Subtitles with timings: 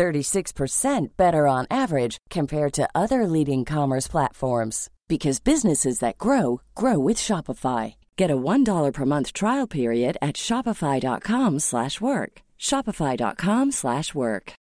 [0.00, 6.98] 36% better on average compared to other leading commerce platforms because businesses that grow grow
[6.98, 7.96] with Shopify.
[8.16, 12.32] Get a $1 per month trial period at shopify.com/work.
[12.58, 14.52] shopify.com/work.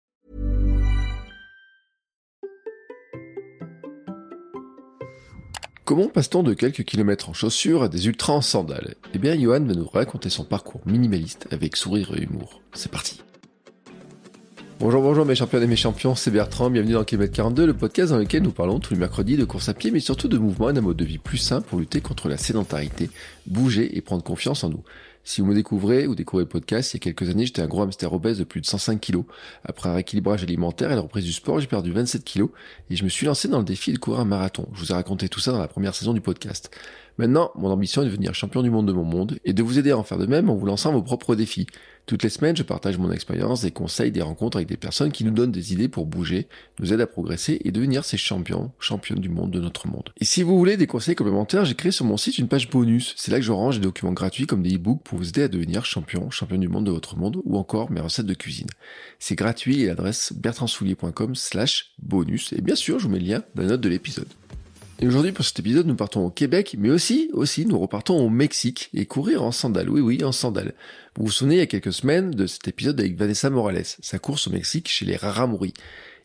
[5.84, 8.94] Comment passe-t-on de quelques kilomètres en chaussures à des ultras en sandales?
[9.14, 12.60] Eh bien, Johan va nous raconter son parcours minimaliste avec sourire et humour.
[12.74, 13.22] C'est parti.
[14.80, 18.12] Bonjour, bonjour mes champions et mes champions, c'est Bertrand, bienvenue dans Kilomètre 42, le podcast
[18.12, 20.70] dans lequel nous parlons tous les mercredis de course à pied, mais surtout de mouvement
[20.70, 23.10] et d'un mode de vie plus sain pour lutter contre la sédentarité,
[23.48, 24.84] bouger et prendre confiance en nous.
[25.24, 27.66] Si vous me découvrez ou découvrez le podcast, il y a quelques années, j'étais un
[27.66, 29.24] gros hamster obèse de plus de 105 kilos.
[29.64, 32.50] Après un rééquilibrage alimentaire et la reprise du sport, j'ai perdu 27 kilos
[32.88, 34.68] et je me suis lancé dans le défi de courir un marathon.
[34.74, 36.70] Je vous ai raconté tout ça dans la première saison du podcast.
[37.18, 39.78] Maintenant, mon ambition est de devenir champion du monde de mon monde et de vous
[39.78, 41.66] aider à en faire de même en vous lançant vos propres défis.
[42.06, 45.24] Toutes les semaines, je partage mon expérience, des conseils, des rencontres avec des personnes qui
[45.24, 46.46] nous donnent des idées pour bouger,
[46.78, 50.10] nous aident à progresser et devenir ces champions, championnes du monde de notre monde.
[50.18, 53.14] Et si vous voulez des conseils complémentaires, j'ai créé sur mon site une page bonus.
[53.18, 55.48] C'est là que je range des documents gratuits comme des e-books pour vous aider à
[55.48, 58.68] devenir champion, champion du monde de votre monde ou encore mes recettes de cuisine.
[59.18, 62.54] C'est gratuit et l'adresse bertrandsoulier.com slash bonus.
[62.54, 64.28] Et bien sûr, je vous mets le lien dans la note de l'épisode.
[65.00, 68.28] Et aujourd'hui, pour cet épisode, nous partons au Québec, mais aussi, aussi, nous repartons au
[68.28, 69.88] Mexique et courir en sandales.
[69.88, 70.74] Oui, oui, en sandales.
[71.16, 74.18] Vous vous souvenez il y a quelques semaines de cet épisode avec Vanessa Morales, sa
[74.18, 75.72] course au Mexique chez les Raramuri.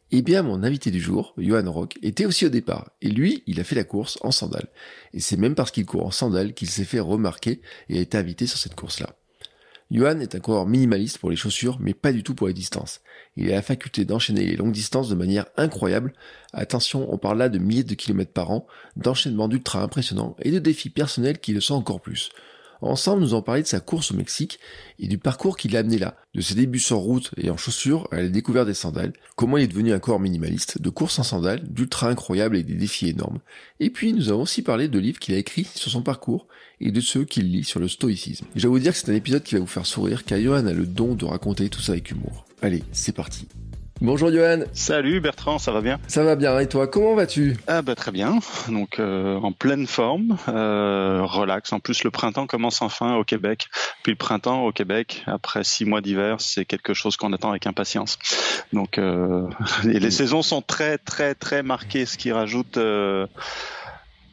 [0.10, 2.90] Eh bien, mon invité du jour, Johan Rock, était aussi au départ.
[3.04, 4.70] Et lui, il a fait la course en sandales.
[5.14, 8.18] Et c'est même parce qu'il court en sandales qu'il s'est fait remarquer et a été
[8.18, 9.16] invité sur cette course-là.
[9.92, 13.02] Johan est un coureur minimaliste pour les chaussures, mais pas du tout pour les distances.
[13.36, 16.14] Il a la faculté d'enchaîner les longues distances de manière incroyable.
[16.54, 20.60] Attention, on parle là de milliers de kilomètres par an, d'enchaînements d'ultra impressionnants et de
[20.60, 22.30] défis personnels qui le sont encore plus.
[22.90, 24.60] Ensemble, nous allons parler de sa course au Mexique
[25.00, 28.08] et du parcours qui l'a amené là, de ses débuts sur route et en chaussures
[28.12, 31.24] à la découverte des sandales, comment il est devenu un corps minimaliste, de courses en
[31.24, 33.40] sandales, d'ultra incroyables et des défis énormes.
[33.80, 36.48] Et puis, nous avons aussi parlé de livres qu'il a écrits sur son parcours
[36.82, 38.46] et de ceux qu'il lit sur le stoïcisme.
[38.56, 40.66] je dois vous dire que c'est un épisode qui va vous faire sourire car Johan
[40.66, 42.46] a le don de raconter tout ça avec humour.
[42.62, 43.48] Allez, c'est parti.
[44.04, 44.66] Bonjour Johan.
[44.74, 45.98] Salut Bertrand, ça va bien?
[46.10, 47.56] Ça va bien, et toi, comment vas-tu?
[47.68, 51.72] Ah bah très bien, donc euh, en pleine forme, euh, relax.
[51.72, 53.70] En plus le printemps commence enfin au Québec.
[54.04, 57.66] Puis le printemps au Québec, après six mois d'hiver, c'est quelque chose qu'on attend avec
[57.66, 58.20] impatience.
[58.74, 59.48] Donc euh,
[59.86, 62.78] les saisons sont très très très marquées, ce qui rajoute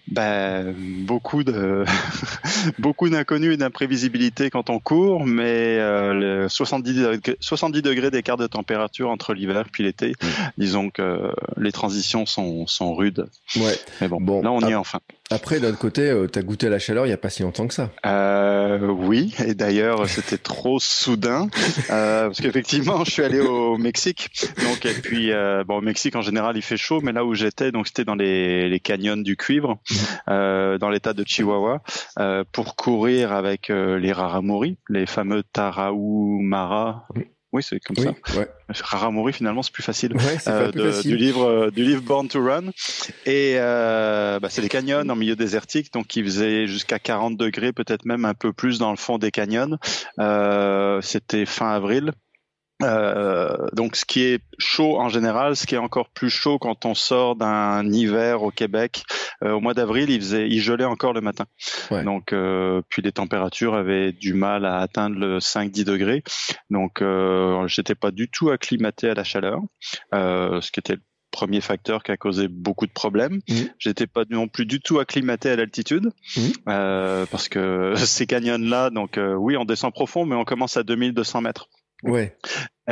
[0.09, 1.85] ben, beaucoup de
[2.79, 8.47] beaucoup d'inconnus et d'imprévisibilité quand on court, mais euh, 70 degrés, 70 degrés d'écart de
[8.47, 10.27] température entre l'hiver puis l'été, mmh.
[10.59, 13.27] disons que les transitions sont, sont rudes.
[13.57, 13.79] Ouais.
[14.01, 15.01] Mais bon, bon là on y est enfin.
[15.33, 17.45] Après, d'un autre côté, euh, t'as goûté à la chaleur il y a pas si
[17.45, 17.91] longtemps que ça.
[18.05, 21.49] Euh, oui, et d'ailleurs c'était trop soudain
[21.91, 24.29] euh, parce qu'effectivement, je suis allé au Mexique.
[24.65, 27.35] Donc et puis euh, bon, au Mexique en général il fait chaud, mais là où
[27.35, 29.79] j'étais, donc c'était dans les, les canyons du cuivre,
[30.29, 31.81] euh, dans l'état de Chihuahua,
[32.19, 37.07] euh, pour courir avec les Raramuri, les fameux Tarahumara.
[37.15, 37.29] Oui,
[37.61, 38.15] c'est comme ça.
[38.37, 38.49] Ouais.
[38.69, 40.15] Raramuri, finalement, c'est plus facile.
[40.15, 41.11] Ouais, euh, plus facile.
[41.11, 42.71] Du livre, euh, du livre Born to Run.
[43.27, 47.73] Et euh, bah, c'est des canyons en milieu désertique, donc qui faisaient jusqu'à 40 degrés,
[47.73, 49.79] peut-être même un peu plus dans le fond des canyons.
[50.19, 52.13] Euh, C'était fin avril.
[52.83, 56.85] Euh, donc, ce qui est chaud en général, ce qui est encore plus chaud quand
[56.87, 59.03] on sort d'un hiver au Québec.
[59.43, 61.47] Euh, au mois d'avril, il faisait, il gelait encore le matin.
[61.91, 62.05] Ouais.
[62.05, 66.23] Donc, euh, puis les températures avaient du mal à atteindre le 5-10 degrés.
[66.71, 69.61] Donc, euh, j'étais pas du tout acclimaté à la chaleur,
[70.15, 73.41] euh, ce qui était le premier facteur qui a causé beaucoup de problèmes.
[73.49, 73.55] Mmh.
[73.79, 76.41] J'étais pas non plus du tout acclimaté à l'altitude mmh.
[76.69, 80.77] euh, parce que ces canyons là, donc euh, oui, on descend profond, mais on commence
[80.77, 81.69] à 2200 mètres.
[82.03, 82.37] Ouais.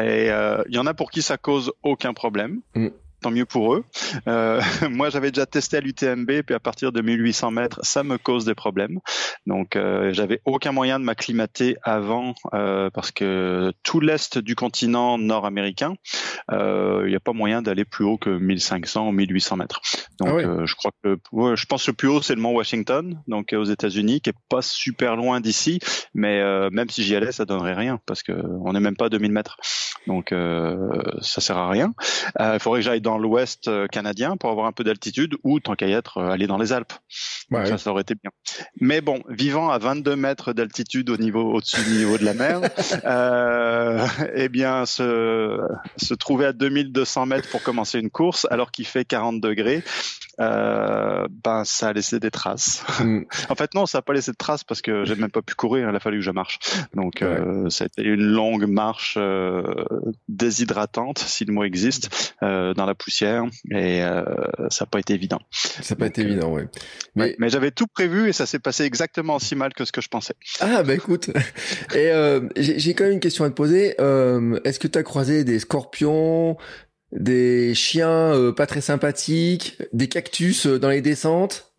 [0.04, 2.60] Et il euh, y en a pour qui ça cause aucun problème.
[2.74, 2.88] Mm
[3.20, 3.84] tant mieux pour eux.
[4.26, 4.60] Euh,
[4.90, 8.44] moi, j'avais déjà testé à l'UTMB, puis à partir de 1800 mètres, ça me cause
[8.44, 9.00] des problèmes.
[9.46, 15.18] Donc, euh, j'avais aucun moyen de m'acclimater avant, euh, parce que tout l'est du continent
[15.18, 15.94] nord-américain,
[16.50, 19.80] il n'y a pas moyen d'aller plus haut que 1500 ou 1800 mètres.
[20.20, 20.44] Donc, ah oui.
[20.64, 23.52] Je crois que, ouais, je pense que le plus haut c'est le mont Washington, donc
[23.52, 25.78] aux États-Unis, qui est pas super loin d'ici,
[26.14, 28.32] mais même si j'y allais, ça donnerait rien, parce que
[28.64, 29.56] on n'est même pas à 2000 mètres.
[30.06, 30.34] Donc,
[31.20, 31.92] ça sert à rien.
[32.40, 35.86] Il faudrait que j'aille dans l'ouest canadien pour avoir un peu d'altitude ou tant qu'à
[35.86, 36.92] y être aller dans les Alpes.
[37.50, 38.30] ça, ça aurait été bien.
[38.80, 42.60] Mais bon, vivant à 22 mètres d'altitude au niveau au-dessus du niveau de la mer,
[43.04, 45.58] euh, eh bien se,
[45.96, 49.82] se trouver à 2200 mètres pour commencer une course alors qu'il fait 40 degrés,
[50.40, 52.84] euh, ben ça a laissé des traces.
[53.00, 53.22] Mm.
[53.48, 55.54] en fait non, ça a pas laissé de traces parce que j'ai même pas pu
[55.54, 56.58] courir, il a fallu que je marche.
[56.94, 59.62] Donc euh, ça a été une longue marche euh,
[60.28, 64.24] déshydratante, si le mot existe, euh, dans la poussière et euh,
[64.70, 65.38] ça n'a pas été évident.
[65.50, 66.68] Ça n'a pas été évident, ouais.
[67.14, 70.00] Mais, mais j'avais tout prévu et ça s'est passé exactement aussi mal que ce que
[70.00, 70.34] je pensais.
[70.60, 71.30] Ah bah écoute,
[71.94, 72.12] et
[72.56, 73.96] j'ai quand même une question à te poser.
[74.64, 76.56] Est-ce que tu as croisé des scorpions,
[77.12, 81.72] des chiens euh, pas très sympathiques, des cactus euh, dans les descentes?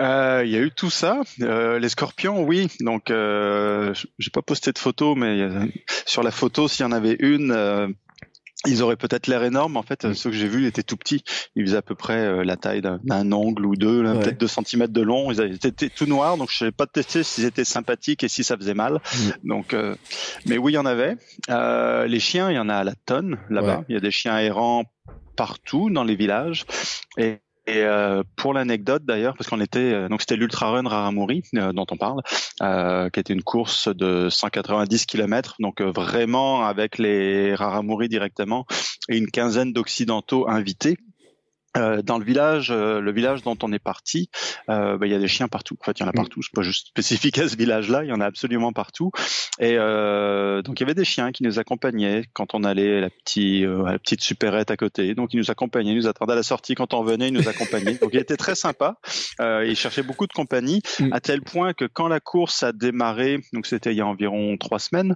[0.00, 1.20] Euh, il y a eu tout ça.
[1.38, 2.68] les scorpions, oui.
[2.80, 5.48] Donc, j'ai pas posté de photos, mais
[6.06, 7.94] sur la photo, s'il y en avait une,
[8.66, 9.76] ils auraient peut-être l'air énormes.
[9.76, 11.24] En fait, ceux que j'ai vus étaient tout petits.
[11.56, 14.92] Ils faisaient à peu près euh, la taille d'un ongle ou deux, peut-être deux centimètres
[14.92, 15.32] de long.
[15.32, 18.56] Ils étaient tout noirs, donc je savais pas tester s'ils étaient sympathiques et si ça
[18.56, 18.94] faisait mal.
[18.94, 19.48] Mm.
[19.48, 19.94] Donc, euh,
[20.46, 21.16] mais oui, il y en avait.
[21.50, 23.84] Euh, les chiens, il y en a à la tonne là-bas.
[23.88, 24.84] Il y a des chiens errants
[25.36, 26.64] partout dans les villages.
[27.18, 31.44] Et et euh, pour l'anecdote d'ailleurs, parce qu'on était euh, donc c'était l'Ultra Run Raramuri
[31.54, 32.22] euh, dont on parle,
[33.12, 38.66] qui était une course de 190 km, donc vraiment avec les Raramuri directement
[39.08, 40.96] et une quinzaine d'occidentaux invités.
[41.76, 44.28] Euh, dans le village, euh, le village dont on est parti,
[44.68, 45.76] euh, bah, il y a des chiens partout.
[45.80, 46.14] En fait, il y en a mm.
[46.14, 46.42] partout.
[46.42, 48.04] C'est pas juste spécifique à ce village-là.
[48.04, 49.10] Il y en a absolument partout.
[49.58, 53.10] Et donc, il y avait des chiens qui nous accompagnaient quand on allait à la,
[53.10, 55.14] petite, la petite supérette à côté.
[55.14, 57.48] Donc, ils nous accompagnaient, ils nous attendaient à la sortie quand on venait, ils nous
[57.48, 57.94] accompagnaient.
[57.94, 58.96] donc, il était très sympa.
[59.40, 61.12] il cherchait beaucoup de compagnie, mm.
[61.12, 64.56] à tel point que quand la course a démarré, donc c'était il y a environ
[64.56, 65.14] trois semaines,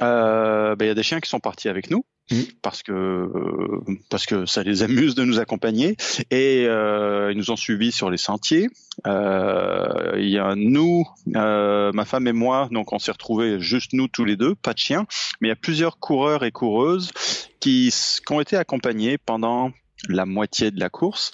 [0.00, 2.04] bah, il y a des chiens qui sont partis avec nous.
[2.30, 2.40] Mm.
[2.62, 5.94] parce que euh, parce que ça les amuse de nous accompagner
[6.30, 8.68] et euh, ils nous ont suivis sur les sentiers.
[9.06, 14.08] Euh, il y a nous, ma femme et moi, donc on s'est retrouvés juste nous
[14.08, 15.06] tous les deux, pas de chiens,
[15.40, 17.12] mais il y a plusieurs coureurs et coureuses
[17.60, 19.70] qui, qui ont été accompagnés pendant
[20.08, 21.32] la moitié de la course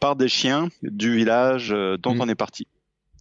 [0.00, 2.20] par des chiens du village dont mm.
[2.20, 2.66] on est parti.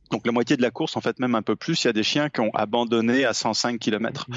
[0.10, 1.94] Donc la moitié de la course, en fait même un peu plus, il y a
[1.94, 4.28] des chiens qui ont abandonné à 105 km.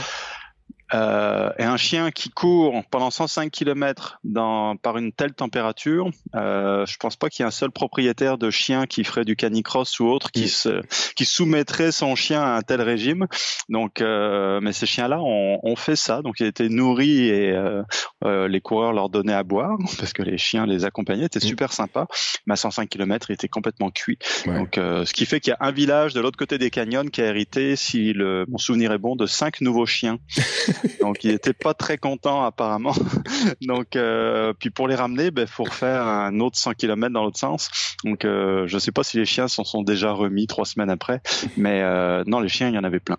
[0.94, 6.86] Euh, et un chien qui court pendant 105 km dans, par une telle température, euh,
[6.86, 9.98] je pense pas qu'il y ait un seul propriétaire de chien qui ferait du canicross
[9.98, 10.82] ou autre qui se,
[11.16, 13.26] qui soumettrait son chien à un tel régime.
[13.68, 16.22] Donc, euh, mais ces chiens-là ont, ont, fait ça.
[16.22, 17.82] Donc, ils étaient nourris et euh,
[18.24, 21.24] euh les coureurs leur donnaient à boire parce que les chiens les accompagnaient.
[21.24, 22.06] C'était super sympa.
[22.46, 24.18] Mais à 105 km, ils étaient complètement cuits.
[24.46, 27.06] Donc, euh, ce qui fait qu'il y a un village de l'autre côté des canyons
[27.06, 30.18] qui a hérité, si le, mon souvenir est bon, de cinq nouveaux chiens.
[31.00, 32.94] donc il était pas très content apparemment.
[33.62, 37.38] donc euh, puis pour les ramener, ben faut refaire un autre 100 km dans l'autre
[37.38, 37.70] sens.
[38.04, 41.20] Donc euh, je sais pas si les chiens s'en sont déjà remis trois semaines après,
[41.56, 43.18] mais euh, non les chiens il y en avait plein.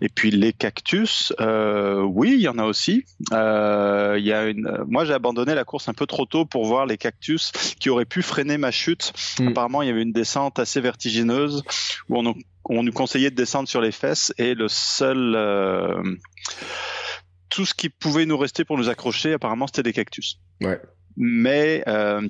[0.00, 3.04] Et puis les cactus, euh, oui il y en a aussi.
[3.32, 6.64] Euh, il y a une, moi j'ai abandonné la course un peu trop tôt pour
[6.64, 9.12] voir les cactus qui auraient pu freiner ma chute.
[9.38, 9.48] Hmm.
[9.48, 11.62] Apparemment il y avait une descente assez vertigineuse
[12.08, 12.34] où on,
[12.68, 16.02] on nous conseillait de descendre sur les fesses et le seul euh,
[17.48, 20.38] tout ce qui pouvait nous rester pour nous accrocher, apparemment, c'était des cactus.
[20.60, 20.80] Ouais.
[21.16, 22.20] Mais euh,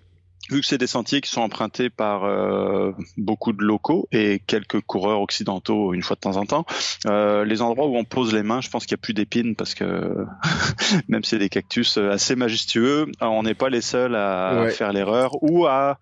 [0.50, 4.80] vu que c'est des sentiers qui sont empruntés par euh, beaucoup de locaux et quelques
[4.80, 6.64] coureurs occidentaux une fois de temps en temps,
[7.06, 9.56] euh, les endroits où on pose les mains, je pense qu'il n'y a plus d'épines
[9.56, 10.24] parce que
[11.08, 15.32] même si c'est des cactus assez majestueux, on n'est pas les seuls à faire l'erreur
[15.42, 15.98] ou à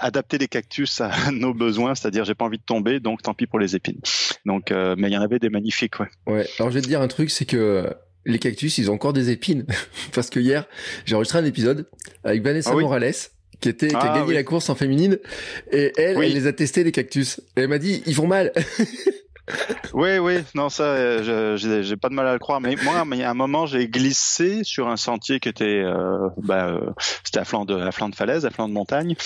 [0.00, 3.46] adapter les cactus à nos besoins, c'est-à-dire j'ai pas envie de tomber, donc tant pis
[3.46, 4.00] pour les épines.
[4.44, 6.08] Donc, euh, mais il y en avait des magnifiques, ouais.
[6.26, 6.46] Ouais.
[6.58, 7.92] Alors je vais te dire un truc, c'est que
[8.24, 9.66] les cactus, ils ont encore des épines,
[10.12, 10.66] parce que hier
[11.04, 11.88] j'ai enregistré un épisode
[12.24, 13.14] avec Vanessa ah Morales.
[13.60, 15.18] Qui, était, qui a ah gagné la course en féminine
[15.72, 17.40] et elle, elle les a testés les cactus.
[17.56, 18.52] Et elle m'a dit ils font mal.
[19.94, 22.60] oui, oui, non, ça, euh, j'ai pas de mal à le croire.
[22.60, 26.28] Mais moi, il y a un moment, j'ai glissé sur un sentier qui était, euh,
[26.38, 26.90] bah, euh,
[27.24, 29.16] c'était à flanc de, à flanc de falaise, à flanc de montagne,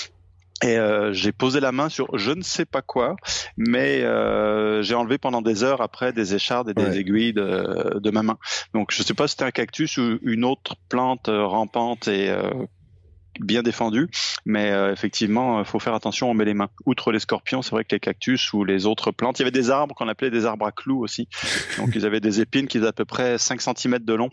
[0.62, 3.16] et euh, j'ai posé la main sur je ne sais pas quoi,
[3.56, 8.10] mais euh, j'ai enlevé pendant des heures après des échardes et des aiguilles de, de,
[8.10, 8.38] ma main.
[8.72, 12.30] Donc je sais pas si c'était un cactus ou une autre plante euh, rampante et
[12.30, 12.50] euh,
[13.40, 14.08] bien défendu,
[14.44, 16.68] mais euh, effectivement, il faut faire attention, on met les mains.
[16.86, 19.50] Outre les scorpions, c'est vrai que les cactus ou les autres plantes, il y avait
[19.50, 21.28] des arbres qu'on appelait des arbres à clous aussi.
[21.78, 24.30] Donc ils avaient des épines qui faisaient à peu près 5 cm de long.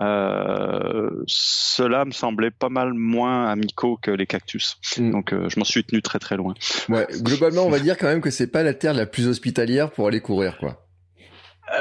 [0.00, 4.78] Euh, Cela me semblait pas mal moins amicaux que les cactus.
[4.98, 5.10] Mm.
[5.10, 6.54] Donc euh, je m'en suis tenu très très loin.
[6.88, 9.90] Ouais, globalement, on va dire quand même que c'est pas la terre la plus hospitalière
[9.90, 10.82] pour aller courir, quoi.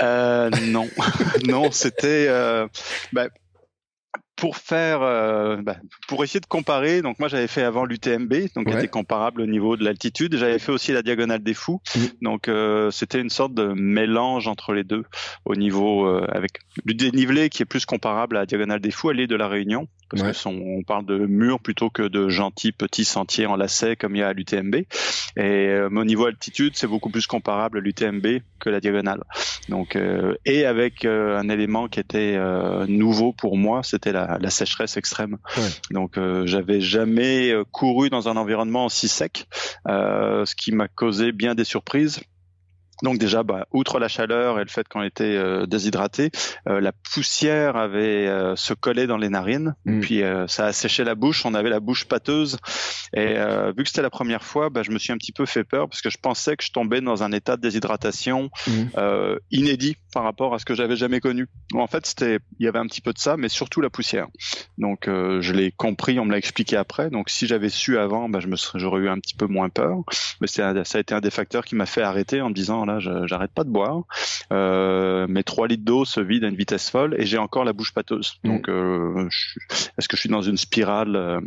[0.02, 0.88] Euh, non,
[1.48, 2.28] non, c'était.
[2.30, 2.68] Euh,
[3.14, 3.28] bah,
[4.42, 5.76] pour faire, euh, bah,
[6.08, 9.46] pour essayer de comparer, donc moi j'avais fait avant l'UTMB, donc qui était comparable au
[9.46, 10.36] niveau de l'altitude.
[10.36, 11.80] J'avais fait aussi la diagonale des fous,
[12.24, 15.04] donc euh, c'était une sorte de mélange entre les deux
[15.46, 16.54] au niveau euh, avec
[16.86, 19.48] du dénivelé qui est plus comparable à la diagonale des fous à l'île de la
[19.48, 23.96] Réunion, parce que on parle de murs plutôt que de gentils petits sentiers en lacets
[23.96, 24.76] comme il y a à l'UTMB.
[24.76, 24.88] Et
[25.38, 29.24] euh, au niveau altitude, c'est beaucoup plus comparable à l'UTMB que la diagonale.
[29.70, 32.38] Donc euh, et avec euh, un élément qui était
[32.88, 35.38] nouveau pour moi, c'était la, la, sécheresse extrême.
[35.92, 39.48] Donc j'avais jamais couru dans un environnement aussi sec,
[39.88, 42.22] ce qui m'a causé bien des surprises
[43.02, 46.32] donc déjà, bah, outre la chaleur et le fait qu'on était euh, déshydraté,
[46.68, 50.00] euh, la poussière avait euh, se collé dans les narines, mm.
[50.02, 51.46] puis ça a séché la bouche.
[51.46, 52.58] On avait la bouche pâteuse,
[53.14, 53.36] et
[53.76, 55.90] vu que c'était la première fois, bah, je me suis un petit peu fait peur
[55.90, 58.72] parce que je pensais que je tombais dans un état de déshydratation mm.
[59.52, 61.48] inédit par rapport à ce que j'avais jamais connu.
[61.74, 64.28] En fait, c'était, il y avait un petit peu de ça, mais surtout la poussière.
[64.78, 67.10] Donc je l'ai compris, on me l'a expliqué après.
[67.10, 69.70] Donc si j'avais su avant, bah, je me serais, j'aurais eu un petit peu moins
[69.70, 69.98] peur.
[70.42, 73.52] Mais ça a été un des facteurs qui m'a fait arrêter en me disant j'arrête
[73.52, 74.04] pas de boire.
[74.52, 77.74] Euh, mes 3 litres d'eau se vident à une vitesse folle et j'ai encore la
[77.74, 78.40] bouche pâteuse.
[78.44, 78.50] Mm.
[78.50, 79.30] Donc, euh,
[79.98, 81.40] est-ce que je suis dans une spirale euh,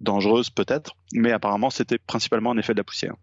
[0.00, 0.92] dangereuse peut-être?
[1.12, 3.14] Mais apparemment, c'était principalement un effet de la poussière.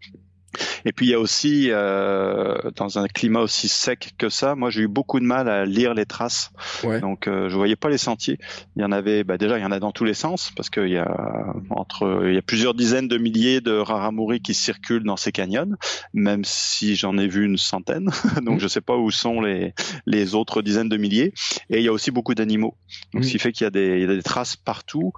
[0.84, 4.70] Et puis il y a aussi euh, dans un climat aussi sec que ça, moi
[4.70, 6.50] j'ai eu beaucoup de mal à lire les traces.
[6.82, 7.00] Ouais.
[7.00, 8.38] Donc euh, je voyais pas les sentiers.
[8.76, 10.70] Il y en avait, bah, déjà il y en a dans tous les sens parce
[10.70, 15.04] qu'il y a entre il y a plusieurs dizaines de milliers de raramuri qui circulent
[15.04, 15.70] dans ces canyons,
[16.12, 18.10] même si j'en ai vu une centaine.
[18.42, 19.74] Donc je sais pas où sont les
[20.06, 21.32] les autres dizaines de milliers.
[21.70, 22.76] Et il y a aussi beaucoup d'animaux.
[23.12, 25.12] Donc ce qui fait qu'il y a des il y a des traces partout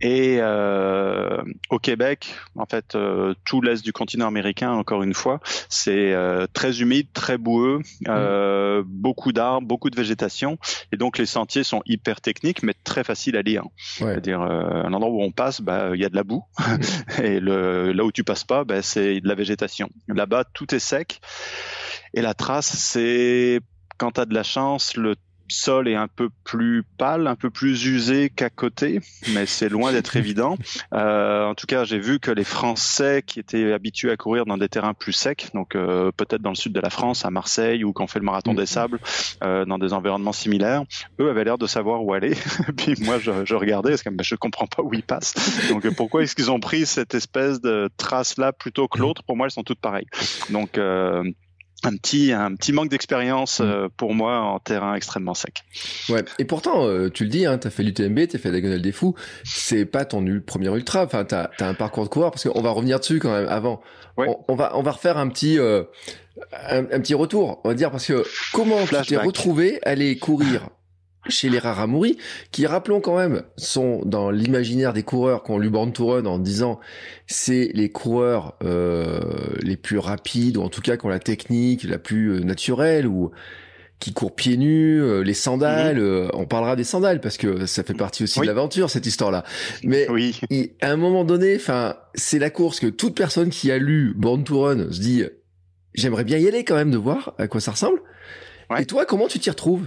[0.00, 5.40] et euh, au Québec, en fait, euh, tout l'est du continent américain, encore une fois,
[5.68, 8.84] c'est euh, très humide, très boueux, euh, mm.
[8.86, 10.58] beaucoup d'arbres, beaucoup de végétation,
[10.92, 13.64] et donc les sentiers sont hyper techniques, mais très faciles à lire.
[13.76, 17.22] C'est-à-dire, euh, un endroit où on passe, bah, il y a de la boue, mm.
[17.22, 19.90] et le, là où tu passes pas, bah, c'est de la végétation.
[20.08, 21.20] Là-bas, tout est sec,
[22.14, 23.60] et la trace, c'est
[23.98, 25.14] quand tu as de la chance, le
[25.50, 29.00] sol est un peu plus pâle, un peu plus usé qu'à côté,
[29.34, 30.56] mais c'est loin d'être évident.
[30.92, 34.58] Euh, en tout cas, j'ai vu que les Français qui étaient habitués à courir dans
[34.58, 37.84] des terrains plus secs, donc euh, peut-être dans le sud de la France, à Marseille,
[37.84, 38.66] ou quand on fait le marathon des mhm.
[38.66, 39.00] sables,
[39.42, 40.84] euh, dans des environnements similaires,
[41.20, 42.34] eux avaient l'air de savoir où aller.
[42.76, 45.34] Puis moi, je, je regardais, parce que ben, je comprends pas où ils passent.
[45.68, 49.22] Donc pourquoi est-ce qu'ils ont pris cette espèce de trace là plutôt que l'autre?
[49.22, 50.06] Pour moi, elles sont toutes pareilles.
[50.50, 50.78] Donc
[51.84, 53.64] un petit un petit manque d'expérience mm.
[53.64, 55.64] euh, pour moi en terrain extrêmement sec.
[56.08, 56.24] Ouais.
[56.38, 58.92] Et pourtant, euh, tu le dis, hein, t'as fait l'UTMB, t'as fait la Diagonale des
[58.92, 59.14] Fous.
[59.44, 61.04] C'est pas ton premier ultra.
[61.04, 63.48] Enfin, t'as as un parcours de coureur parce qu'on va revenir dessus quand même.
[63.48, 63.80] Avant,
[64.16, 65.84] on, va on va refaire un petit euh,
[66.68, 67.60] un, petit retour.
[67.64, 70.68] On va dire parce que comment tu t'es retrouvé aller courir
[71.28, 72.16] chez les Raramuri,
[72.50, 76.24] qui, rappelons quand même, sont dans l'imaginaire des coureurs qui ont lu Born to Run
[76.24, 76.80] en disant
[77.26, 79.20] c'est les coureurs euh,
[79.62, 83.06] les plus rapides, ou en tout cas qui ont la technique la plus euh, naturelle,
[83.06, 83.30] ou
[83.98, 86.30] qui courent pieds nus, euh, les sandales, mhm.
[86.32, 89.44] on parlera des sandales parce que ça fait partie aussi de l'aventure cette histoire-là.
[89.84, 90.40] Mais oui.
[90.80, 94.42] à un moment donné, enfin, c'est la course que toute personne qui a lu Born
[94.42, 95.24] to Run se dit
[95.92, 98.00] j'aimerais bien y aller quand même de voir à quoi ça ressemble.
[98.78, 99.86] Et toi, comment tu t'y retrouves?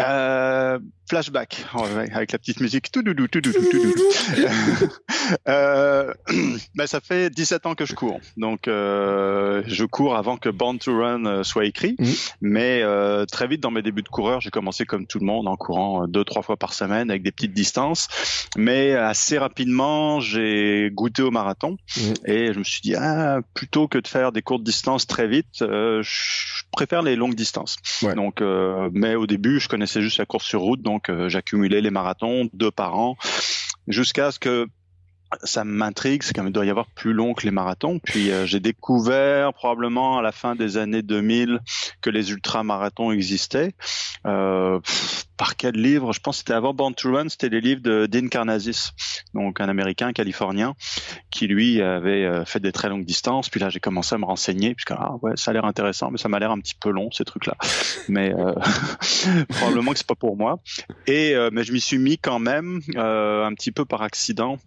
[0.00, 1.66] Euh, flashback
[2.12, 2.90] avec la petite musique.
[2.90, 4.88] Tout doudou, tout doudou, tout
[5.48, 6.12] euh,
[6.74, 8.20] ben, ça fait 17 ans que je cours.
[8.36, 12.14] Donc euh, je cours avant que Born to Run euh, soit écrit, mhm.
[12.40, 15.48] mais euh, très vite dans mes débuts de coureur, j'ai commencé comme tout le monde
[15.48, 18.08] en courant deux trois fois par semaine avec des petites distances,
[18.56, 22.14] mais assez rapidement, j'ai goûté au marathon mhm.
[22.26, 25.46] et je me suis dit ah, plutôt que de faire des courtes distances très vite,
[25.60, 27.76] je préfère les longues distances.
[28.16, 28.40] Donc
[28.92, 31.90] mais au début, je connaissais juste la course sur route donc donc euh, j'accumulais les
[31.90, 33.16] marathons deux par an
[33.88, 34.66] jusqu'à ce que
[35.42, 37.98] ça m'intrigue, c'est qu'il doit y avoir plus long que les marathons.
[37.98, 41.60] Puis euh, j'ai découvert probablement à la fin des années 2000
[42.00, 43.72] que les ultramarathons existaient.
[44.26, 44.80] Euh,
[45.36, 46.12] par quel livre?
[46.12, 48.92] Je pense que c'était avant Born to Run, c'était les livres de Dean Karnazes,
[49.34, 50.74] donc un Américain, californien,
[51.30, 53.48] qui lui avait euh, fait des très longues distances.
[53.48, 56.18] Puis là, j'ai commencé à me renseigner, puisque ah, ouais, ça a l'air intéressant, mais
[56.18, 57.56] ça m'a l'air un petit peu long ces trucs-là.
[58.08, 58.52] Mais euh,
[59.48, 60.60] probablement que c'est pas pour moi.
[61.06, 64.58] Et mais je m'y suis mis quand même un petit peu par accident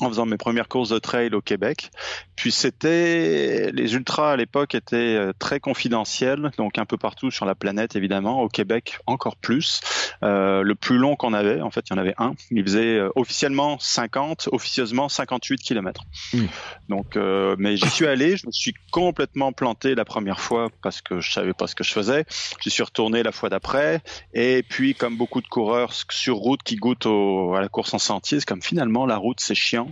[0.00, 1.90] en faisant mes premières courses de trail au Québec.
[2.36, 7.46] Puis c'était les ultras à l'époque étaient euh, très confidentiels, donc un peu partout sur
[7.46, 8.42] la planète évidemment.
[8.42, 9.80] Au Québec encore plus.
[10.22, 12.34] Euh, le plus long qu'on avait, en fait, il y en avait un.
[12.50, 16.02] Il faisait euh, officiellement 50, officieusement 58 km.
[16.32, 16.44] Mmh.
[16.88, 18.36] Donc, euh, mais j'y suis allé.
[18.36, 21.84] Je me suis complètement planté la première fois parce que je savais pas ce que
[21.84, 22.24] je faisais.
[22.60, 24.02] J'y suis retourné la fois d'après.
[24.32, 27.98] Et puis, comme beaucoup de coureurs sur route qui goûtent au, à la course en
[27.98, 29.83] sentier, c'est comme finalement la route c'est chiant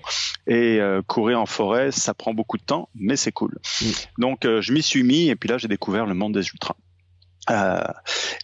[0.46, 3.58] et euh, courir en forêt ça prend beaucoup de temps, mais c'est cool.
[3.80, 3.86] Mmh.
[4.18, 6.76] Donc, euh, je m'y suis mis et puis là j'ai découvert le monde des ultras.
[7.50, 7.82] Euh,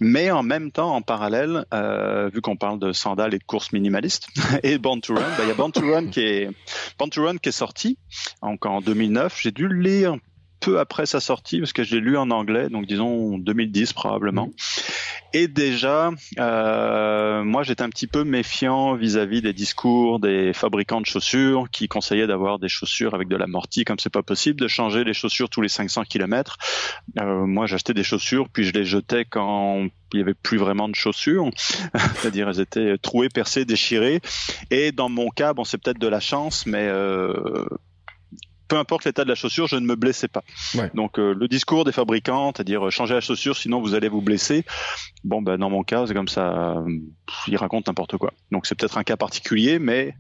[0.01, 3.73] mais en même temps, en parallèle, euh, vu qu'on parle de sandales et de courses
[3.73, 4.29] minimalistes
[4.65, 6.51] et Born to Run, bah, il y a Born to Run qui est
[6.99, 7.97] Born to Run qui est sorti
[8.43, 9.39] donc en 2009.
[9.41, 10.17] J'ai dû le lire
[10.61, 14.51] peu après sa sortie parce que je l'ai lu en anglais, donc disons 2010 probablement.
[15.35, 21.07] Et déjà, euh, moi j'étais un petit peu méfiant vis-à-vis des discours des fabricants de
[21.07, 25.05] chaussures qui conseillaient d'avoir des chaussures avec de l'amorti, comme c'est pas possible de changer
[25.05, 26.57] les chaussures tous les 500 km.
[27.21, 30.89] Euh, moi j'achetais des chaussures puis je les jetais quand il y avait plus vraiment
[30.89, 31.51] de chaussures,
[32.17, 34.21] c'est-à-dire elles étaient trouées, percées, déchirées.
[34.71, 37.67] Et dans mon cas, bon c'est peut-être de la chance, mais euh,
[38.69, 40.45] peu importe l'état de la chaussure, je ne me blessais pas.
[40.95, 44.21] Donc euh, le discours des fabricants, c'est-à-dire euh, changer la chaussure, sinon vous allez vous
[44.21, 44.65] blesser.
[45.25, 46.99] Bon, ben dans mon cas, c'est comme ça, euh,
[47.49, 48.33] ils racontent n'importe quoi.
[48.53, 50.15] Donc c'est peut-être un cas particulier, mais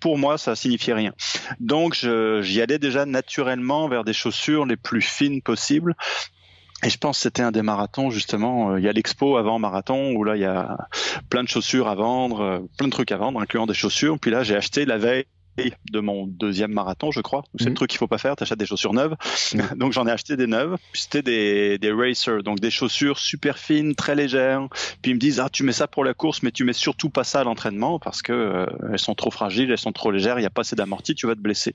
[0.00, 1.12] pour moi, ça signifiait rien.
[1.60, 5.94] Donc j'y allais déjà naturellement vers des chaussures les plus fines possibles.
[6.82, 8.78] Et je pense que c'était un des marathons justement.
[8.78, 10.78] Il y a l'expo avant marathon où là il y a
[11.28, 14.18] plein de chaussures à vendre, plein de trucs à vendre, incluant des chaussures.
[14.18, 15.26] Puis là j'ai acheté la veille
[15.90, 17.44] de mon deuxième marathon, je crois.
[17.58, 17.76] C'est le mhm.
[17.76, 19.14] truc qu'il faut pas faire, t'achètes des chaussures neuves.
[19.76, 20.76] donc j'en ai acheté des neuves.
[20.92, 24.68] C'était des, des racers, donc des chaussures super fines, très légères.
[25.02, 27.10] Puis ils me disent ah tu mets ça pour la course, mais tu mets surtout
[27.10, 30.38] pas ça à l'entraînement parce que euh, elles sont trop fragiles, elles sont trop légères,
[30.38, 31.74] il y a pas assez d'amorti, tu vas te blesser.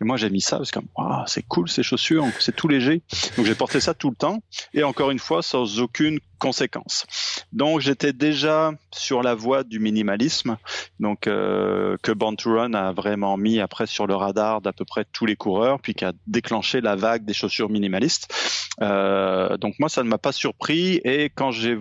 [0.00, 3.02] Et moi j'ai mis ça parce que oh, c'est cool ces chaussures, c'est tout léger.
[3.36, 4.42] Donc j'ai porté ça tout le temps
[4.74, 7.06] et encore une fois sans aucune conséquence.
[7.52, 10.56] Donc j'étais déjà sur la voie du minimalisme,
[10.98, 14.84] donc euh, que Born to Run a vraiment mis après sur le radar d'à peu
[14.84, 18.32] près tous les coureurs, puis qui a déclenché la vague des chaussures minimalistes.
[18.80, 21.78] Euh, donc moi ça ne m'a pas surpris et quand j'ai,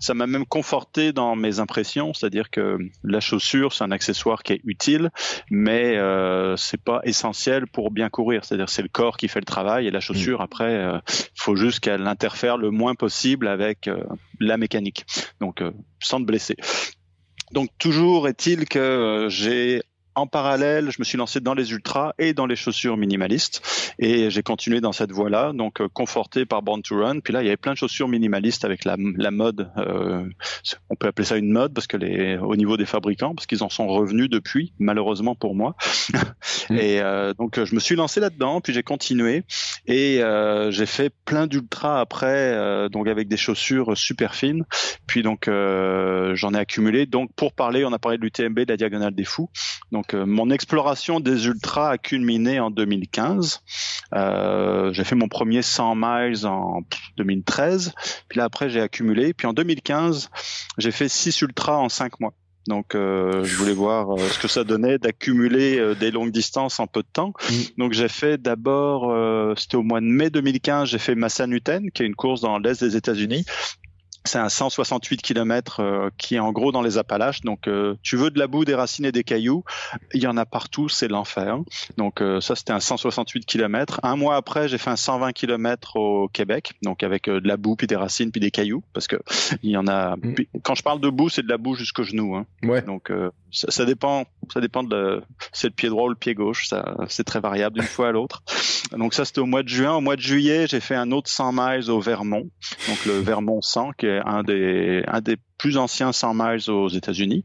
[0.00, 4.54] ça m'a même conforté dans mes impressions, c'est-à-dire que la chaussure c'est un accessoire qui
[4.54, 5.10] est utile,
[5.50, 8.44] mais euh, c'est pas essentiel pour bien courir.
[8.44, 10.42] C'est-à-dire c'est le corps qui fait le travail et la chaussure mm.
[10.42, 10.98] après, euh,
[11.34, 14.02] faut juste qu'elle interfère le moins possible avec euh,
[14.40, 15.04] la mécanique,
[15.40, 16.56] donc euh, sans te blesser.
[17.52, 19.82] Donc toujours est-il que j'ai
[20.14, 23.62] en parallèle, je me suis lancé dans les ultras et dans les chaussures minimalistes
[23.98, 27.20] et j'ai continué dans cette voie-là, donc euh, conforté par Born to Run.
[27.20, 29.70] Puis là, il y avait plein de chaussures minimalistes avec la, la mode.
[29.76, 30.24] Euh,
[30.90, 33.62] on peut appeler ça une mode parce que les, au niveau des fabricants, parce qu'ils
[33.62, 35.76] en sont revenus depuis, malheureusement pour moi.
[36.70, 39.44] Et euh, donc je me suis lancé là-dedans, puis j'ai continué
[39.86, 44.64] et euh, j'ai fait plein d'ultras après, donc avec des chaussures super fines.
[45.06, 47.06] Puis donc j'en ai accumulé.
[47.06, 49.50] Donc pour parler, on a parlé de l'UTMB, de la diagonale des fous.
[49.90, 53.60] Donc donc euh, mon exploration des ultras a culminé en 2015.
[54.14, 56.80] Euh, j'ai fait mon premier 100 miles en
[57.18, 57.92] 2013.
[58.28, 59.32] Puis là après j'ai accumulé.
[59.32, 60.28] Puis en 2015
[60.78, 62.32] j'ai fait 6 ultras en 5 mois.
[62.68, 67.02] Donc, euh, je voulais voir ce que ça donnait d'accumuler des longues distances en peu
[67.02, 67.32] de temps.
[67.50, 67.54] Mm.
[67.78, 69.12] Donc, j'ai fait d'abord,
[69.58, 72.60] c'était au mois de mai 2015, j'ai fait Massa Newton, qui est une course dans
[72.60, 73.44] l'est des États-Unis
[74.24, 77.40] c'est un 168 km euh, qui est en gros dans les Appalaches.
[77.42, 79.64] Donc, euh, tu veux de la boue, des racines et des cailloux,
[80.14, 81.58] il y en a partout, c'est l'enfer.
[81.96, 84.00] Donc, euh, ça, c'était un 168 km.
[84.02, 87.76] Un mois après, j'ai fait un 120 km au Québec, donc avec de la boue,
[87.76, 89.16] puis des racines, puis des cailloux, parce que
[89.62, 90.16] il y en a.
[90.16, 90.34] Mm.
[90.62, 92.36] Quand je parle de boue, c'est de la boue jusqu'au genou.
[92.36, 92.46] Hein.
[92.62, 92.82] Ouais.
[92.82, 93.12] Donc,
[93.50, 94.24] ça, ça, dépend.
[94.52, 95.22] Ça dépend de.
[95.52, 96.68] C'est le pied droit ou le pied gauche.
[96.68, 98.42] Ça, c'est très variable d'une fois à l'autre.
[98.92, 99.94] Donc, ça, c'était au mois de juin.
[99.94, 102.48] Au mois de juillet, j'ai fait un autre 100 miles au Vermont,
[102.88, 106.88] donc le Vermont 100, qui est un des, un des plus anciens 100 miles aux
[106.88, 107.44] États-Unis.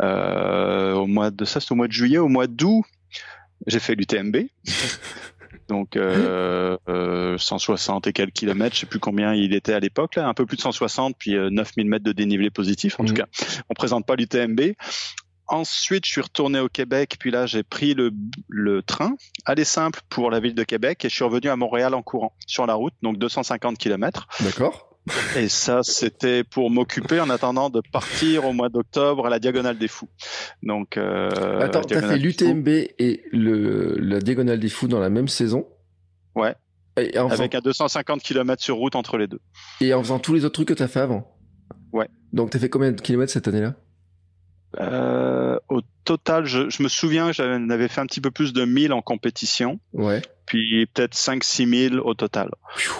[0.00, 2.18] Euh, au mois de ça, c'est au mois de juillet.
[2.18, 2.84] Au mois d'août,
[3.66, 4.36] j'ai fait l'UTMB.
[5.68, 10.16] donc euh, euh, 160 et quelques kilomètres, je sais plus combien il était à l'époque,
[10.16, 12.98] là, un peu plus de 160, puis 9000 euh, mètres de dénivelé positif.
[13.00, 13.16] En tout mmh.
[13.16, 13.26] cas,
[13.68, 14.60] on présente pas l'UTMB.
[15.48, 18.12] Ensuite, je suis retourné au Québec, puis là, j'ai pris le,
[18.48, 21.94] le train, aller simple pour la ville de Québec, et je suis revenu à Montréal
[21.94, 24.28] en courant sur la route, donc 250 kilomètres.
[24.40, 24.91] D'accord.
[25.36, 29.76] Et ça, c'était pour m'occuper en attendant de partir au mois d'octobre à la Diagonale
[29.76, 30.08] des Fous.
[30.62, 35.28] Donc, euh, attends, t'as fait l'UTMB et le la Diagonale des Fous dans la même
[35.28, 35.66] saison
[36.34, 36.54] Ouais.
[36.96, 39.40] Avec un 250 km sur route entre les deux.
[39.80, 41.36] Et en faisant tous les autres trucs que t'as fait avant
[41.92, 42.08] Ouais.
[42.32, 43.74] Donc t'as fait combien de kilomètres cette année-là?
[44.80, 48.64] Euh, au total, je, je me souviens que j'avais fait un petit peu plus de
[48.64, 49.80] 1000 en compétition.
[49.92, 52.50] Ouais puis peut-être 5-6 000 au total.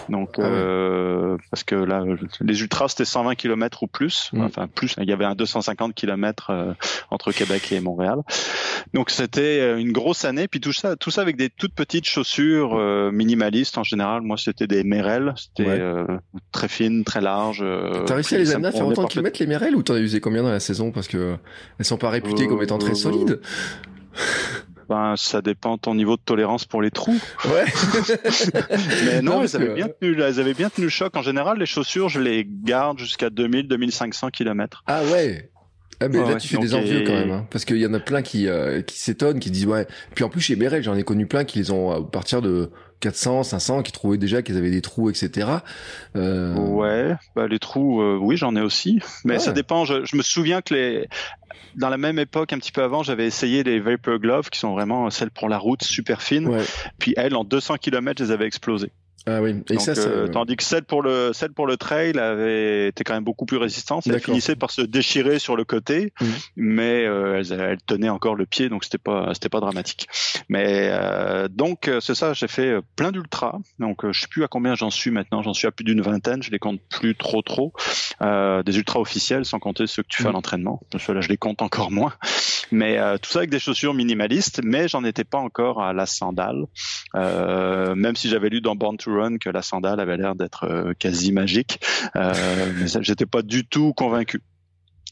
[0.08, 2.02] Donc, ah euh, parce que là,
[2.40, 4.30] les ultras, c'était 120 km ou plus.
[4.32, 4.40] Mm.
[4.40, 6.72] Enfin, plus, il y avait un 250 km euh,
[7.10, 8.20] entre Québec et Montréal.
[8.94, 10.48] Donc, c'était euh, une grosse année.
[10.48, 14.22] Puis tout ça, tout ça avec des toutes petites chaussures euh, minimalistes en général.
[14.22, 15.34] Moi, c'était des Merrell.
[15.36, 15.78] C'était
[16.52, 17.62] très fines, très larges.
[18.06, 20.00] T'as réussi à les amener à faire autant de kilomètres, les Merrell, ou t'en as
[20.00, 20.90] usé combien dans la saison?
[20.90, 21.36] Parce que
[21.78, 23.42] elles sont pas réputées comme étant très solides.
[24.92, 27.18] Ben, ça dépend de ton niveau de tolérance pour les trous.
[27.46, 27.64] Ouais.
[29.06, 31.16] Mais non, elles, avaient bien tenu, elles avaient bien tenu le choc.
[31.16, 34.84] En général, les chaussures, je les garde jusqu'à 2000, 2500 km.
[34.86, 35.50] Ah ouais.
[35.98, 38.00] Ah mais là tu fais des envieux quand même, hein, parce qu'il y en a
[38.00, 39.86] plein qui euh, qui s'étonnent, qui disent ouais.
[40.14, 42.70] Puis en plus chez Merrell, j'en ai connu plein qui les ont à partir de
[43.02, 45.48] 400, 500, qui trouvaient déjà qu'ils avaient des trous, etc.
[46.16, 46.54] Euh...
[46.54, 49.84] Ouais, bah les trous, euh, oui, j'en ai aussi, mais ça dépend.
[49.84, 51.08] Je, je, me souviens que les,
[51.74, 54.72] dans la même époque, un petit peu avant, j'avais essayé les Vapor Gloves, qui sont
[54.72, 56.46] vraiment celles pour la route, super fines.
[56.46, 56.64] Ouais.
[56.98, 58.92] Puis elles, en 200 km, je les avais explosées.
[59.26, 59.62] Ah oui.
[59.70, 63.14] Et ça, euh, tandis que celle pour le celle pour le trail avait été quand
[63.14, 64.06] même beaucoup plus résistante.
[64.06, 66.26] Elle finissait par se déchirer sur le côté, mmh.
[66.56, 70.08] mais euh, elle, elle, tenait encore le pied, donc c'était pas c'était pas dramatique.
[70.48, 73.58] Mais euh, donc c'est ça, j'ai fait plein d'ultras.
[73.78, 75.42] Donc je sais plus à combien j'en suis maintenant.
[75.42, 76.42] J'en suis à plus d'une vingtaine.
[76.42, 77.72] Je les compte plus trop trop.
[78.20, 80.34] des ultras officiels, sans compter ceux que tu fais à mmh.
[80.34, 80.80] l'entraînement.
[80.98, 82.12] Ceux-là, je les compte encore moins.
[82.72, 84.60] Mais tout ça avec des chaussures minimalistes.
[84.64, 86.64] Mais j'en étais pas encore à la sandale.
[87.14, 90.94] même si j'avais lu dans Born to Run que la sandale avait l'air d'être euh,
[90.98, 91.80] quasi magique,
[92.16, 94.40] euh, mais j'étais pas du tout convaincu.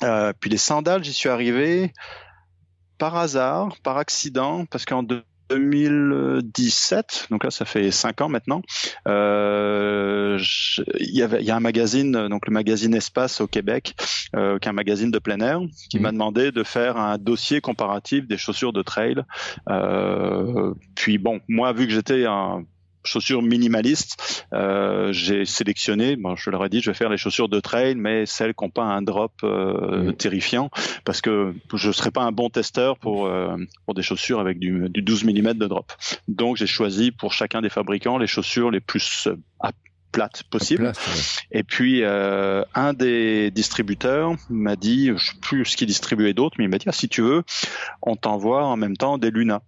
[0.02, 1.92] Euh, puis les sandales, j'y suis arrivé
[2.98, 8.62] par hasard, par accident, parce qu'en 2017, donc là ça fait cinq ans maintenant,
[9.08, 10.38] euh,
[11.00, 13.96] il y avait il y a un magazine, donc le magazine Espace au Québec,
[14.36, 16.02] euh, qui est un magazine de plein air, qui mmh.
[16.02, 19.16] m'a demandé de faire un dossier comparatif des chaussures de trail.
[19.68, 22.62] Euh, puis bon, moi vu que j'étais un
[23.04, 24.46] chaussures minimalistes.
[24.52, 27.94] Euh, j'ai sélectionné, bon, je leur ai dit, je vais faire les chaussures de trail,
[27.94, 30.16] mais celles qui n'ont pas un drop euh, mmh.
[30.16, 30.70] terrifiant,
[31.04, 34.58] parce que je ne serais pas un bon testeur pour euh, pour des chaussures avec
[34.58, 35.92] du, du 12 mm de drop.
[36.28, 39.28] Donc j'ai choisi pour chacun des fabricants les chaussures les plus
[39.60, 39.72] à
[40.10, 40.92] plates possibles.
[41.50, 46.56] Et puis euh, un des distributeurs m'a dit, je sais plus ce qu'il distribuait d'autres,
[46.58, 47.42] mais il m'a dit ah, si tu veux,
[48.02, 49.62] on t'envoie en même temps des Luna.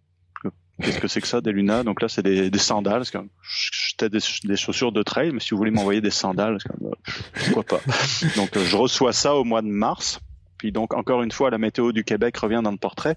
[0.81, 3.05] Qu'est-ce que c'est que ça, des Luna Donc là, c'est des, des, sandales.
[3.05, 6.59] J'étais des, des, chaussures de trail, mais si vous voulez m'envoyer des sandales,
[7.35, 7.81] pourquoi pas?
[8.37, 10.21] Donc euh, je reçois ça au mois de mars.
[10.59, 13.17] Puis donc encore une fois, la météo du Québec revient dans le portrait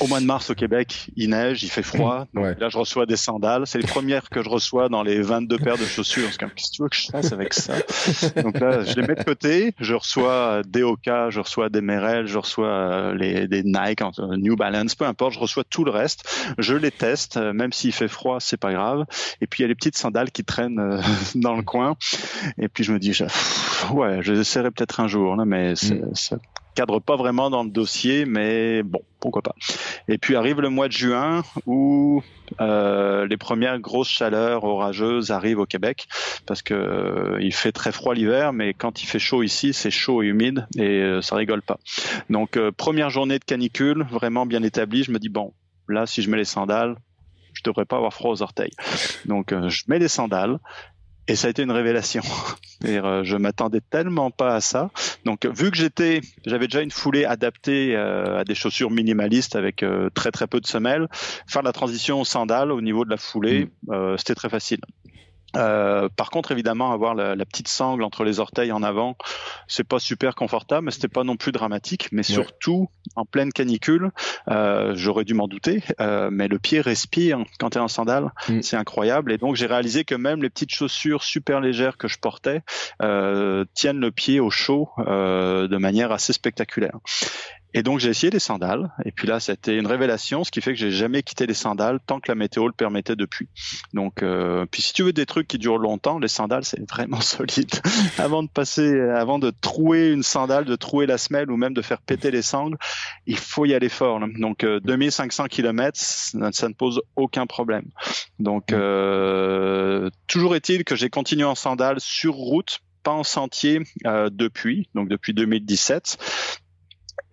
[0.00, 2.26] au mois de mars au Québec, il neige, il fait froid.
[2.34, 3.66] Donc là, je reçois des sandales.
[3.66, 6.28] C'est les premières que je reçois dans les 22 paires de chaussures.
[6.36, 7.74] Qu'est-ce que tu veux que je fasse avec ça?
[8.42, 9.74] Donc là, je les mets de côté.
[9.78, 14.00] Je reçois des Oka, je reçois des Merrell, je reçois euh, les, des Nike,
[14.36, 15.34] New Balance, peu importe.
[15.34, 16.28] Je reçois tout le reste.
[16.58, 19.04] Je les teste, euh, même s'il fait froid, c'est pas grave.
[19.40, 21.00] Et puis il y a les petites sandales qui traînent euh,
[21.34, 21.96] dans le coin.
[22.58, 23.16] Et puis je me dis,
[23.92, 26.38] ouais, je les peut-être un jour, là, mais c'est, mm
[26.74, 29.54] cadre pas vraiment dans le dossier, mais bon, pourquoi pas.
[30.08, 32.22] Et puis arrive le mois de juin où
[32.60, 36.06] euh, les premières grosses chaleurs orageuses arrivent au Québec
[36.46, 39.90] parce que euh, il fait très froid l'hiver, mais quand il fait chaud ici, c'est
[39.90, 41.78] chaud et humide et euh, ça rigole pas.
[42.28, 45.52] Donc première journée de canicule, vraiment bien établie, je me dis bon,
[45.88, 46.96] là si je mets les sandales,
[47.54, 48.72] je devrais pas avoir froid aux orteils.
[49.24, 50.58] Donc je mets les sandales,
[51.26, 52.22] et ça a été une révélation.
[52.84, 54.90] Euh, je m'attendais tellement pas à ça.
[55.24, 59.82] Donc, vu que j'étais, j'avais déjà une foulée adaptée euh, à des chaussures minimalistes avec
[59.82, 61.08] euh, très très peu de semelles,
[61.46, 64.16] faire la transition aux sandales au niveau de la foulée, mmh.
[64.18, 64.80] c'était très facile.
[65.56, 69.16] Euh, par contre, évidemment, avoir la, la, petite sangle entre les orteils en avant,
[69.68, 72.08] c'est pas super confortable, mais c'était pas non plus dramatique.
[72.12, 74.10] Mais surtout, en pleine canicule,
[74.48, 78.32] euh, j'aurais dû m'en douter, euh, mais le pied respire quand tu es en sandales,
[78.48, 78.62] mm.
[78.62, 79.32] c'est incroyable.
[79.32, 82.62] Et donc, j'ai réalisé que même les petites chaussures super légères que je portais
[83.02, 86.98] euh, tiennent le pied au chaud euh, de manière assez spectaculaire.
[87.74, 88.92] Et donc j'ai essayé les sandales.
[89.04, 91.98] Et puis là, c'était une révélation, ce qui fait que j'ai jamais quitté les sandales
[92.06, 93.48] tant que la météo le permettait depuis.
[93.92, 97.20] Donc, euh, puis si tu veux des trucs qui durent longtemps, les sandales c'est vraiment
[97.20, 97.70] solide.
[98.18, 101.82] avant de passer, avant de trouer une sandale, de trouer la semelle ou même de
[101.82, 102.78] faire péter les sangles,
[103.26, 104.20] il faut y aller fort.
[104.38, 107.86] Donc euh, 2500 km, ça, ne pose aucun problème.
[108.38, 114.30] Donc euh, toujours est-il que j'ai continué en sandales sur route pas en sentier euh,
[114.32, 116.63] depuis, donc depuis 2017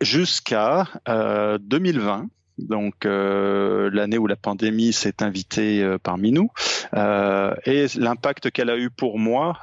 [0.02, 6.52] jusqu'à euh, 2020 donc euh, l'année où la pandémie s'est invitée euh, parmi nous.
[6.94, 9.60] Euh, et l'impact qu'elle a eu pour moi,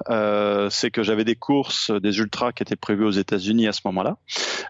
[0.70, 4.16] c'est que j'avais des courses, des ultras qui étaient prévues aux États-Unis à ce moment-là,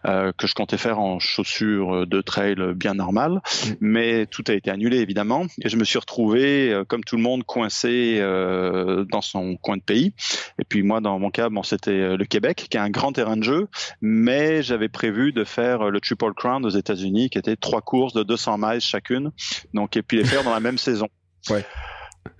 [0.04, 3.72] que je comptais faire en chaussures de trail bien normales, mm.
[3.80, 5.46] mais tout a été annulé évidemment.
[5.62, 10.12] Et je me suis retrouvé, comme tout le monde, coincé dans son coin de pays.
[10.58, 13.36] Et puis moi, dans mon cas, bon, c'était le Québec, qui a un grand terrain
[13.36, 13.68] de jeu,
[14.00, 18.22] mais j'avais prévu de faire le Triple Crown aux États-Unis, qui était trois courses de
[18.22, 19.30] 200 miles chacune.
[19.74, 21.08] Donc, et puis les faire dans la même saison.
[21.50, 21.64] Ouais.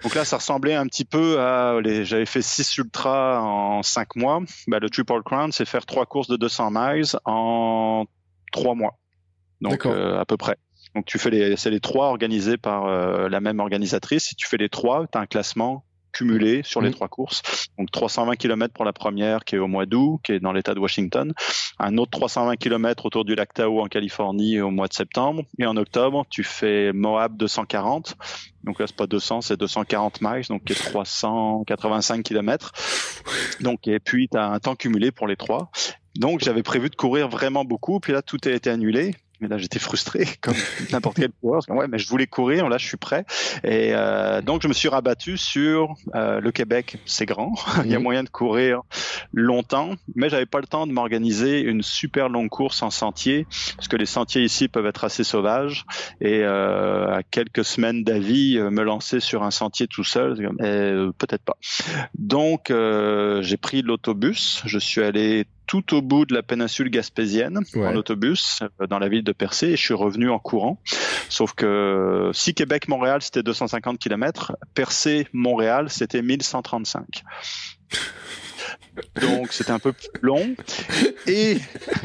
[0.02, 2.04] Donc là, ça ressemblait un petit peu à les.
[2.04, 4.40] J'avais fait 6 ultras en 5 mois.
[4.66, 8.04] Bah, le Triple Crown, c'est faire trois courses de 200 miles en
[8.52, 8.98] 3 mois.
[9.61, 10.57] Donc euh, à peu près.
[10.94, 14.24] Donc tu fais les, c'est les trois organisés par euh, la même organisatrice.
[14.24, 15.85] Si tu fais les trois, tu as un classement
[16.18, 17.42] cumulé sur les trois courses.
[17.78, 20.74] Donc 320 km pour la première qui est au mois d'août, qui est dans l'État
[20.74, 21.33] de Washington.
[21.78, 25.44] Un autre 320 km autour du lac Tahoe en Californie au mois de septembre.
[25.59, 28.16] Et en octobre, tu fais Moab 240.
[28.64, 32.72] Donc là, c'est pas 200, c'est 240 miles, donc qui est 385 km.
[33.61, 35.70] Donc, et puis, tu as un temps cumulé pour les trois.
[36.16, 38.00] Donc, j'avais prévu de courir vraiment beaucoup.
[38.00, 40.55] Puis là, tout a été annulé mais là j'étais frustré comme
[40.92, 41.62] n'importe quel coureur.
[41.68, 43.24] ouais, mais je voulais courir, là je suis prêt.
[43.64, 46.98] Et euh, donc je me suis rabattu sur euh, le Québec.
[47.07, 48.05] C'est grand, il y a mhm.
[48.05, 48.83] moyen de courir
[49.33, 53.46] longtemps, mais j'avais pas le temps de m'organiser une super longue course en sentier,
[53.77, 55.85] parce que les sentiers ici peuvent être assez sauvages.
[56.20, 61.12] Et euh, à quelques semaines d'avis, euh, me lancer sur un sentier tout seul, euh,
[61.18, 61.57] peut-être pas.
[62.18, 62.72] Donc
[63.40, 68.62] j'ai pris l'autobus, je suis allé tout au bout de la péninsule gaspésienne en autobus
[68.81, 70.81] euh, dans la ville de Percé et je suis revenu en courant.
[71.28, 77.22] Sauf que si Québec-Montréal c'était 250 km, Percé-Montréal c'était 1135.
[79.20, 80.54] Donc c'était un peu plus long.
[81.26, 81.59] Et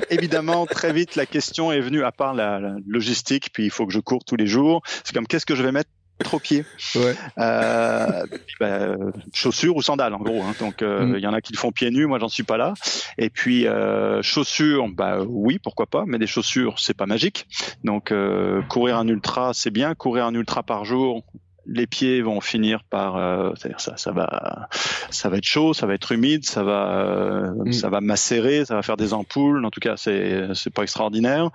[0.09, 3.87] évidemment, très vite, la question est venue, à part la, la logistique, puis il faut
[3.87, 4.83] que je cours tous les jours.
[5.03, 6.65] C'est comme qu'est-ce que je vais mettre trop pieds.
[6.95, 7.15] Ouais.
[7.37, 8.25] Euh,
[8.59, 8.95] bah,
[9.33, 10.41] chaussures ou sandales en gros.
[10.41, 10.53] Hein.
[10.59, 11.15] Donc euh, mm.
[11.17, 12.73] il y en a qui le font pieds nus, moi j'en suis pas là.
[13.17, 17.47] Et puis euh, chaussures, bah oui pourquoi pas, mais des chaussures c'est pas magique.
[17.83, 21.23] Donc euh, courir un ultra c'est bien, courir un ultra par jour
[21.65, 24.67] les pieds vont finir par euh, c'est-à-dire ça ça va
[25.09, 27.71] ça va être chaud ça va être humide ça va euh, mm.
[27.71, 31.51] ça va macérer ça va faire des ampoules en tout cas c'est c'est pas extraordinaire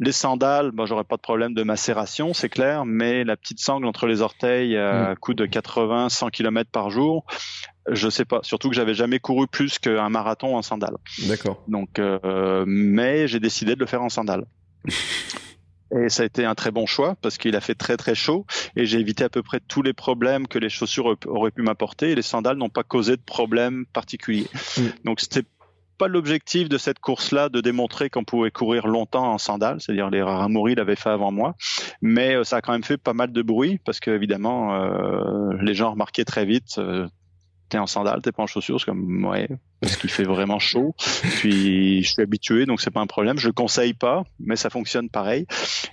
[0.00, 3.86] les sandales, bon, j'aurais pas de problème de macération, c'est clair, mais la petite sangle
[3.86, 5.16] entre les orteils à mm.
[5.16, 7.24] coup de 80, 100 km par jour,
[7.90, 8.40] je sais pas.
[8.42, 10.96] Surtout que j'avais jamais couru plus qu'un marathon en sandales.
[11.26, 11.62] D'accord.
[11.68, 14.44] Donc, euh, mais j'ai décidé de le faire en sandales.
[15.90, 18.44] Et ça a été un très bon choix parce qu'il a fait très très chaud
[18.76, 22.10] et j'ai évité à peu près tous les problèmes que les chaussures auraient pu m'apporter
[22.10, 24.48] et les sandales n'ont pas causé de problème particulier.
[24.76, 24.82] Mm.
[25.06, 25.44] Donc c'était
[25.98, 30.22] pas l'objectif de cette course-là de démontrer qu'on pouvait courir longtemps en sandales, c'est-à-dire les
[30.22, 31.56] Raramuri l'avaient fait avant moi,
[32.00, 35.52] mais euh, ça a quand même fait pas mal de bruit parce que évidemment euh,
[35.60, 37.08] les gens remarquaient très vite euh,
[37.68, 39.48] t'es en sandales, t'es pas en chaussures, c'est comme ouais,
[39.80, 40.94] parce qu'il fait vraiment chaud.
[41.38, 43.38] Puis je suis habitué, donc c'est pas un problème.
[43.38, 45.46] Je le conseille pas, mais ça fonctionne pareil.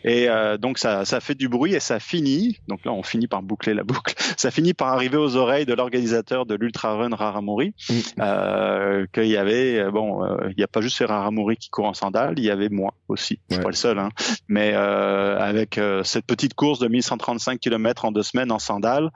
[0.04, 2.58] Et euh, donc ça, ça fait du bruit et ça finit.
[2.68, 4.14] Donc là, on finit par boucler la boucle.
[4.38, 7.74] Ça finit par arriver aux oreilles de l'organisateur de l'Ultra Run Raramuri,
[8.20, 11.70] euh, qu'il y avait euh, bon, euh, il n'y a pas juste les Raramuri qui
[11.70, 13.40] courent en sandales, il y avait moi aussi.
[13.50, 14.10] Je suis pas le seul, hein.
[14.48, 19.12] Mais euh, avec cette petite course de 1135 km en deux semaines en sandales,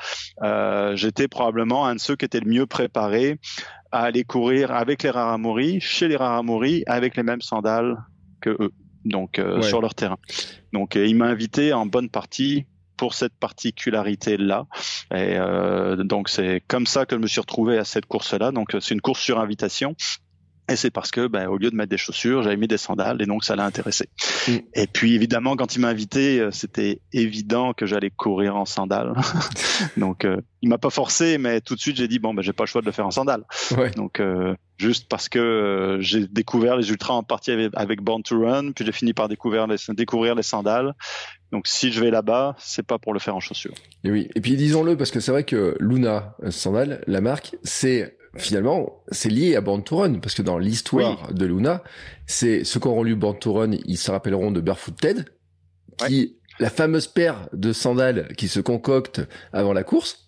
[0.95, 3.39] j'étais probablement un de ceux qui étaient le mieux préparés
[3.91, 7.97] à aller courir avec les Raramuri, chez les Raramuri, avec les mêmes sandales
[8.41, 8.71] que eux,
[9.05, 10.17] donc euh, sur leur terrain.
[10.73, 12.65] Donc euh, il m'a invité en bonne partie
[12.97, 14.65] pour cette particularité là
[15.11, 18.51] et euh, donc c'est comme ça que je me suis retrouvé à cette course là
[18.51, 19.95] donc c'est une course sur invitation
[20.69, 23.21] et c'est parce que, ben, au lieu de mettre des chaussures, j'avais mis des sandales
[23.21, 24.09] et donc ça l'a intéressé.
[24.47, 24.57] Mm.
[24.75, 29.13] Et puis évidemment, quand il m'a invité, euh, c'était évident que j'allais courir en sandales.
[29.97, 32.53] donc euh, il m'a pas forcé, mais tout de suite j'ai dit bon, ben j'ai
[32.53, 33.43] pas le choix de le faire en sandales.
[33.77, 33.91] Ouais.
[33.91, 38.39] Donc euh, juste parce que euh, j'ai découvert les ultras en partie avec, Born to
[38.39, 40.93] Run, puis j'ai fini par découvrir les, découvrir les sandales.
[41.51, 43.73] Donc si je vais là-bas, c'est pas pour le faire en chaussures.
[44.03, 44.29] Et oui.
[44.35, 49.29] Et puis disons-le parce que c'est vrai que Luna Sandal, la marque, c'est finalement, c'est
[49.29, 51.83] lié à Run, parce que dans l'histoire de Luna,
[52.27, 55.25] c'est ceux qui auront lu Run, ils se rappelleront de Barefoot Ted,
[55.97, 59.21] qui, la fameuse paire de sandales qui se concocte
[59.53, 60.27] avant la course.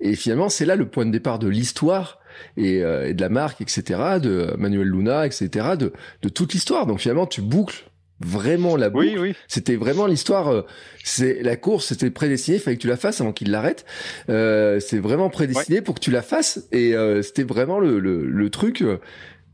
[0.00, 2.18] Et finalement, c'est là le point de départ de l'histoire
[2.56, 6.86] et, euh, et, de la marque, etc., de Manuel Luna, etc., de, de toute l'histoire.
[6.86, 7.84] Donc finalement, tu boucles
[8.24, 9.06] vraiment la boucle.
[9.06, 9.34] Oui, oui.
[9.48, 10.48] C'était vraiment l'histoire.
[10.48, 10.62] Euh,
[11.04, 12.56] c'est la course, c'était prédestiné.
[12.58, 13.84] Il fallait que tu la fasses avant qu'il l'arrête.
[14.28, 16.68] Euh, c'est vraiment prédestiné pour que tu la fasses.
[16.72, 18.84] Et euh, c'était vraiment le, le, le truc.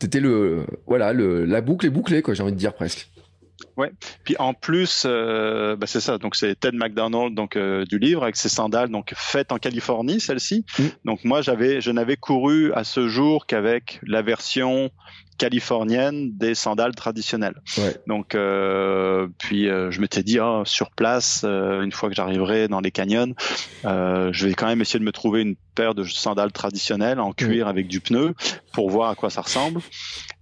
[0.00, 2.34] C'était le voilà, le, la boucle est bouclée, quoi.
[2.34, 3.08] J'ai envie de dire presque.
[3.76, 3.90] Ouais.
[4.24, 6.18] Puis en plus, euh, bah c'est ça.
[6.18, 10.20] Donc c'est Ted McDonald, donc euh, du livre avec ses sandales, donc faites en Californie,
[10.20, 10.64] celle-ci.
[10.78, 10.82] Mm.
[11.04, 14.90] Donc moi j'avais, je n'avais couru à ce jour qu'avec la version
[15.38, 17.62] californienne des sandales traditionnelles.
[17.78, 17.96] Ouais.
[18.06, 22.68] Donc, euh, puis euh, je m'étais dit, oh, sur place, euh, une fois que j'arriverai
[22.68, 23.34] dans les canyons,
[23.84, 27.32] euh, je vais quand même essayer de me trouver une paire de sandales traditionnelles en
[27.32, 28.34] cuir avec du pneu
[28.72, 29.80] pour voir à quoi ça ressemble.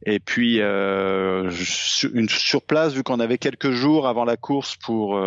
[0.06, 5.20] Et puis, une, sur place, vu qu'on avait quelques jours avant la course pour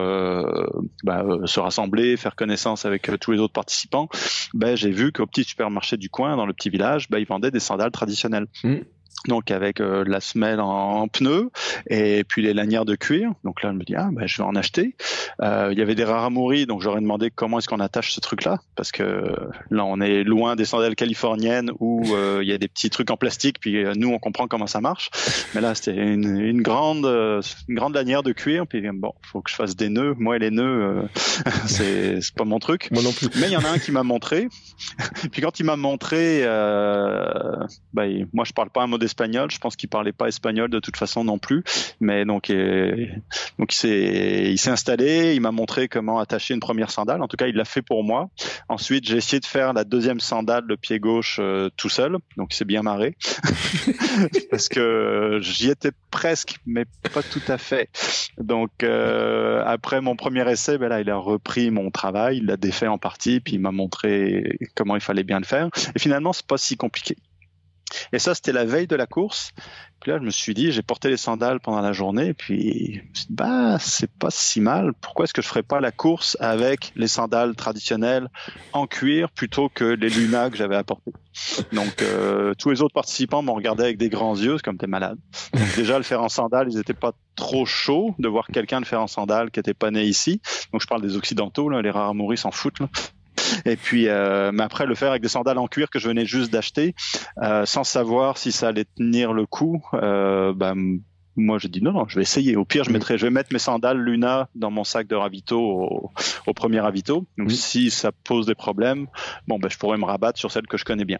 [1.03, 4.10] bah, se rassembler, faire connaissance avec tous les autres participants,
[4.55, 7.51] ben, j'ai vu qu'au petit supermarché du coin, dans le petit village, ben, ils vendaient
[7.51, 8.47] des sandales traditionnelles.
[8.63, 8.77] Mmh
[9.27, 11.49] donc avec euh, la semelle en, pneu
[11.89, 13.32] et puis les lanières de cuir.
[13.43, 14.95] Donc là, je me dis ah ben je vais en acheter.
[15.41, 18.60] Euh, il y avait des raramouri, donc j'aurais demandé comment est-ce qu'on attache ce truc-là
[18.75, 19.36] parce que
[19.69, 23.12] là on est loin des sandales californiennes où euh, il y a des petits trucs
[23.12, 25.10] en plastique puis nous on comprend comment ça marche.
[25.53, 29.49] Mais là c'était une, une, grande une grande lanière de cuir puis bon faut que
[29.49, 30.15] je fasse des nœuds.
[30.17, 31.08] Moi les nœuds
[31.65, 32.89] c'est c'est pas mon truc.
[32.91, 33.27] Moi non plus.
[33.39, 34.47] Mais il y en a un qui m'a montré.
[35.32, 36.43] puis quand il m'a montré,
[37.93, 38.03] bah,
[38.34, 39.50] moi je parle pas un mot espagnol.
[39.52, 41.63] Je pense qu'il parlait pas espagnol de toute façon non plus.
[42.00, 43.08] Mais donc, euh,
[43.58, 45.34] donc il s'est, installé.
[45.36, 47.22] Il m'a montré comment attacher une première sandale.
[47.22, 48.30] En tout cas, il l'a fait pour moi.
[48.69, 52.17] Ensuite, j'ai essayé de faire la deuxième sandale, le pied gauche, euh, tout seul.
[52.38, 53.15] Donc, c'est bien marré
[54.52, 57.89] parce que j'y étais presque, mais pas tout à fait.
[58.38, 62.58] Donc, euh, après mon premier essai, ben là, il a repris mon travail, il l'a
[62.58, 65.69] défait en partie, puis il m'a montré comment il fallait bien le faire.
[65.95, 67.15] Et finalement, c'est pas si compliqué.
[68.13, 69.52] Et ça, c'était la veille de la course.
[69.99, 73.78] Puis là, je me suis dit, j'ai porté les sandales pendant la journée, puis bah,
[73.80, 74.93] c'est pas si mal.
[75.02, 78.30] Pourquoi est-ce que je ferais pas la course avec les sandales traditionnelles
[78.71, 81.12] en cuir plutôt que les lunas que j'avais apportés
[81.73, 85.17] Donc, euh, tous les autres participants m'ont regardé avec des grands yeux, comme t'es malade.
[85.54, 88.86] Donc, déjà, le faire en sandales, ils étaient pas trop chauds de voir quelqu'un le
[88.86, 90.41] faire en sandales qui était pas né ici.
[90.71, 92.80] Donc, je parle des occidentaux, là, les rares mourir s'en foutent.
[92.80, 92.88] Là.
[93.65, 96.25] Et puis, euh, mais après le faire avec des sandales en cuir que je venais
[96.25, 96.95] juste d'acheter,
[97.41, 100.73] euh, sans savoir si ça allait tenir le coup, euh, bah,
[101.35, 102.55] moi je dis non non je vais essayer.
[102.55, 105.59] Au pire je mettrai je vais mettre mes sandales Luna dans mon sac de ravito
[105.59, 106.12] au,
[106.47, 107.25] au premier ravito.
[107.38, 109.07] Donc si ça pose des problèmes
[109.47, 111.19] bon ben je pourrais me rabattre sur celles que je connais bien.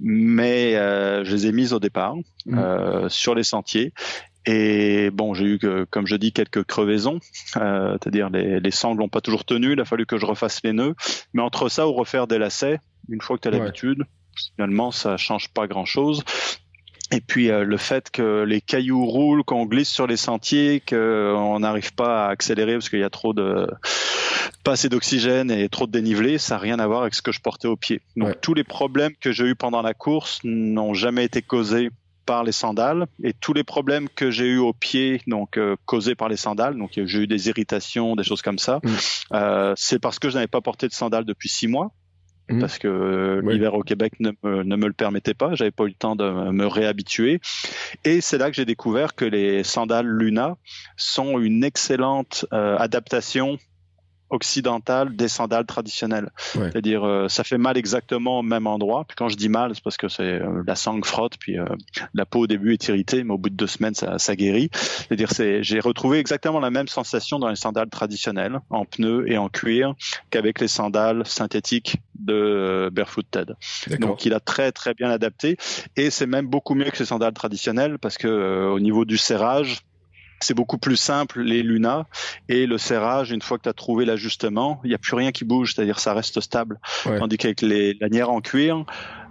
[0.00, 2.16] Mais euh, je les ai mises au départ
[2.48, 3.92] euh, sur les sentiers
[4.46, 7.20] et bon, j'ai eu, que, comme je dis, quelques crevaisons,
[7.56, 10.60] euh, c'est-à-dire les, les sangles n'ont pas toujours tenu, il a fallu que je refasse
[10.64, 10.94] les nœuds.
[11.32, 14.04] Mais entre ça ou refaire des lacets, une fois que tu as l'habitude,
[14.56, 16.24] finalement, ça change pas grand-chose.
[17.12, 21.60] Et puis euh, le fait que les cailloux roulent, qu'on glisse sur les sentiers, qu'on
[21.60, 23.68] n'arrive pas à accélérer parce qu'il y a trop de
[24.64, 27.32] pas assez d'oxygène et trop de dénivelé, ça n'a rien à voir avec ce que
[27.32, 28.00] je portais au pied.
[28.16, 31.90] Donc tous les problèmes que j'ai eu pendant la course n'ont jamais été causés
[32.24, 33.06] par les sandales.
[33.22, 36.76] Et tous les problèmes que j'ai eu au pied donc euh, causés par les sandales
[36.76, 38.88] donc j'ai eu des irritations des choses comme ça mm.
[39.32, 41.92] euh, c'est parce que je n'avais pas porté de sandales depuis six mois.
[42.48, 42.58] Mm.
[42.58, 45.54] parce que euh, l'hiver au Québec ne me, ne me, le permettait pas.
[45.54, 47.40] J'avais pas eu le temps de me réhabituer.
[48.04, 50.56] Et c'est là que j'ai découvert que les sandales Luna
[50.96, 53.58] sont une excellente adaptation
[54.32, 56.30] occidentale des sandales traditionnelles.
[56.36, 59.04] C'est-à-dire, euh, ça fait mal exactement au même endroit.
[59.06, 61.66] Puis quand je dis mal, c'est parce que c'est euh, la sangle frotte, puis euh,
[62.14, 64.70] la peau au début est irritée, mais au bout de deux semaines, ça, ça guérit.
[64.72, 69.36] C'est-à-dire, c'est, j'ai retrouvé exactement la même sensation dans les sandales traditionnelles, en pneus et
[69.36, 69.94] en cuir,
[70.30, 73.52] qu'avec les sandales synthétiques de Barefoot Ted.
[73.98, 75.58] Donc, il a très très bien adapté,
[75.96, 79.82] et c'est même beaucoup mieux que ces sandales traditionnelles parce que au niveau du serrage,
[80.42, 82.04] c'est beaucoup plus simple les lunas
[82.48, 85.32] et le serrage une fois que tu as trouvé l'ajustement il n'y a plus rien
[85.32, 86.80] qui bouge c'est-à-dire ça reste stable.
[87.04, 88.84] Tandis qu'avec les lanières en cuir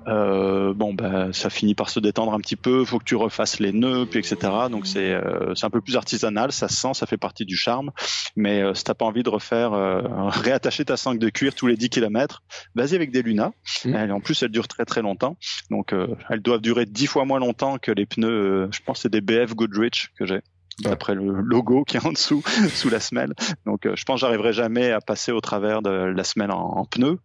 [0.07, 3.59] euh, bon ben ça finit par se détendre un petit peu faut que tu refasses
[3.59, 6.93] les nœuds puis etc donc c'est euh, c'est un peu plus artisanal ça se sent
[6.93, 7.91] ça fait partie du charme.
[8.35, 11.67] Mais euh, si t'as pas envie de refaire euh, réattacher ta sangle de cuir tous
[11.67, 12.43] les 10 km
[12.73, 13.51] vas-y avec des lunas
[13.85, 14.11] mmh.
[14.11, 15.37] en plus elles durent très très longtemps.
[15.69, 15.93] Donc
[16.29, 19.53] elles doivent durer 10 fois moins longtemps que les pneus je pense c'est des BF
[19.53, 20.41] Goodrich que j'ai
[20.85, 23.33] après le logo qui est en dessous sous la semelle.
[23.65, 26.85] Donc euh, je pense que j'arriverai jamais à passer au travers de la semelle en
[26.85, 27.19] pneu.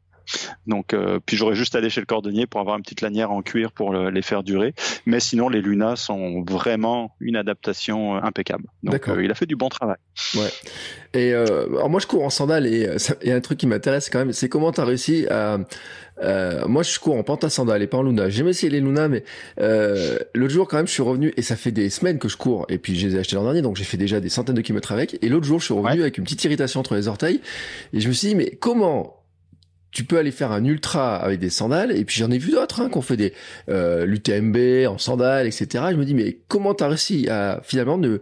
[0.67, 3.43] Donc, euh, puis j'aurais juste allé chez le cordonnier pour avoir une petite lanière en
[3.43, 4.75] cuir pour les faire durer.
[5.07, 8.65] Mais sinon, les Luna sont vraiment une adaptation euh, impeccable.
[8.83, 9.97] Donc, il a fait du bon travail.
[10.35, 10.51] Ouais.
[11.15, 12.89] Et alors moi, je cours en sandales et
[13.23, 15.59] il y a un truc qui m'intéresse quand même, c'est comment tu as réussi à
[16.23, 18.29] euh, moi, je cours en sandales et pas en Luna.
[18.29, 19.25] J'ai essayé les Luna, mais
[19.61, 22.37] euh, l'autre jour, quand même, je suis revenu et ça fait des semaines que je
[22.37, 22.67] cours.
[22.69, 24.61] Et puis, je les ai achetés l'an dernier, donc j'ai fait déjà des centaines de
[24.61, 25.23] kilomètres avec.
[25.23, 27.41] Et l'autre jour, je suis revenu avec une petite irritation entre les orteils.
[27.93, 29.15] Et je me suis dit, mais comment
[29.90, 32.81] tu peux aller faire un ultra avec des sandales et puis j'en ai vu d'autres
[32.81, 33.33] hein, qui ont fait des
[33.68, 38.18] euh, l'UTMB en sandales etc je me dis mais comment t'as réussi à finalement ne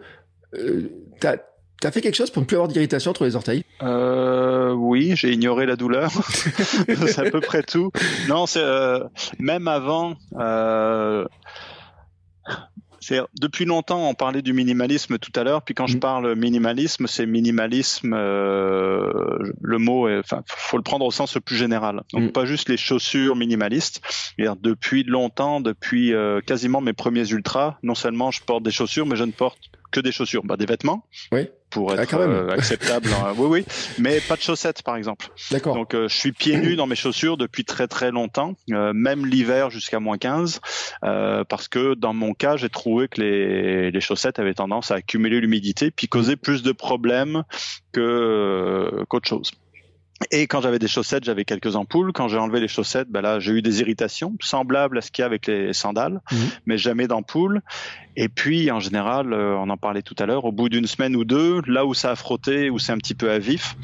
[0.55, 0.91] euh,
[1.21, 1.37] t'as
[1.85, 3.63] T'as fait quelque chose pour ne plus avoir d'irritation entre les orteils?
[3.83, 6.11] Euh, Oui, j'ai ignoré la douleur.
[7.07, 7.91] c'est à peu près tout.
[8.27, 9.01] Non, c'est euh,
[9.39, 10.15] même avant.
[10.39, 11.27] Euh,
[13.39, 16.01] depuis longtemps, on parlait du minimalisme tout à l'heure, puis quand je mm.
[16.01, 21.57] parle minimalisme, c'est minimalisme, euh, le mot, enfin, faut le prendre au sens le plus
[21.57, 22.03] général.
[22.13, 22.33] Donc mm.
[22.33, 24.01] pas juste les chaussures minimalistes.
[24.39, 29.17] Depuis longtemps, depuis euh, quasiment mes premiers ultras, non seulement je porte des chaussures, mais
[29.17, 29.59] je ne porte
[29.95, 31.07] que des chaussures, bah, des vêtements.
[31.31, 31.49] Oui.
[31.71, 33.09] Pour ah, être euh, acceptable.
[33.13, 33.33] Hein.
[33.37, 33.65] oui, oui.
[33.99, 35.29] Mais pas de chaussettes, par exemple.
[35.53, 35.75] D'accord.
[35.75, 39.25] Donc, euh, je suis pieds nus dans mes chaussures depuis très très longtemps, euh, même
[39.25, 40.61] l'hiver jusqu'à moins 15,
[41.01, 45.41] parce que dans mon cas, j'ai trouvé que les, les chaussettes avaient tendance à accumuler
[45.41, 47.45] l'humidité, puis causer plus de problèmes
[47.93, 49.53] que qu'autre chose.
[50.31, 52.13] Et quand j'avais des chaussettes, j'avais quelques ampoules.
[52.13, 55.23] Quand j'ai enlevé les chaussettes, ben là, j'ai eu des irritations semblables à ce qu'il
[55.23, 56.39] y a avec les sandales, mhm.
[56.67, 57.63] mais jamais d'ampoule.
[58.17, 61.17] Et puis, en général, euh, on en parlait tout à l'heure, au bout d'une semaine
[61.17, 63.75] ou deux, là où ça a frotté, où c'est un petit peu à vif,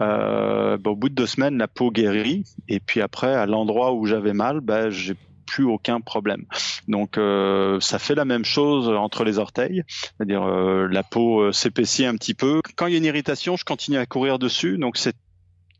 [0.00, 2.44] euh, ben, au bout de deux semaines, la peau guérit.
[2.68, 5.14] Et puis après, à l'endroit où j'avais mal, ben, j'ai
[5.46, 6.44] plus aucun problème.
[6.88, 11.52] Donc euh, ça fait la même chose entre les orteils, c'est-à-dire euh, la peau euh,
[11.52, 12.60] s'épaissit un petit peu.
[12.74, 15.16] Quand il y a une irritation, je continue à courir dessus, donc c'est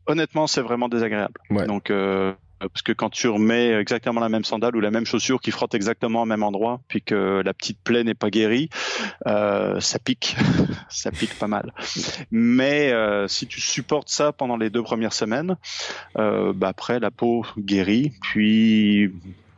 [0.07, 1.39] honnêtement, c'est vraiment désagréable.
[1.67, 5.39] Donc, euh, parce que quand tu remets exactement la même sandale ou la même chaussure
[5.39, 8.69] qui frotte exactement au même endroit, puis que la petite plaie n'est pas guérie,
[9.27, 10.35] euh, ça pique,
[10.89, 11.73] ça pique pas mal.
[12.31, 15.55] Mais euh, si tu supportes ça pendant les deux premières semaines,
[16.15, 19.11] bah après la peau guérit, puis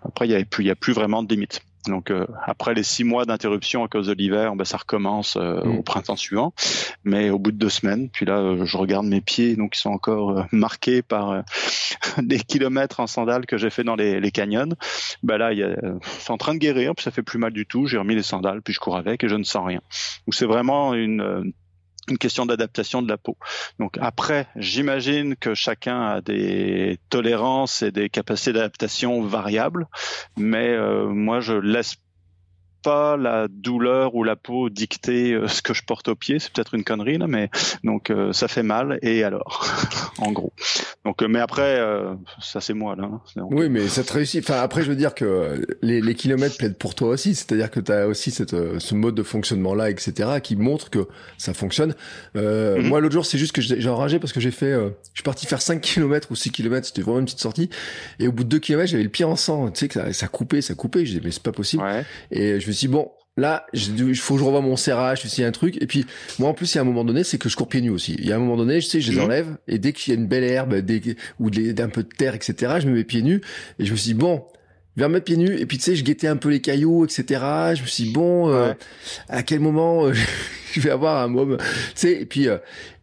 [0.04, 1.62] après il y a plus, il y a plus vraiment de limites.
[1.88, 5.64] Donc euh, après les six mois d'interruption à cause de l'hiver, ben, ça recommence euh,
[5.64, 5.78] mm.
[5.78, 6.54] au printemps suivant.
[7.04, 9.80] Mais au bout de deux semaines, puis là euh, je regarde mes pieds, donc ils
[9.80, 11.44] sont encore marqués par
[12.18, 14.76] des kilomètres en sandales que j'ai fait dans les, les canyons.
[15.24, 15.52] Ben là,
[16.02, 17.88] c'est en train de guérir, puis ça fait plus mal du tout.
[17.88, 19.80] J'ai remis les sandales, puis je cours avec et je ne sens rien.
[20.28, 21.54] Donc c'est vraiment une
[22.10, 23.38] une question d'adaptation de la peau.
[23.80, 29.88] Donc après, j'imagine que chacun a des tolérances et des capacités d'adaptation variables,
[30.38, 31.96] mais euh, moi je laisse
[32.82, 36.40] pas la douleur ou la peau dicter euh, ce que je porte au pied.
[36.40, 37.50] C'est peut-être une connerie là, mais
[37.84, 39.00] donc euh, ça fait mal.
[39.02, 39.66] Et alors,
[40.20, 40.54] en gros.
[41.06, 41.80] Donc, euh, mais après,
[42.42, 43.10] ça c'est moi là.
[43.12, 43.48] Hein.
[43.52, 44.44] Oui, mais ça te réussit.
[44.44, 47.36] Enfin, après, je veux dire que les, les kilomètres plaident pour toi aussi.
[47.36, 51.08] C'est-à-dire que tu as aussi cette, ce mode de fonctionnement là, etc., qui montre que
[51.38, 51.96] ça fonctionne.
[52.36, 52.88] Euh, mhm.
[52.88, 55.46] Moi, l'autre jour, c'est juste que j'ai enragé parce que j'ai fait, je suis parti
[55.46, 56.88] faire 5 kilomètres ou 6 kilomètres.
[56.88, 57.70] C'était vraiment une petite sortie.
[58.20, 59.70] Et au bout de 2 kilomètres, j'avais le pied en sang.
[59.72, 61.06] Tu sais que ça, ça coupait, ça coupait.
[61.06, 61.84] Je disais mais c'est pas possible.
[62.32, 65.44] Et je me suis dit, bon, là, il faut que je revoie mon serrage, c'est
[65.44, 65.82] un truc.
[65.82, 66.06] Et puis,
[66.38, 67.90] moi, en plus, il y a un moment donné, c'est que je cours pieds nus
[67.90, 68.16] aussi.
[68.20, 69.24] Il y a un moment donné, je sais, je les mhm.
[69.24, 71.02] enlève, et dès qu'il y a une belle herbe, dès,
[71.40, 73.42] ou d'un peu de terre, etc., je me mets pieds nus,
[73.80, 74.44] et je me suis dit, bon,
[74.98, 77.24] vers mettre pieds nus, et puis tu sais, je guettais un peu les cailloux, etc.,
[77.76, 78.74] je me suis dit, bon, euh,
[79.30, 80.14] à quel moment euh,
[80.74, 81.66] je vais avoir un môme, tu
[81.96, 82.58] sais, et puis, euh,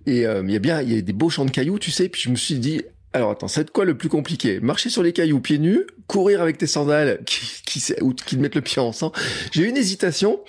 [0.06, 2.08] et il y a bien, il y a des beaux champs de cailloux, tu sais,
[2.08, 2.82] puis je me suis dit,
[3.16, 4.60] alors attends, c'est quoi le plus compliqué?
[4.60, 8.40] Marcher sur les cailloux pieds nus, courir avec tes sandales qui, qui, ou qui te
[8.40, 9.12] mettent le pied en sang?
[9.52, 10.40] J'ai eu une hésitation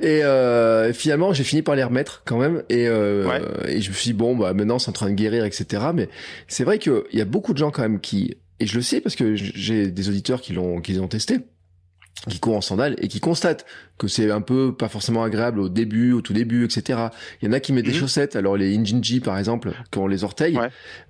[0.00, 3.94] et euh, finalement j'ai fini par les remettre quand même et, euh, et je me
[3.94, 5.82] suis dit bon bah maintenant c'est en train de guérir etc.
[5.94, 6.08] Mais
[6.48, 9.00] c'est vrai qu'il y a beaucoup de gens quand même qui et je le sais
[9.00, 11.40] parce que j'ai des auditeurs qui l'ont qui l'ont testé
[12.28, 13.66] qui courent en sandales et qui constatent
[13.98, 16.98] que c'est un peu pas forcément agréable au début, au tout début, etc.
[17.40, 17.98] Il y en a qui mettent des mhm.
[17.98, 20.58] chaussettes, alors les Injinji par exemple, qui ont les orteils,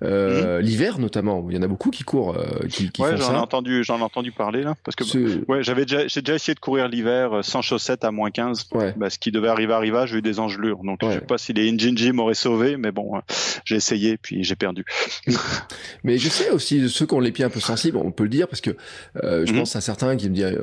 [0.03, 0.65] euh, mhm.
[0.65, 3.37] l'hiver notamment, il y en a beaucoup qui courent, euh, qui, qui ouais, j'en ai
[3.37, 5.03] entendu, j'en ai entendu parler là, parce que
[5.49, 8.67] ouais, j'avais déjà, j'ai déjà essayé de courir l'hiver euh, sans chaussettes à moins 15,
[8.73, 8.93] ouais.
[8.95, 11.53] bah, ce qui devait arriver arriva, j'ai eu des engelures, donc je sais pas si
[11.53, 13.19] les Injinji m'auraient sauvé, mais bon, euh,
[13.65, 14.85] j'ai essayé puis j'ai perdu.
[16.03, 18.29] mais je sais aussi ceux qui ont les pieds un peu sensibles, on peut le
[18.29, 18.77] dire parce que
[19.15, 19.59] je mhm.
[19.59, 20.57] pense à certains qui me disent,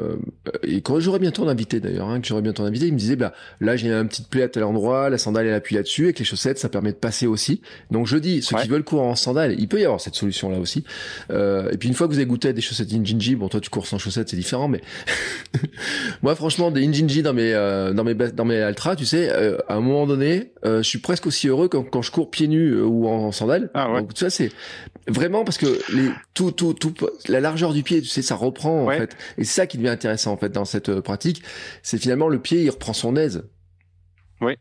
[0.62, 2.11] et quand j'aurais bientôt un invité d'ailleurs.
[2.20, 4.48] Que j'aurais bien ton invité, il me disait, bah, là, j'ai un petit plaie à
[4.48, 7.60] tel endroit, la sandale, elle appuie là-dessus, avec les chaussettes, ça permet de passer aussi.
[7.90, 10.58] Donc, je dis, ceux qui veulent courir en sandales, il peut y avoir cette solution-là
[10.58, 10.84] aussi.
[11.30, 13.60] Euh, et puis, une fois que vous avez goûté à des chaussettes Injinji, bon, toi,
[13.60, 14.80] tu cours sans chaussettes, c'est différent, mais
[16.22, 19.58] moi, franchement, des Injinji dans mes, euh, dans mes, dans mes ultras, tu sais, euh,
[19.68, 22.48] à un moment donné, euh, je suis presque aussi heureux quand, quand je cours pieds
[22.48, 23.70] nus ou en, sandales.
[23.74, 24.00] Ah ouais.
[24.00, 24.50] Donc, vois, c'est
[25.08, 26.94] vraiment parce que les, tout, tout, tout,
[27.28, 29.16] la largeur du pied, tu sais, ça reprend, en fait.
[29.38, 31.42] Et c'est ça qui devient intéressant, en fait, dans cette pratique.
[31.82, 33.48] C'est finalement le pied, il reprend son aise.
[34.40, 34.56] Oui.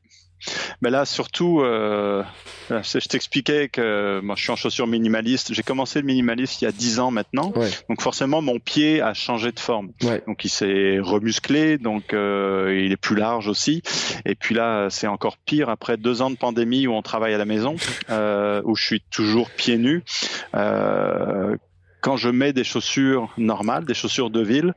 [0.82, 2.24] Mais là, surtout, euh,
[2.70, 5.54] je t'expliquais que moi, je suis en chaussures minimaliste.
[5.54, 7.54] J'ai commencé le minimalisme il y a 10 ans maintenant.
[7.90, 9.92] Donc forcément, mon pied a changé de forme.
[10.28, 13.84] Donc il s'est remusclé, donc euh, il est plus large aussi.
[14.26, 17.38] Et puis là, c'est encore pire après deux ans de pandémie où on travaille à
[17.38, 17.76] la maison,
[18.10, 20.04] euh, où je suis toujours pieds nus.
[20.56, 21.56] Euh,
[22.02, 24.74] quand je mets des chaussures normales, des chaussures de ville,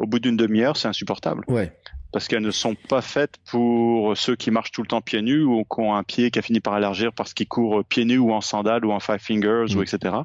[0.00, 1.44] au bout d'une demi-heure, c'est insupportable.
[1.46, 1.72] Ouais.
[2.12, 5.42] Parce qu'elles ne sont pas faites pour ceux qui marchent tout le temps pieds nus
[5.42, 8.18] ou qui ont un pied qui a fini par élargir parce qu'ils courent pieds nus
[8.18, 9.82] ou en sandales ou en five fingers ou mm.
[9.82, 10.16] etc.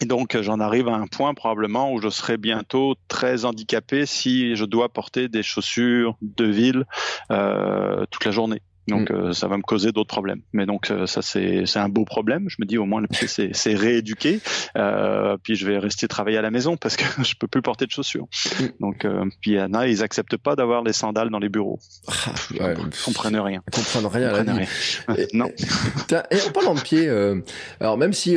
[0.00, 4.56] Et donc j'en arrive à un point probablement où je serai bientôt très handicapé si
[4.56, 6.84] je dois porter des chaussures de ville
[7.30, 8.60] euh, toute la journée.
[8.88, 9.14] Donc mm.
[9.14, 10.40] euh, ça va me causer d'autres problèmes.
[10.52, 12.48] Mais donc euh, ça c'est c'est un beau problème.
[12.48, 14.40] Je me dis au moins le pied c'est c'est rééduqué.
[14.76, 17.86] Euh, puis je vais rester travailler à la maison parce que je peux plus porter
[17.86, 18.26] de chaussures.
[18.60, 18.64] Mm.
[18.80, 21.48] Donc euh, puis il y en a ils acceptent pas d'avoir les sandales dans les
[21.48, 21.78] bureaux.
[22.08, 22.12] Ah,
[22.60, 23.62] ouais, ils comprennent rien.
[23.68, 24.28] Ils comprennent rien.
[24.28, 24.66] Comprennent
[25.08, 25.26] rien.
[25.32, 25.50] non.
[26.30, 27.08] Et en parlant de pied,
[27.80, 28.36] alors même si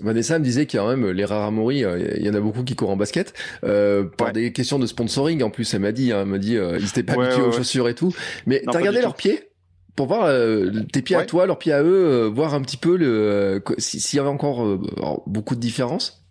[0.00, 2.62] Vanessa me disait qu'il y a quand même les rares il y en a beaucoup
[2.62, 5.42] qui courent en basket par des questions de sponsoring.
[5.42, 7.88] En plus elle m'a dit, hein, elle m'a dit ils étaient pas habitués aux chaussures
[7.88, 8.14] et tout.
[8.46, 9.49] Mais t'as regardé leurs pieds?
[9.96, 12.76] Pour voir euh, tes pieds à toi, leurs pieds à eux, euh, voir un petit
[12.76, 14.78] peu le euh, s'il y avait encore
[15.26, 16.24] beaucoup de différences.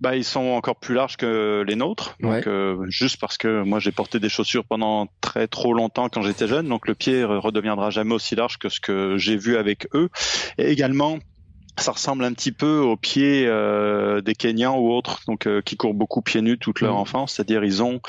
[0.00, 2.16] Bah, ils sont encore plus larges que les nôtres.
[2.20, 2.48] Donc,
[2.88, 6.68] juste parce que moi, j'ai porté des chaussures pendant très trop longtemps quand j'étais jeune.
[6.68, 10.08] Donc, le pied redeviendra jamais aussi large que ce que j'ai vu avec eux.
[10.58, 11.18] Et également,
[11.78, 15.76] ça ressemble un petit peu aux pieds euh, des Kenyans ou autres, donc euh, qui
[15.76, 16.98] courent beaucoup pieds nus toute leur mm.
[16.98, 17.34] enfance.
[17.34, 18.00] C'est-à-dire ils ont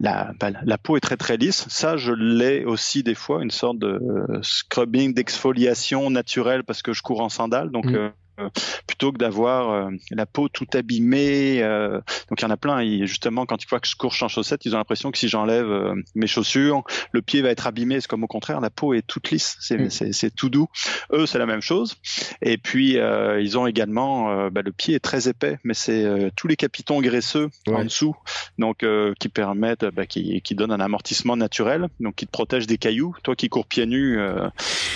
[0.00, 1.66] la, bah, la peau est très très lisse.
[1.68, 4.00] Ça, je l'ai aussi des fois, une sorte de
[4.42, 7.70] scrubbing, d'exfoliation naturelle parce que je cours en sandales.
[7.70, 7.94] Donc mm.
[7.94, 8.08] euh,
[8.40, 8.48] euh,
[8.94, 11.60] plutôt que d'avoir euh, la peau tout abîmée.
[11.62, 12.78] Euh, donc il y en a plein.
[12.78, 15.26] Et justement, quand ils voient que je cours en chaussettes, ils ont l'impression que si
[15.26, 15.66] j'enlève
[16.14, 18.00] mes chaussures, le pied va être abîmé.
[18.00, 19.56] C'est comme au contraire, la peau est toute lisse.
[19.60, 20.30] C'est mm.
[20.36, 20.68] tout doux.
[21.12, 21.96] Eux, c'est la même chose.
[22.40, 22.96] Et puis
[23.40, 27.48] ils ont également, bah, le pied est très épais, mais c'est tous les capitons graisseux
[27.66, 28.14] en dessous,
[28.58, 28.84] donc
[29.18, 33.16] qui permettent, bah, qui, qui donnent un amortissement naturel, donc qui te protège des cailloux.
[33.24, 34.18] Toi qui cours pieds nus,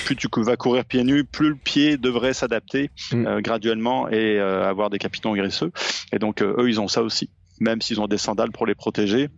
[0.04, 2.90] plus tu vas courir pieds nus, plus le pied devrait s'adapter.
[3.12, 3.26] Mm.
[3.26, 3.40] Euh,
[4.08, 5.72] et euh, avoir des capitons graisseux.
[6.12, 7.30] Et donc euh, eux, ils ont ça aussi.
[7.60, 9.28] Même s'ils ont des sandales pour les protéger,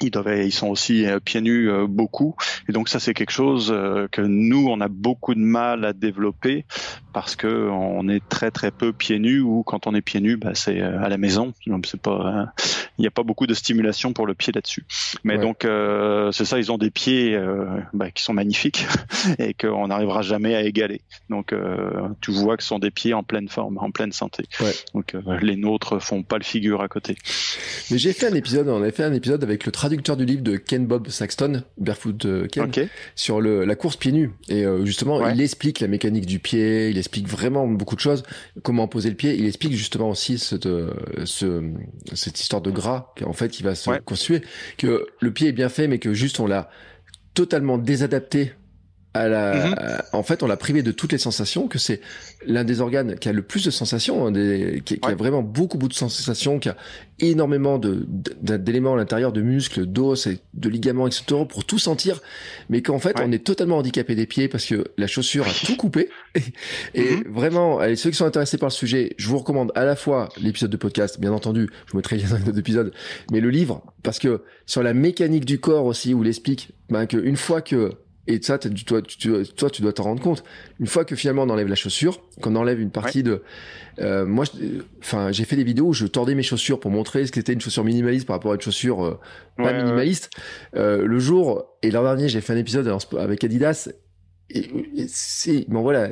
[0.00, 2.34] ils, sont aussi pieds nus beaucoup.
[2.68, 3.68] Et donc ça, c'est quelque chose
[4.12, 6.64] que nous, on a beaucoup de mal à développer
[7.12, 10.36] parce que on est très très peu pieds nus ou quand on est pieds nus,
[10.36, 11.54] bah, c'est à la maison.
[11.66, 12.52] Donc c'est pas,
[12.98, 14.84] il n'y a pas beaucoup de stimulation pour le pied là-dessus.
[15.24, 18.86] Mais donc euh, c'est ça, ils ont des pieds euh, bah, qui sont magnifiques
[19.38, 21.02] et qu'on n'arrivera jamais à égaler.
[21.28, 24.44] Donc euh, tu vois que ce sont des pieds en pleine forme, en pleine santé.
[24.60, 24.72] Ouais.
[24.94, 27.16] Donc les nôtres font pas le figure à côté.
[27.90, 30.42] Mais j'ai fait un épisode, on avait fait un épisode avec le traducteur du livre
[30.42, 32.70] de Ken Bob Saxton, Barefoot Ken,
[33.14, 34.30] sur le, la course pieds nus.
[34.48, 38.22] Et justement, il explique la mécanique du pied, il explique vraiment beaucoup de choses,
[38.62, 39.36] comment poser le pied.
[39.36, 40.68] Il explique justement aussi cette,
[41.24, 41.70] ce,
[42.14, 42.70] cette histoire de
[43.24, 44.42] en fait il va se constituer,
[44.78, 46.70] que le pied est bien fait, mais que juste on l'a
[47.34, 48.52] totalement désadapté
[49.16, 49.76] à la, mhm.
[50.12, 52.00] en fait, on l'a privé de toutes les sensations, que c'est
[52.46, 55.88] l'un des organes qui a le plus de sensations, des, qui, a vraiment beaucoup, beaucoup
[55.88, 56.76] de sensations, qui a
[57.18, 62.20] énormément de, d'éléments à l'intérieur, de muscles, d'os, de ligaments, etc., pour tout sentir,
[62.68, 65.76] mais qu'en fait, on est totalement handicapé des pieds parce que la chaussure a tout
[65.76, 66.10] coupé.
[66.94, 67.24] Et, mhm.
[67.28, 70.28] vraiment, allez, ceux qui sont intéressés par le sujet, je vous recommande à la fois
[70.40, 72.92] l'épisode de podcast, bien entendu, je vous mettrai les liens dans épisode,
[73.30, 77.06] mais le livre, parce que sur la mécanique du corps aussi, où il explique ben,
[77.06, 77.92] qu'une fois que
[78.26, 80.42] et ça, toi, tu, toi, tu dois t'en rendre compte.
[80.80, 83.42] Une fois que finalement on enlève la chaussure, qu'on enlève une partie de,
[84.00, 84.44] euh, moi,
[84.98, 87.60] enfin, j'ai fait des vidéos où je tordais mes chaussures pour montrer ce qu'était une
[87.60, 89.20] chaussure minimaliste par rapport à une chaussure euh,
[89.56, 90.30] pas minimaliste.
[90.74, 93.88] Euh, le jour et l'an dernier, j'ai fait un épisode avec Adidas
[94.50, 94.70] et,
[95.08, 96.10] c'est bon voilà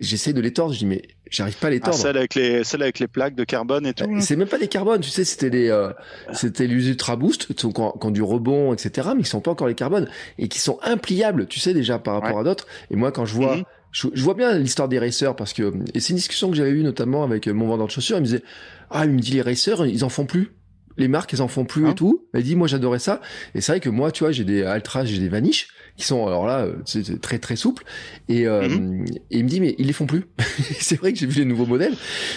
[0.00, 1.98] j'essaie de les tordre je dis mais j'arrive pas à les ah, tordre.
[1.98, 4.68] celle avec les celle avec les plaques de carbone et tout c'est même pas des
[4.68, 5.90] carbones tu sais c'était les euh,
[6.32, 9.74] c'était les ultra boost qui ont, du rebond etc mais qui sont pas encore les
[9.74, 10.08] carbones
[10.38, 12.66] et qui sont impliables tu sais déjà par rapport à d'autres.
[12.90, 13.64] Et moi quand je vois mhm.
[13.92, 16.82] je, vois bien l'histoire des racers parce que et c'est une discussion que j'avais eue
[16.82, 18.42] notamment avec mon vendeur de chaussures il me disait
[18.90, 20.52] ah il me dit les racers ils en font plus
[20.96, 22.26] les marques elles en font plus et hein tout.
[22.32, 23.20] Elle dit moi j'adorais ça.
[23.54, 26.26] Et c'est vrai que moi tu vois j'ai des Altra j'ai des Vanish qui sont
[26.26, 27.84] alors là c'est très très souple.
[28.28, 29.06] Et, euh, mhm.
[29.30, 30.24] et il me dit mais ils les font plus.
[30.78, 31.94] C'est vrai que j'ai vu les nouveaux modèles.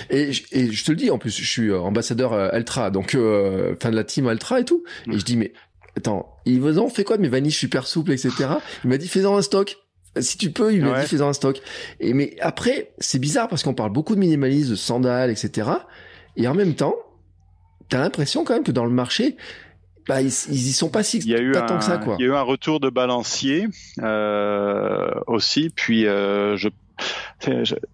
[0.10, 2.92] Et je, et je te le dis en plus je suis ambassadeur euh, Altra.
[2.92, 4.84] Donc euh, fin de la team Altra et tout.
[5.12, 5.54] Et je dis mais
[5.98, 8.32] attends ils ont fait quoi de mes Vanish super souples etc
[8.84, 9.78] il m'a dit fais-en un stock.
[10.20, 11.62] Si tu peux, il m'a dit fais-en un stock.
[12.00, 15.70] Et mais après, c'est bizarre parce qu'on parle beaucoup de minimalisme, de sandales, etc.
[16.36, 16.96] Et en même temps,
[17.90, 19.36] t'as l'impression quand même que dans le marché,
[20.08, 22.16] bah, ils, ils y sont pas si il y a eu un, que ça quoi.
[22.20, 23.68] Il y a eu un retour de balancier
[24.02, 26.70] euh, aussi, puis euh, je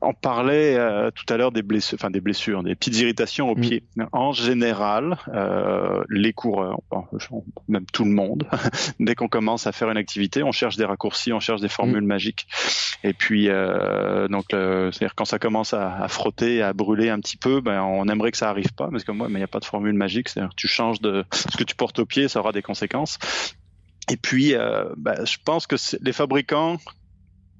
[0.01, 3.55] on parlait euh, tout à l'heure des blessures, enfin des blessures, des petites irritations au
[3.55, 3.61] mm.
[3.61, 3.83] pied.
[4.11, 6.79] En général, euh, les coureurs,
[7.67, 8.47] même tout le monde,
[8.99, 12.03] dès qu'on commence à faire une activité, on cherche des raccourcis, on cherche des formules
[12.03, 12.07] mm.
[12.07, 12.47] magiques.
[13.03, 17.37] Et puis, euh, donc, c'est-à-dire quand ça commence à, à, frotter, à brûler un petit
[17.37, 19.47] peu, ben, on aimerait que ça arrive pas, parce que moi, mais il n'y a
[19.47, 20.29] pas de formule magique.
[20.29, 23.19] C'est-à-dire tu changes de ce que tu portes au pied, ça aura des conséquences.
[24.09, 26.77] Et puis, euh, bah, je pense que les fabricants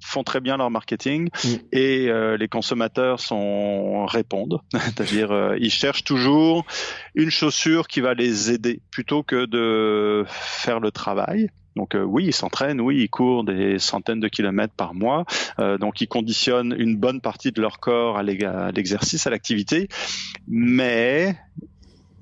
[0.06, 1.48] font très bien leur marketing mm.
[1.72, 6.64] et euh, les consommateurs sont répondent, c'est-à-dire euh, ils cherchent toujours
[7.14, 11.50] une chaussure qui va les aider plutôt que de faire le travail.
[11.74, 15.26] Donc euh, oui, ils s'entraînent, oui, ils courent des centaines de kilomètres par mois,
[15.58, 19.88] donc ils conditionnent une bonne partie de leur corps à l'exercice, à l'activité,
[20.48, 21.36] mais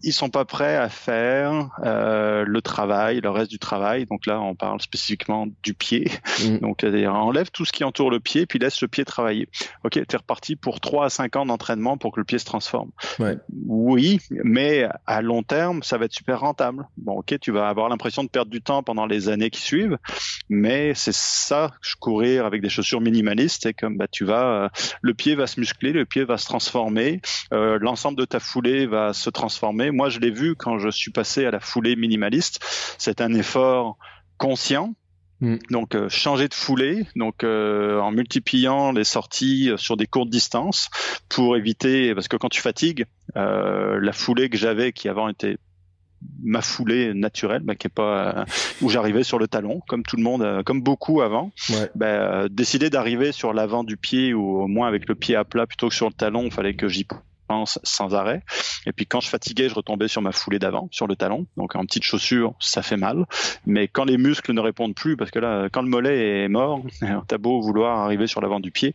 [0.04, 4.04] ils sont pas prêts à faire euh, le travail, le reste du travail.
[4.06, 6.10] Donc là, on parle spécifiquement du pied.
[6.44, 6.58] Mm.
[6.58, 9.48] Donc enlève tout ce qui entoure le pied, puis laisse le pied travailler.
[9.82, 12.44] Ok, tu es reparti pour 3 à 5 ans d'entraînement pour que le pied se
[12.44, 12.90] transforme.
[13.18, 13.38] Ouais.
[13.66, 16.86] Oui, mais à long terme, ça va être super rentable.
[16.98, 19.98] Bon, ok, tu vas avoir l'impression de perdre du temps pendant les années qui suivent,
[20.48, 24.68] mais c'est ça, courir avec des chaussures minimalistes, c'est comme bah tu vas, euh,
[25.00, 27.20] le pied va se muscler, le pied va se transformer,
[27.52, 31.10] euh, l'ensemble de ta foulée va se transformer moi, je l'ai vu quand je suis
[31.10, 32.64] passé à la foulée minimaliste.
[32.98, 33.96] C'est un effort
[34.36, 34.94] conscient.
[35.40, 35.56] Mm.
[35.70, 40.90] Donc euh, changer de foulée, donc euh, en multipliant les sorties sur des courtes distances
[41.28, 45.58] pour éviter, parce que quand tu fatigues, euh, la foulée que j'avais qui avant était
[46.42, 48.46] ma foulée naturelle, bah, qui est pas
[48.80, 51.52] où j'arrivais sur le talon, comme tout le monde, comme beaucoup avant.
[51.94, 55.66] Bah, décider d'arriver sur l'avant du pied ou au moins avec le pied à plat
[55.66, 57.04] plutôt que sur le talon, il fallait que j'y
[57.66, 58.42] sans arrêt.
[58.86, 61.46] Et puis quand je fatiguais, je retombais sur ma foulée d'avant, sur le talon.
[61.56, 63.26] Donc en petite chaussure, ça fait mal.
[63.66, 66.82] Mais quand les muscles ne répondent plus, parce que là, quand le mollet est mort,
[67.28, 68.92] t'as beau vouloir arriver sur l'avant du pied,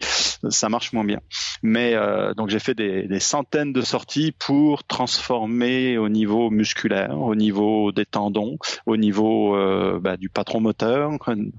[0.49, 1.19] ça marche moins bien.
[1.61, 7.35] Mais euh, donc j'ai fait des, centaines de sorties pour transformer au niveau musculaire, au
[7.35, 11.11] niveau des tendons, au niveau euh, bah, du patron moteur,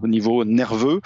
[0.02, 1.00] au niveau nerveux.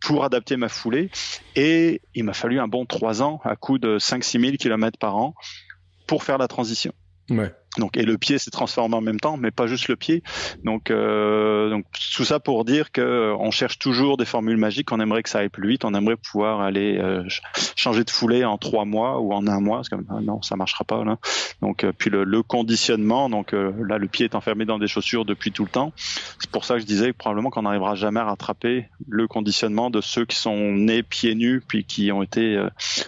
[0.00, 1.10] Pour adapter ma foulée.
[1.56, 5.16] Et il m'a fallu un bon trois ans à coup de 5-6 000 km par
[5.16, 5.34] an
[6.06, 6.92] pour faire la transition.
[7.28, 7.54] Ouais.
[7.80, 10.22] Donc et le pied s'est transformé en même temps, mais pas juste le pied.
[10.64, 14.92] Donc euh, donc tout ça pour dire que euh, on cherche toujours des formules magiques.
[14.92, 15.84] On aimerait que ça aille plus vite.
[15.84, 17.24] On aimerait pouvoir aller euh,
[17.76, 19.78] changer de foulée en trois mois ou en un mois.
[19.78, 21.18] Parce que ah non, ça marchera pas là.
[21.62, 23.28] Donc euh, puis le, le, conditionnement.
[23.30, 25.92] Donc là, le pied est enfermé dans des chaussures depuis tout le temps.
[25.96, 29.90] C'est pour ça que je disais que probablement qu'on n'arrivera jamais à rattraper le conditionnement
[29.90, 32.60] de ceux qui sont nés pieds nus puis qui ont été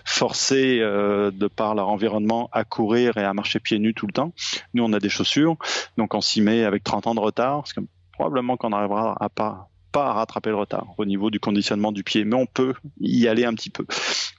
[0.05, 4.33] forcés de par leur environnement à courir et à marcher pieds nus tout le temps.
[4.75, 5.57] Nous, on a des chaussures,
[5.97, 7.81] donc on s'y met avec 30 ans de retard, parce que
[8.13, 12.03] probablement qu'on n'arrivera à pas pas à rattraper le retard au niveau du conditionnement du
[12.03, 13.85] pied, mais on peut y aller un petit peu.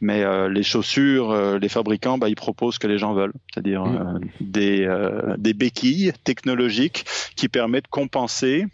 [0.01, 3.33] Mais euh, les chaussures, euh, les fabricants, bah, ils proposent ce que les gens veulent,
[3.53, 4.19] c'est-à-dire mmh.
[4.19, 7.05] euh, des, des béquilles technologiques
[7.35, 8.65] qui permettent de compenser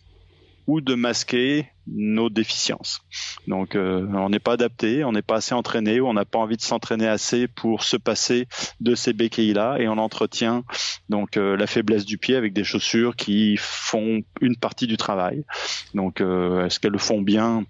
[0.69, 3.01] ou de masquer nos déficiences.
[3.47, 6.37] Donc euh, on n'est pas adapté, on n'est pas assez entraîné, ou on n'a pas
[6.37, 8.47] envie de s'entraîner assez pour se passer
[8.79, 10.63] de ces béquilles-là, et on entretient
[11.09, 15.43] donc euh, la faiblesse du pied avec des chaussures qui font une partie du travail.
[15.95, 17.65] Donc euh, est-ce qu'elles le font bien?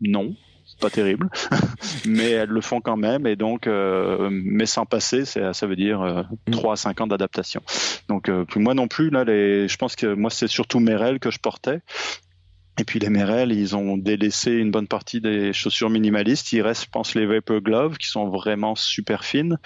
[0.00, 0.34] Non,
[0.80, 1.28] pas terrible,
[2.06, 6.72] mais elles le font quand même et donc mais sans passer, ça veut dire 3
[6.72, 7.62] à 5 ans d'adaptation.
[8.08, 11.38] Donc moi non plus là, les, je pense que moi c'est surtout Merrell que je
[11.38, 11.80] portais
[12.78, 16.52] et puis les Merrell, ils ont délaissé une bonne partie des chaussures minimalistes.
[16.52, 19.58] Il reste, je pense, les Vapor Gloves qui sont vraiment super fines.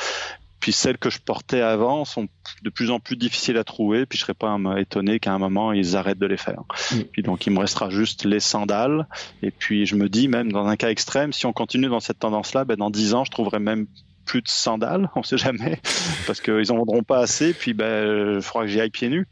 [0.60, 2.28] Puis celles que je portais avant sont
[2.62, 4.06] de plus en plus difficiles à trouver.
[4.06, 6.62] Puis je serais pas étonné qu'à un moment ils arrêtent de les faire.
[6.92, 7.00] Mm.
[7.12, 9.06] Puis donc il me restera juste les sandales.
[9.42, 12.18] Et puis je me dis même dans un cas extrême, si on continue dans cette
[12.18, 13.86] tendance-là, ben dans dix ans je trouverai même
[14.24, 15.10] plus de sandales.
[15.16, 15.80] On sait jamais
[16.26, 17.54] parce qu'ils en vendront pas assez.
[17.54, 19.26] Puis ben il faudra que j'y aille pieds nus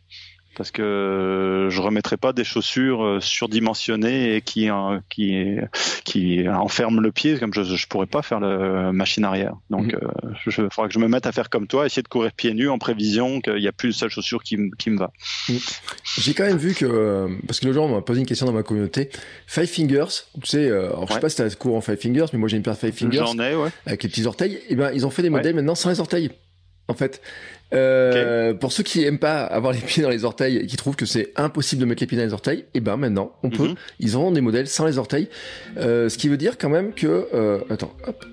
[0.56, 4.68] parce que je remettrai pas des chaussures euh, surdimensionnées et qui
[5.08, 5.56] qui
[6.04, 9.54] qui enferment le pied comme je je pourrais pas faire la machine arrière.
[9.70, 10.00] Donc il mhm.
[10.02, 12.54] euh, je faudra que je me mette à faire comme toi, essayer de courir pieds
[12.54, 15.12] nus en prévision qu'il y a plus de seule chaussure qui, qui me va.
[15.48, 15.58] Mhm.
[16.18, 18.52] J'ai quand même vu que parce que le jour on m'a posé une question dans
[18.52, 19.10] ma communauté,
[19.46, 21.98] Five Fingers, tu sais, euh, alors je sais pas si tu as cours en Five
[21.98, 23.18] Fingers, mais moi j'ai une paire de Five Fingers.
[23.18, 23.68] J'en ai, ouais.
[23.84, 24.54] Avec les petits orteils.
[24.54, 26.30] Et eh ben ils ont fait des modèles maintenant sans les orteils
[26.88, 27.20] en fait.
[27.74, 30.96] Euh, Pour ceux qui aiment pas avoir les pieds dans les orteils et qui trouvent
[30.96, 33.50] que c'est impossible de mettre les pieds dans les orteils, et eh ben maintenant on
[33.50, 33.68] peut.
[33.68, 33.74] Mhm.
[34.00, 35.28] Ils ont des modèles sans les orteils,
[35.76, 38.24] euh, ce qui veut dire quand même que euh, attends, hop.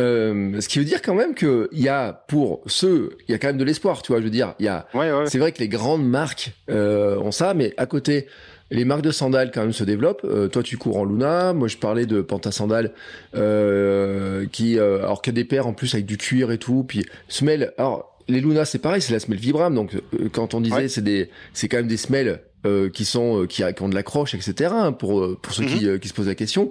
[0.00, 3.34] Euh, ce qui veut dire quand même que il y a pour ceux, il y
[3.34, 4.20] a quand même de l'espoir, tu vois.
[4.20, 4.86] Je veux dire, il y a.
[4.94, 5.26] Ouais, ouais.
[5.26, 8.26] C'est vrai que les grandes marques euh, ont ça, mais à côté,
[8.72, 10.24] les marques de sandales quand même se développent.
[10.24, 11.52] Euh, toi, tu cours en Luna.
[11.52, 12.92] Moi, je parlais de Panta Sandales,
[13.34, 16.58] euh, qui, euh, alors qu'il y a des paires en plus avec du cuir et
[16.58, 16.84] tout.
[16.88, 17.74] Puis semelle.
[17.76, 19.74] Alors, les Luna, c'est pareil, c'est la semelle Vibram.
[19.74, 19.92] Donc,
[20.32, 23.88] quand on disait, c'est des, c'est quand même des semelles euh, qui sont qui, ont
[23.88, 24.72] de l'accroche, etc.
[24.74, 25.98] Hein, pour pour ceux qui, mhm.
[25.98, 26.70] qui se posent la question.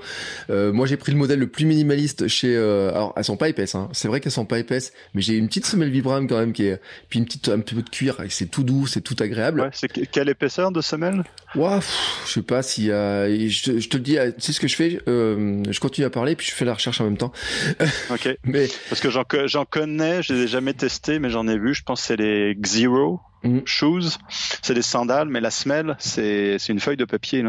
[0.49, 2.55] moi, j'ai pris le modèle le plus minimaliste chez.
[2.55, 3.75] alors, elles sont pas épaisses.
[3.75, 3.89] Hein.
[3.93, 6.65] C'est vrai qu'elles sont pas épaisses, mais j'ai une petite semelle Vibram quand même qui
[6.65, 8.17] est puis une petite un petit peu de cuir.
[8.29, 9.61] C'est tout doux, c'est tout agréable.
[9.61, 11.23] Ouais, c'est quelle épaisseur de semelle?
[11.55, 11.79] Ouah,
[12.25, 14.17] je sais pas si je, je, te le dis.
[14.37, 17.01] Tu sais ce que je fais Je continue à parler puis je fais la recherche
[17.01, 17.31] en même temps.
[18.09, 18.37] ok.
[18.43, 21.73] mais parce que j'en connais, je les ai jamais testés, mais j'en ai vu.
[21.73, 23.59] Je pense c'est les Xero Mm.
[23.65, 24.17] Shoes,
[24.61, 27.43] c'est des sandales, mais la semelle, c'est une feuille de papier.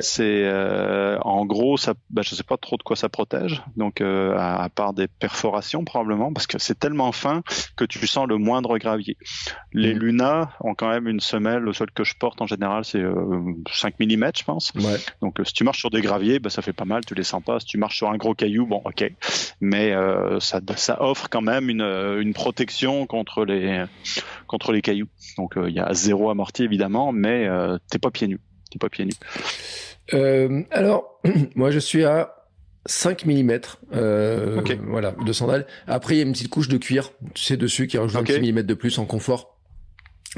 [0.00, 3.62] C'est euh, en gros, ça, bah, je sais pas trop de quoi ça protège.
[3.76, 7.42] Donc, euh, à, part des perforations probablement, parce que c'est tellement fin
[7.76, 9.16] que tu sens le moindre gravier.
[9.72, 9.98] Les mm.
[9.98, 11.62] Luna ont quand même une semelle.
[11.62, 14.72] Le seul que je porte en général, c'est 5 euh, mm, je pense.
[15.20, 17.04] Donc, si tu marches sur des graviers, bah, ça fait pas mal.
[17.04, 17.58] Tu les sens pas.
[17.60, 19.10] Si tu marches sur un gros caillou, bon, ok.
[19.60, 19.94] Mais
[20.40, 23.84] ça, ça offre quand même une, une protection contre les
[24.46, 25.08] contre les cailloux.
[25.36, 28.40] Donc euh, il y a zéro amorti évidemment, mais euh, t'es pas pieds nus.
[28.70, 29.14] T'es pas pieds nus.
[30.12, 31.20] Euh, alors,
[31.54, 32.34] moi je suis à
[32.86, 33.58] 5 mm
[34.86, 35.66] voilà, de sandales.
[35.86, 38.24] Après, il y a une petite couche de cuir, tu sais, dessus qui rajoute un
[38.24, 39.53] petit millimètre de plus en confort.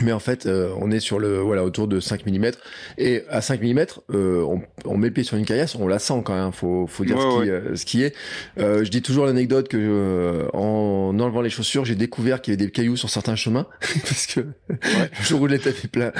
[0.02, 2.50] Mais en fait, euh, on est sur le voilà autour de 5 mm
[2.98, 5.98] et à 5 mm, euh, on, on, met le pied sur une caillasse, on la
[5.98, 6.52] sent quand même.
[6.52, 8.14] Faut faut dire ce, qui, euh, ce, qui, est.
[8.58, 12.70] je dis toujours l'anecdote que en enlevant les chaussures, j'ai découvert qu'il y avait des
[12.70, 13.66] cailloux sur certains chemins
[14.02, 16.12] parce que le jour où les tapis plein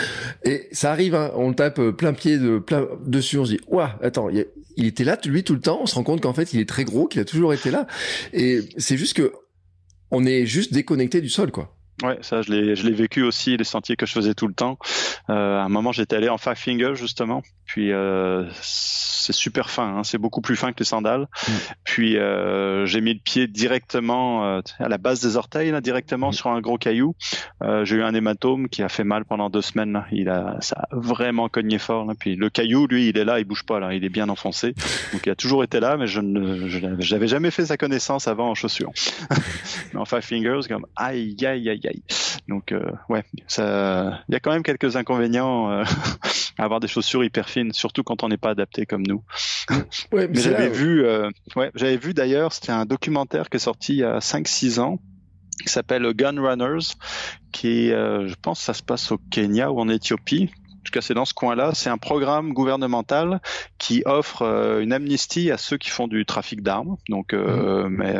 [0.44, 3.98] et ça arrive, hein, on tape plein pied de plein dessus, on se dit ouah
[4.02, 4.46] attends, il,
[4.76, 5.80] il était là lui tout le temps.
[5.82, 7.86] On se rend compte qu'en fait il est très gros, qu'il a toujours été là
[8.32, 9.32] et c'est juste que
[10.10, 11.75] on est juste déconnecté du sol quoi.
[12.02, 14.54] Ouais, ça je l'ai je l'ai vécu aussi les sentiers que je faisais tout le
[14.54, 14.78] temps.
[15.30, 18.44] Euh, à un moment j'étais allé en Five Fingers justement, puis euh,
[19.26, 21.22] c'est super fin, hein, c'est beaucoup plus fin que les sandales.
[21.22, 21.52] Mm.
[21.84, 26.28] Puis euh, j'ai mis le pied directement euh, à la base des orteils là, directement
[26.28, 26.32] mm.
[26.32, 27.14] sur un gros caillou.
[27.62, 29.92] Euh, j'ai eu un hématome qui a fait mal pendant deux semaines.
[29.92, 30.06] Là.
[30.12, 32.04] Il a ça a vraiment cogné fort.
[32.04, 32.14] Là.
[32.18, 34.74] Puis le caillou lui il est là, il bouge pas là, il est bien enfoncé.
[35.12, 36.68] Donc il a toujours été là, mais je ne
[37.00, 38.92] j'avais jamais fait sa connaissance avant en chaussures.
[39.92, 41.85] mais en Five Fingers comme aïe aïe aïe
[42.48, 45.84] donc euh, ouais, ça, il y a quand même quelques inconvénients euh,
[46.58, 49.22] à avoir des chaussures hyper fines, surtout quand on n'est pas adapté comme nous.
[50.12, 53.98] mais, j'avais vu, euh, ouais, j'avais vu d'ailleurs, c'était un documentaire qui est sorti il
[53.98, 54.98] y a 5-6 ans
[55.64, 56.94] qui s'appelle Gun Runners,
[57.50, 60.50] qui, je pense, ça se passe au Kenya ou en Éthiopie
[60.84, 63.40] tout cas c'est dans ce coin-là, c'est un programme gouvernemental
[63.76, 64.42] qui offre
[64.80, 66.96] une amnistie à ceux qui font du trafic d'armes.
[67.08, 67.88] Donc, mmh.
[67.88, 68.14] mais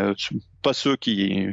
[0.67, 1.47] pas ceux qui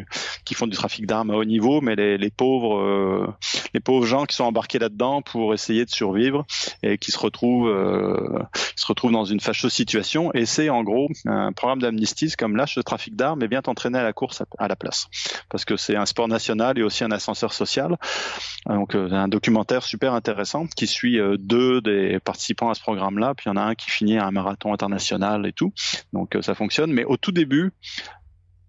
[0.43, 3.27] qui font du trafic d'armes à haut niveau, mais les, les pauvres euh,
[3.75, 6.47] les pauvres gens qui sont embarqués là-dedans pour essayer de survivre
[6.81, 8.39] et qui se retrouvent euh,
[8.75, 10.33] se retrouvent dans une fâcheuse situation.
[10.33, 13.99] Et c'est en gros un programme d'amnistie comme lâche le trafic d'armes et vient t'entraîner
[13.99, 15.07] à la course à, la place,
[15.51, 17.97] parce que c'est un sport national et aussi un ascenseur social.
[18.65, 23.43] Donc euh, un documentaire super intéressant qui suit deux des participants à ce programme-là, puis
[23.45, 25.71] il y en a un qui finit un marathon international et tout.
[26.13, 26.91] Donc ça fonctionne.
[26.91, 27.73] Mais au tout début,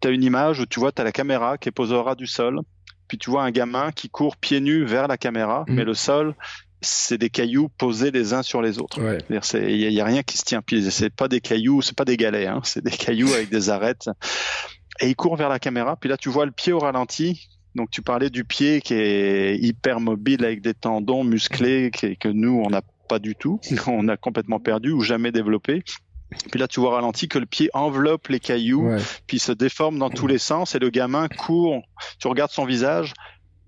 [0.05, 2.03] tu as une image où tu vois, tu as la caméra qui est posée au
[2.03, 2.61] ras du sol,
[3.09, 5.77] puis tu vois un gamin qui court pieds nus vers la caméra, mhm.
[5.77, 6.35] mais le sol,
[6.83, 9.01] c'est des cailloux posés les uns sur les autres.
[9.31, 10.61] Il y, a rien qui se tient.
[10.61, 13.71] Puis c'est pas des cailloux, c'est pas des galets, hein, c'est des cailloux avec des
[13.71, 14.11] arêtes.
[15.01, 15.97] Et il court vers la caméra.
[15.97, 17.49] Puis là, tu vois le pied au ralenti.
[17.75, 22.63] Donc tu parlais du pied qui est hyper mobile avec des tendons musclés que nous
[22.63, 25.83] on n'a pas du tout, on a complètement perdu ou jamais développé.
[26.51, 28.91] Puis là, tu vois ralenti que le pied enveloppe les cailloux,
[29.27, 31.83] puis se déforme dans tous les sens, et le gamin court.
[32.19, 33.15] Tu regardes son visage,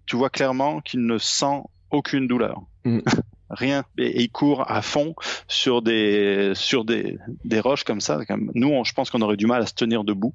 [0.06, 2.60] tu vois clairement qu'il ne sent aucune douleur.
[2.84, 3.00] Mm.
[3.48, 3.84] Rien.
[3.96, 5.14] Et, il court à fond
[5.46, 8.18] sur des sur des, des roches comme ça.
[8.54, 10.34] Nous, on, je pense qu'on aurait du mal à se tenir debout,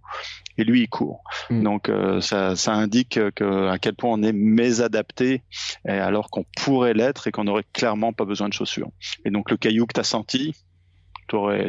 [0.58, 1.22] et lui, il court.
[1.50, 1.64] Mm.
[1.64, 5.44] Donc euh, ça, ça indique que à quel point on est mésadapté,
[5.86, 8.92] alors qu'on pourrait l'être et qu'on aurait clairement pas besoin de chaussures.
[9.26, 10.56] Et donc le caillou que tu as senti,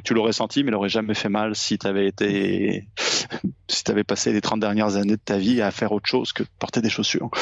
[0.05, 2.85] tu l'aurais senti, mais il n'aurait jamais fait mal si tu avais été,
[3.69, 6.33] si tu avais passé les 30 dernières années de ta vie à faire autre chose
[6.33, 7.31] que porter des chaussures.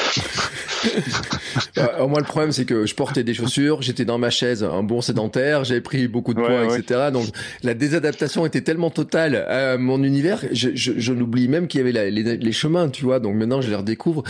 [1.77, 4.83] Euh, moi, le problème, c'est que je portais des chaussures, j'étais dans ma chaise, un
[4.83, 7.09] bon sédentaire, j'avais pris beaucoup de poids, etc.
[7.11, 7.27] Donc,
[7.63, 11.81] la désadaptation était tellement totale à mon univers, je, je, je l'oublie même qu'il y
[11.81, 13.19] avait les, les, chemins, tu vois.
[13.19, 14.23] Donc maintenant, je les redécouvre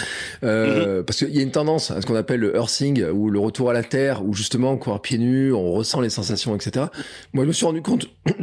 [0.44, 1.06] euh, mm-hmm.
[1.06, 3.70] parce qu'il y a une tendance à ce qu'on appelle le earthing ou le retour
[3.70, 6.86] à la terre, où justement, courir pieds nus, on ressent les sensations, etc.
[7.34, 8.08] Moi, je me suis rendu compte.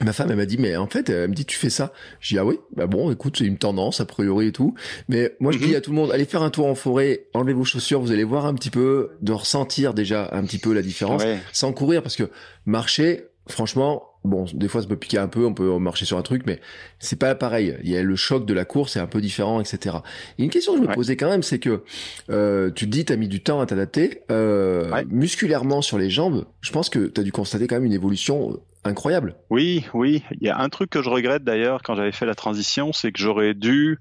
[0.00, 1.92] Ma femme, elle m'a dit, mais en fait, elle me dit, tu fais ça.
[2.20, 4.74] Je dis, ah oui, bah bon, écoute, c'est une tendance, a priori et tout.
[5.08, 5.74] Mais moi, je dis mhm.
[5.74, 8.22] à tout le monde, allez faire un tour en forêt, enlevez vos chaussures, vous allez
[8.22, 12.14] voir un petit peu, de ressentir déjà un petit peu la différence, sans courir, parce
[12.14, 12.30] que
[12.64, 16.22] marcher, franchement, bon, des fois ça peut piquer un peu, on peut marcher sur un
[16.22, 16.60] truc, mais
[16.98, 17.76] c'est pas pareil.
[17.82, 19.96] Il y a le choc de la course, c'est un peu différent, etc.
[20.38, 21.82] Et une question que je me posais quand même, c'est que
[22.30, 24.22] euh, tu te dis, t'as mis du temps à t'adapter.
[24.30, 27.92] Euh, Musculairement sur les jambes, je pense que tu as dû constater quand même une
[27.92, 29.36] évolution incroyable.
[29.50, 30.22] Oui, oui.
[30.40, 33.12] Il y a un truc que je regrette d'ailleurs quand j'avais fait la transition, c'est
[33.12, 33.98] que j'aurais dû,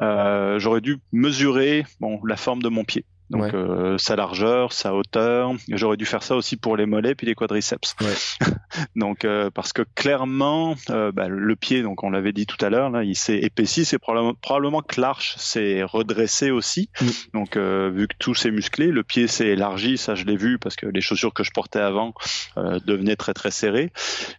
[0.00, 3.04] euh, j'aurais dû mesurer bon la forme de mon pied.
[3.30, 5.52] Donc euh, sa largeur, sa hauteur.
[5.68, 7.94] J'aurais dû faire ça aussi pour les mollets puis les quadriceps.
[8.00, 8.48] Ouais.
[8.96, 12.70] donc euh, parce que clairement, euh, bah, le pied, donc on l'avait dit tout à
[12.70, 13.84] l'heure, là, il s'est épaissi.
[13.84, 16.90] C'est probablement, probablement que l'arche s'est redressée aussi.
[17.00, 17.06] Mm.
[17.34, 19.98] Donc vu que tout s'est musclé, le pied s'est élargi.
[19.98, 22.14] Ça, je l'ai vu parce que les chaussures que je portais avant
[22.56, 23.92] devenaient très très serrées.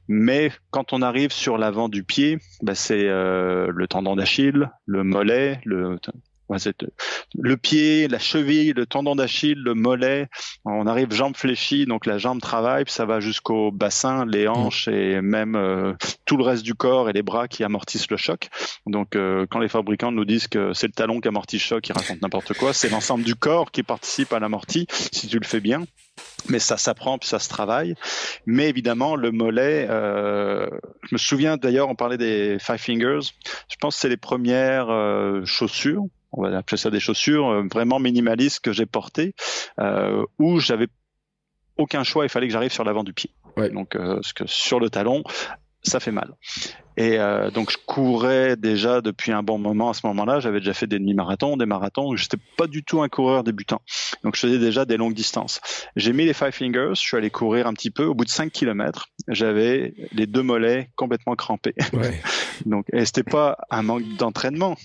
[0.07, 5.61] Mais quand on arrive sur l'avant du pied, bah, c'est le tendon d'Achille, le mollet,
[5.65, 5.99] le
[7.37, 10.27] le pied, la cheville, le tendon d'Achille, le mollet.
[10.65, 14.49] On arrive jambe fléchie, donc la jambe travaille, puis ça va jusqu'au bassin, les mm.
[14.49, 15.93] hanches et même euh,
[16.25, 18.49] tout le reste du corps et les bras qui amortissent le choc.
[18.87, 21.87] Donc euh, quand les fabricants nous disent que c'est le talon qui amortit le choc,
[21.87, 22.73] ils racontent n'importe quoi.
[22.73, 25.83] C'est l'ensemble du corps qui participe à l'amorti si tu le fais bien
[26.49, 27.95] mais ça s'apprend puis ça se travaille.
[28.45, 30.67] Mais évidemment, le mollet, euh,
[31.03, 33.31] je me souviens d'ailleurs, on parlait des Five Fingers.
[33.69, 34.89] Je pense que c'est les premières
[35.45, 39.33] chaussures on va appeler ça des chaussures euh, vraiment minimalistes que j'ai portées,
[39.79, 40.87] euh, où j'avais
[41.77, 43.31] aucun choix, il fallait que j'arrive sur l'avant du pied.
[43.73, 45.23] Donc, euh, parce que sur le talon,
[45.81, 46.33] ça fait mal.
[46.97, 50.41] Et euh, donc je courais déjà depuis un bon moment à ce moment-là.
[50.41, 52.15] J'avais déjà fait des demi-marathons, des marathons.
[52.17, 53.81] J'étais pas du tout un coureur débutant.
[54.23, 55.61] Donc je faisais déjà des longues distances.
[55.95, 56.91] J'ai mis les five fingers.
[56.95, 58.05] Je suis allé courir un petit peu.
[58.05, 61.75] Au bout de 5 km, j'avais les deux mollets complètement crampés.
[61.93, 62.19] Ouais.
[62.65, 64.75] donc et c'était pas un manque d'entraînement.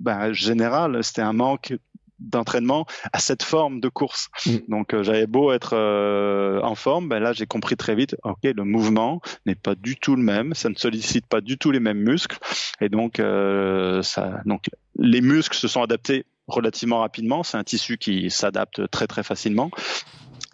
[0.00, 1.74] Ben, général, c'était un manque
[2.20, 4.28] d'entraînement à cette forme de course.
[4.46, 4.56] Mm.
[4.68, 8.38] Donc euh, j'avais beau être euh, en forme, ben là j'ai compris très vite, ok,
[8.42, 11.80] le mouvement n'est pas du tout le même, ça ne sollicite pas du tout les
[11.80, 12.38] mêmes muscles,
[12.80, 14.66] et donc euh, ça, donc
[14.98, 17.42] les muscles se sont adaptés relativement rapidement.
[17.42, 19.70] C'est un tissu qui s'adapte très très facilement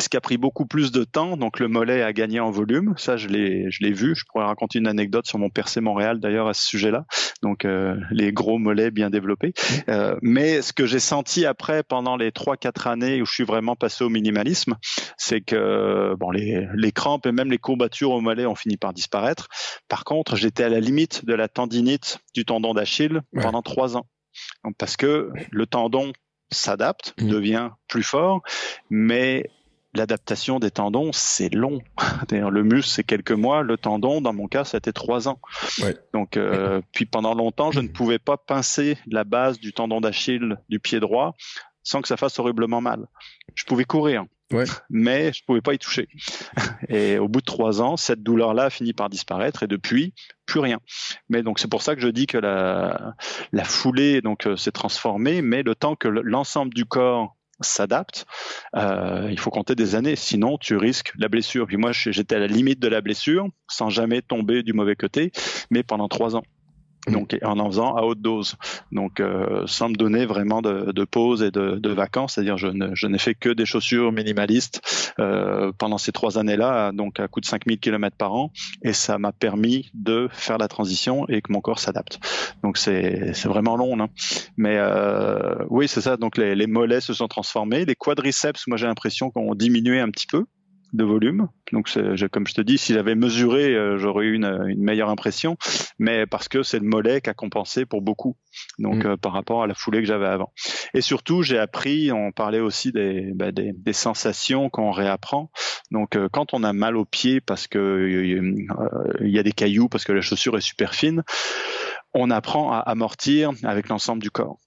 [0.01, 1.37] ce qui a pris beaucoup plus de temps.
[1.37, 4.15] Donc le mollet a gagné en volume, ça je l'ai je l'ai vu.
[4.15, 7.05] Je pourrais raconter une anecdote sur mon percé Montréal d'ailleurs à ce sujet-là.
[7.43, 9.53] Donc euh, les gros mollets bien développés.
[9.89, 13.45] Euh, mais ce que j'ai senti après pendant les trois quatre années où je suis
[13.45, 14.77] vraiment passé au minimalisme,
[15.17, 18.93] c'est que bon les les crampes et même les courbatures au mollet ont fini par
[18.93, 19.49] disparaître.
[19.89, 24.07] Par contre, j'étais à la limite de la tendinite du tendon d'Achille pendant trois ans.
[24.79, 26.13] parce que le tendon
[26.51, 27.29] s'adapte, mmh.
[27.29, 28.43] devient plus fort,
[28.91, 29.51] mais
[29.97, 31.81] l'adaptation des tendons, c'est long.
[32.31, 33.63] le muscle, c'est quelques mois.
[33.63, 35.41] Le tendon, dans mon cas, c'était trois ans.
[36.13, 40.57] Donc, euh, puis pendant longtemps, je ne pouvais pas pincer la base du tendon d'Achille
[40.69, 41.35] du pied droit
[41.83, 43.07] sans que ça fasse horriblement mal.
[43.55, 44.25] Je pouvais courir,
[44.91, 46.09] mais je pouvais pas y toucher.
[46.89, 50.15] Et au bout de trois ans, cette douleur-là a fini par disparaître et depuis,
[50.47, 50.81] plus rien.
[51.29, 53.15] Mais donc c'est pour ça que je dis que la,
[53.53, 58.27] la foulée donc euh, s'est transformée, mais le temps que l'ensemble du corps s'adapte,
[58.75, 61.67] euh, il faut compter des années, sinon tu risques la blessure.
[61.67, 65.33] Puis moi, j'étais à la limite de la blessure, sans jamais tomber du mauvais côté,
[65.71, 66.43] mais pendant trois ans.
[67.09, 67.13] Mm.
[67.13, 68.57] donc en en faisant à haute dose.
[68.93, 73.07] Donc euh, sans me donner vraiment de, pause et de, vacances, c'est-à-dire je, ne, je
[73.07, 77.47] n'ai fait que des chaussures minimalistes euh, pendant ces trois années-là, donc à coût de
[77.47, 78.53] 5000 km par an,
[78.83, 82.19] et ça m'a permis de faire la transition et que mon corps s'adapte.
[82.63, 84.09] Donc c'est, c'est vraiment long, hein.
[84.57, 86.17] mais euh, oui c'est ça.
[86.17, 90.11] Donc les, les mollets se sont transformés, les quadriceps, moi j'ai l'impression qu'on diminué un
[90.11, 90.45] petit peu
[90.93, 91.49] de volume.
[91.73, 91.89] Donc,
[92.31, 95.57] comme je te dis, si j'avais mesuré, euh, j'aurais eu une, meilleure impression.
[95.99, 98.37] Mais parce que c'est le mollet qui a compensé pour beaucoup.
[98.79, 99.09] Donc, mm.
[99.09, 100.53] euh, par rapport à la foulée que j'avais avant.
[100.95, 102.13] Et surtout, j'ai appris.
[102.13, 105.51] On parlait aussi des, bah, des, sensations qu'on réapprend.
[105.91, 108.07] Donc, euh, quand on a mal au pied parce que
[109.21, 111.23] il y a des cailloux, parce que la chaussure est super fine
[112.19, 114.59] on apprend à amortir avec l'ensemble du corps.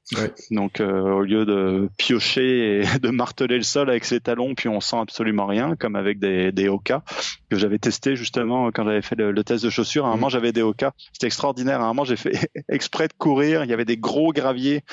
[0.52, 4.70] Donc euh, au lieu de piocher et de marteler le sol avec ses talons, puis
[4.70, 7.04] on sent absolument rien, comme avec des, des Oka
[7.50, 10.06] que j'avais testé justement quand j'avais fait le, test de chaussures.
[10.06, 10.18] À un mhm.
[10.18, 11.82] moment j'avais des Oka, c'était extraordinaire.
[11.82, 14.84] À un moment j'ai fait exprès de courir, il y avait des gros graviers,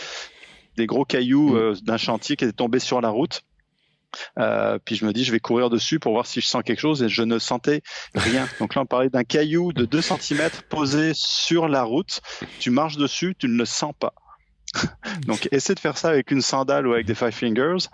[0.76, 1.56] des gros cailloux mhm.
[1.56, 3.42] euh, d'un chantier qui étaient tombés sur la route.
[4.38, 6.80] Euh, puis je me dis, je vais courir dessus pour voir si je sens quelque
[6.80, 7.82] chose et je ne sentais
[8.14, 8.48] rien.
[8.60, 12.20] Donc là, on parlait d'un caillou de 2 cm posé sur la route.
[12.58, 14.14] Tu marches dessus, tu ne le sens pas.
[15.26, 17.88] Donc essaie de faire ça avec une sandale ou avec des five fingers.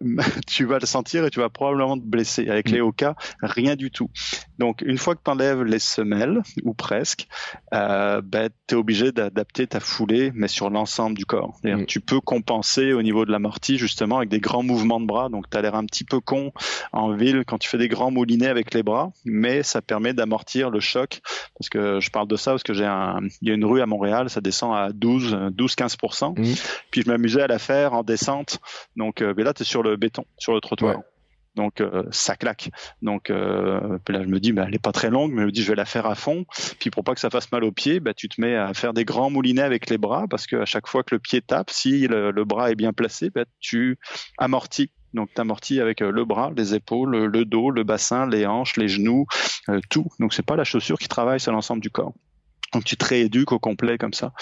[0.46, 2.48] tu vas le sentir et tu vas probablement te blesser.
[2.48, 2.74] Avec mm.
[2.74, 4.10] les Oka, rien du tout.
[4.58, 7.28] Donc, une fois que tu enlèves les semelles, ou presque,
[7.74, 11.54] euh, ben, tu es obligé d'adapter ta foulée, mais sur l'ensemble du corps.
[11.64, 11.84] Mm.
[11.84, 15.28] Tu peux compenser au niveau de l'amorti, justement, avec des grands mouvements de bras.
[15.28, 16.52] Donc, tu as l'air un petit peu con
[16.92, 20.70] en ville quand tu fais des grands moulinets avec les bras, mais ça permet d'amortir
[20.70, 21.20] le choc.
[21.58, 23.80] Parce que je parle de ça parce que j'ai un, il y a une rue
[23.80, 26.38] à Montréal, ça descend à 12, 12-15%.
[26.38, 26.54] Mm.
[26.90, 28.58] Puis je m'amusais à la faire en descente.
[28.96, 31.00] Donc, euh, mais là, tu es sur le béton, sur le trottoir.
[31.58, 32.70] Donc euh, ça claque.
[33.02, 35.74] Donc euh, là je me dis bah, elle est pas très longue, mais je vais
[35.74, 36.46] la faire à fond.
[36.78, 38.94] Puis pour pas que ça fasse mal aux pieds, bah, tu te mets à faire
[38.94, 42.06] des grands moulinets avec les bras parce qu'à chaque fois que le pied tape, si
[42.06, 43.98] le, bras est bien placé, bah, tu
[44.38, 44.92] amortis.
[45.14, 48.76] Donc tu amortis avec euh, le bras, les épaules, le dos, le bassin, les hanches,
[48.76, 49.26] les genoux,
[49.90, 50.06] tout.
[50.20, 52.14] Donc c'est pas la chaussure qui travaille, c'est l'ensemble du corps.
[52.74, 54.32] Donc tu te rééduques au complet comme ça.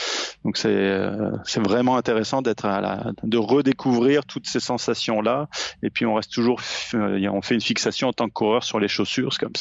[0.45, 5.49] Donc c'est euh, c'est vraiment intéressant d'être à la de redécouvrir toutes ces sensations là.
[5.83, 6.61] Et puis on reste toujours
[6.95, 9.37] euh, on fait une fixation en tant que coureur sur les chaussures.
[9.39, 9.53] Comme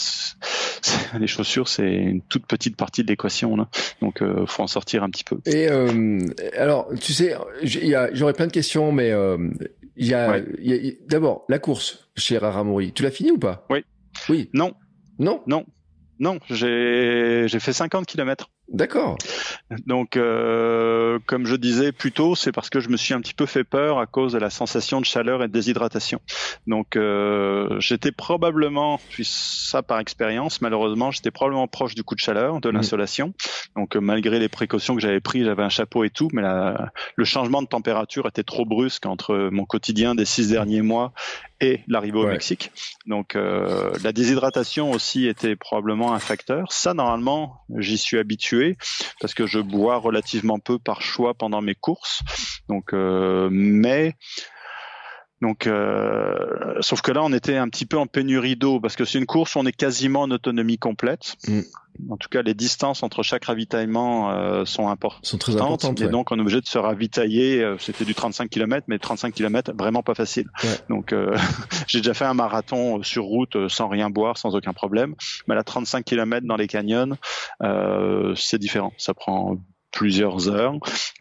[1.20, 3.68] les chaussures c'est une toute petite partie de l'équation là.
[4.02, 5.38] Donc euh, faut en sortir un petit peu.
[5.46, 6.20] Et euh,
[6.58, 7.36] alors tu sais
[8.14, 9.14] j'aurais plein de questions mais
[9.96, 10.40] il y a,
[11.08, 12.94] d'abord la course chez Raramori.
[12.94, 13.66] Tu l'as fini ou pas?
[13.70, 13.86] Oui.
[14.30, 14.50] Oui.
[14.54, 14.74] Non.
[15.20, 15.42] Non?
[15.48, 15.66] Non.
[16.20, 18.50] Non, j'ai fait 50 kilomètres.
[18.70, 19.18] D'accord.
[19.86, 23.34] Donc, euh, comme je disais plus tôt, c'est parce que je me suis un petit
[23.34, 26.20] peu fait peur à cause de la sensation de chaleur et de déshydratation.
[26.66, 32.20] Donc, euh, j'étais probablement, puis ça par expérience, malheureusement, j'étais probablement proche du coup de
[32.20, 32.74] chaleur, de mmh.
[32.74, 33.34] l'insolation.
[33.76, 37.26] Donc, malgré les précautions que j'avais prises, j'avais un chapeau et tout, mais la, le
[37.26, 41.14] changement de température était trop brusque entre mon quotidien des six derniers mois
[41.62, 42.72] et l'arrivée au Mexique.
[43.06, 46.72] Donc, euh, la déshydratation aussi était probablement un facteur.
[46.72, 48.55] Ça, normalement, j'y suis habitué
[49.20, 52.22] parce que je bois relativement peu par choix pendant mes courses.
[52.70, 54.16] Donc, euh, mais
[55.46, 56.34] donc, euh,
[56.80, 59.28] sauf que là, on était un petit peu en pénurie d'eau parce que c'est une
[59.28, 61.36] course où on est quasiment en autonomie complète.
[61.48, 61.60] Mm.
[62.10, 65.24] En tout cas, les distances entre chaque ravitaillement euh, sont importantes.
[65.24, 66.02] Sont très importantes.
[66.02, 67.62] Et donc, on est obligé de se ravitailler.
[67.62, 70.48] Euh, c'était du 35 km, mais 35 km, vraiment pas facile.
[70.90, 71.14] Donc,
[71.88, 75.14] j'ai déjà fait un marathon sur route sans rien boire, sans aucun problème.
[75.48, 77.18] Mais là, 35 km dans les canyons,
[78.36, 78.94] c'est différent.
[78.98, 79.58] Ça prend
[79.96, 80.76] plusieurs heures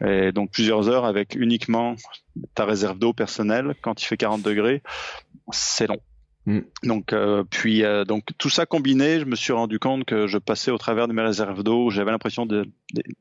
[0.05, 1.95] et donc plusieurs heures avec uniquement
[2.53, 4.83] ta réserve d'eau personnelle quand il fait 40 degrés
[5.51, 6.01] c'est long
[6.45, 6.59] mm.
[6.83, 10.37] Donc euh, puis euh, donc tout ça combiné, je me suis rendu compte que je
[10.37, 11.89] passais au travers de mes réserves d'eau.
[11.89, 12.67] J'avais l'impression de,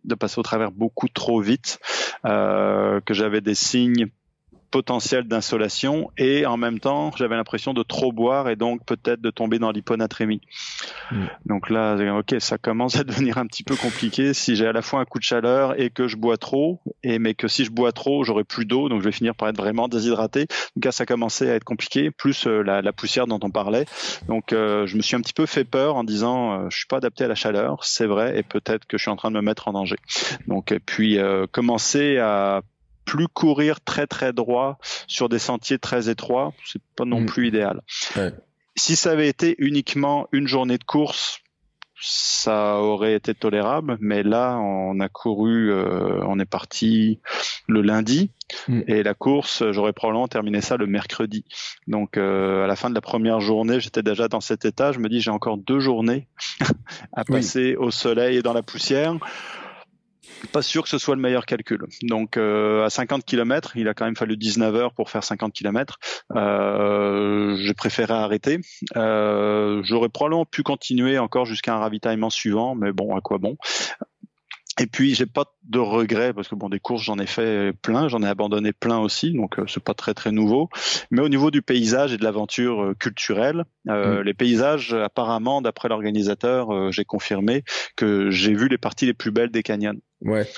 [0.05, 1.79] de, passer au travers beaucoup trop vite,
[2.25, 4.09] euh, que j'avais des signes
[4.75, 9.31] potentiel d'insolation et en même temps j'avais l'impression de trop boire et donc peut-être de
[9.31, 10.41] tomber dans l'hyponatrémie.
[11.13, 11.27] Mm.
[11.47, 14.83] Donc là, ok, ça commence à devenir un petit peu compliqué si j'ai à la
[14.83, 17.71] fois un coup de chaleur et que je bois trop, et mais que si je
[17.71, 20.49] bois trop, j'aurai plus d'eau, donc je vais finir par être vraiment déshydraté.
[20.75, 23.85] Donc là, ça commençait à être compliqué, plus euh, la, la, poussière dont on parlait.
[24.27, 26.89] Donc euh, je me suis un petit peu fait peur en disant, euh, je suis
[26.89, 29.37] pas adapté à la chaleur, c'est vrai, et peut-être que je suis en train de
[29.37, 29.99] me mettre en danger.
[30.49, 31.17] Donc et puis
[31.53, 32.63] commencer à
[33.05, 37.27] plus courir très très droit sur des sentiers très étroits, c'est pas non mm.
[37.27, 37.83] plus idéal.
[38.77, 41.41] Si ça avait été uniquement une journée de course,
[42.01, 47.21] ça aurait été tolérable, mais là on a couru, euh, on est parti
[47.69, 48.31] le lundi
[48.69, 48.83] mm.
[48.89, 51.45] et la course, j'aurais probablement terminé ça le mercredi.
[51.87, 54.93] Donc euh, à la fin de la première journée, j'étais déjà dans cet état.
[54.93, 56.27] Je me dis j'ai encore deux journées
[57.13, 59.15] à passer au soleil et dans la poussière
[60.47, 61.87] pas sûr que ce soit le meilleur calcul.
[62.03, 65.53] Donc euh, à 50 km, il a quand même fallu 19 heures pour faire 50
[65.53, 65.99] km.
[66.35, 68.61] Euh, j'ai préféré arrêter.
[68.97, 73.57] Euh, J'aurais probablement pu continuer encore jusqu'à un ravitaillement suivant, mais bon, à quoi bon?
[74.81, 78.09] Et puis j'ai pas de regrets parce que bon des courses j'en ai fait plein,
[78.09, 80.69] j'en ai abandonné plein aussi, donc euh, c'est pas très très nouveau.
[81.13, 84.23] Mais au niveau du paysage et de l'aventure euh, culturelle, euh, mm.
[84.25, 87.63] les paysages apparemment d'après l'organisateur, j'ai confirmé
[87.97, 90.01] que j'ai vu les parties les plus belles des canyons.
[90.25, 90.49] Ouais.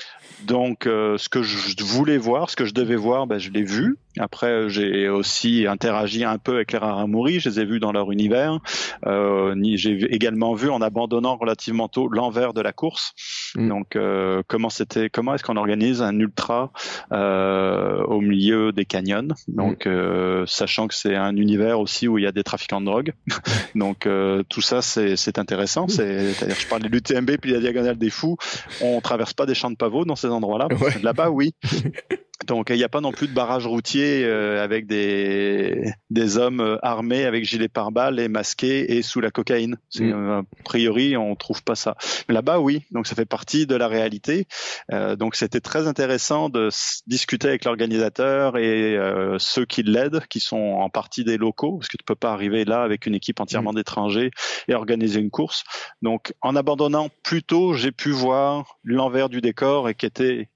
[0.43, 3.63] Donc, euh, ce que je voulais voir, ce que je devais voir, ben, je l'ai
[3.63, 3.97] vu.
[4.19, 7.39] Après, j'ai aussi interagi un peu avec les Raramuri.
[7.39, 8.59] Je les ai vus dans leur univers.
[9.05, 13.13] Euh, j'ai également vu, en abandonnant relativement tôt, l'envers de la course.
[13.55, 13.69] Mm.
[13.69, 16.71] Donc, euh, comment c'était, comment est-ce qu'on organise un ultra
[17.11, 19.29] euh, au milieu des canyons?
[19.47, 19.89] Donc, mm.
[19.89, 23.13] euh, sachant que c'est un univers aussi où il y a des trafiquants de drogue.
[23.75, 24.07] Donc,
[24.49, 25.87] tout ça, c'est intéressant.
[25.87, 28.37] C'est-à-dire, je parlais de l'UTMB puis la diagonale des fous.
[28.81, 30.67] On traverse pas des champs de pavots dans ces endroits-là.
[31.01, 31.53] Là-bas, oui.
[32.45, 36.59] Donc il n'y a pas non plus de barrage routier euh, avec des, des hommes
[36.59, 39.77] euh, armés avec gilet pare-balles et masqués et sous la cocaïne.
[39.89, 40.27] C'est, mm.
[40.27, 41.95] A priori, on trouve pas ça.
[42.27, 42.83] Mais là-bas, oui.
[42.91, 44.45] Donc ça fait partie de la réalité.
[44.91, 46.69] Euh, donc c'était très intéressant de
[47.07, 48.97] discuter avec l'organisateur et
[49.39, 52.65] ceux qui l'aident, qui sont en partie des locaux, parce que tu peux pas arriver
[52.65, 53.75] là avec une équipe entièrement mm.
[53.75, 54.31] d'étrangers
[54.67, 55.63] et organiser une course.
[56.03, 60.49] Donc en abandonnant plus tôt, j'ai pu voir l'envers du décor et qui était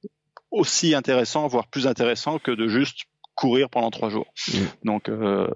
[0.52, 4.28] aussi intéressant, voire plus intéressant que de juste courir pendant trois jours.
[4.50, 4.58] Mm.
[4.84, 5.48] Donc euh,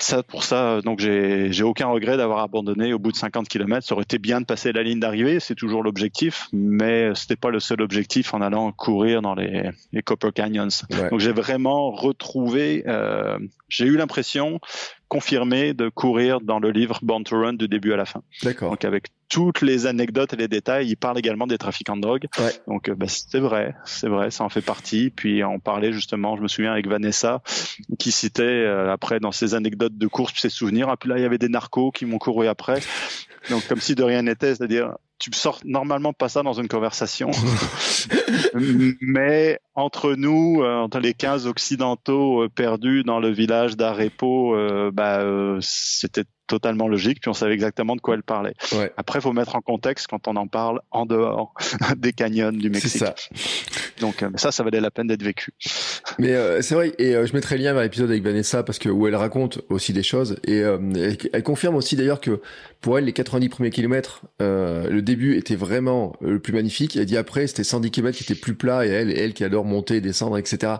[0.00, 3.86] ça pour ça, donc j'ai j'ai aucun regret d'avoir abandonné au bout de 50 km.
[3.86, 7.50] Ça aurait été bien de passer la ligne d'arrivée, c'est toujours l'objectif, mais c'était pas
[7.50, 10.68] le seul objectif en allant courir dans les, les Copper Canyons.
[11.10, 14.60] Donc j'ai vraiment retrouvé, euh, j'ai eu l'impression
[15.08, 18.22] confirmé de courir dans le livre Born to Run du début à la fin.
[18.42, 18.70] D'accord.
[18.70, 22.26] Donc avec toutes les anecdotes et les détails, il parle également des trafiquants de drogue.
[22.38, 22.52] Ouais.
[22.68, 25.10] Donc bah, c'est vrai, c'est vrai, ça en fait partie.
[25.10, 27.42] Puis on parlait justement, je me souviens avec Vanessa,
[27.98, 30.88] qui citait euh, après dans ses anecdotes de course, ses souvenirs.
[30.90, 32.80] Et puis là, il y avait des narcos qui m'ont couru après.
[33.50, 37.30] Donc comme si de rien n'était, c'est-à-dire tu sors normalement pas ça dans une conversation.
[39.00, 44.90] Mais entre nous, euh, entre les 15 occidentaux euh, perdus dans le village d'Arepo, euh,
[44.92, 48.54] bah, euh, c'était totalement logique, puis on savait exactement de quoi elle parlait.
[48.72, 48.92] Ouais.
[48.96, 51.54] Après, il faut mettre en contexte quand on en parle en dehors
[51.96, 52.90] des canyons du Mexique.
[52.90, 53.14] C'est ça.
[54.00, 55.52] Donc euh, ça, ça valait la peine d'être vécu.
[56.18, 58.78] Mais euh, c'est vrai, et euh, je mettrai le lien vers l'épisode avec Vanessa parce
[58.78, 62.40] que où elle raconte aussi des choses et euh, elle, elle confirme aussi d'ailleurs que
[62.80, 66.96] pour elle les 90 premiers kilomètres, euh, le début était vraiment le plus magnifique.
[66.96, 69.64] Elle dit après c'était 110 kilomètres qui étaient plus plats et elle, elle qui adore
[69.64, 70.74] monter, descendre, etc.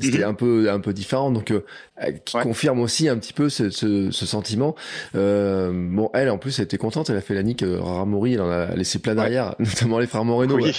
[0.00, 0.24] C'était Mhm.
[0.30, 1.64] un peu un peu différent, donc euh,
[2.24, 2.42] qui Ouais.
[2.42, 4.74] confirme aussi un petit peu ce, ce, ce sentiment.
[5.14, 8.34] Euh, bon, elle en plus elle était contente, elle a fait la nique euh, Raramori,
[8.34, 10.56] elle en a laissé plein derrière, notamment les frères Moreno.
[10.56, 10.72] Oui.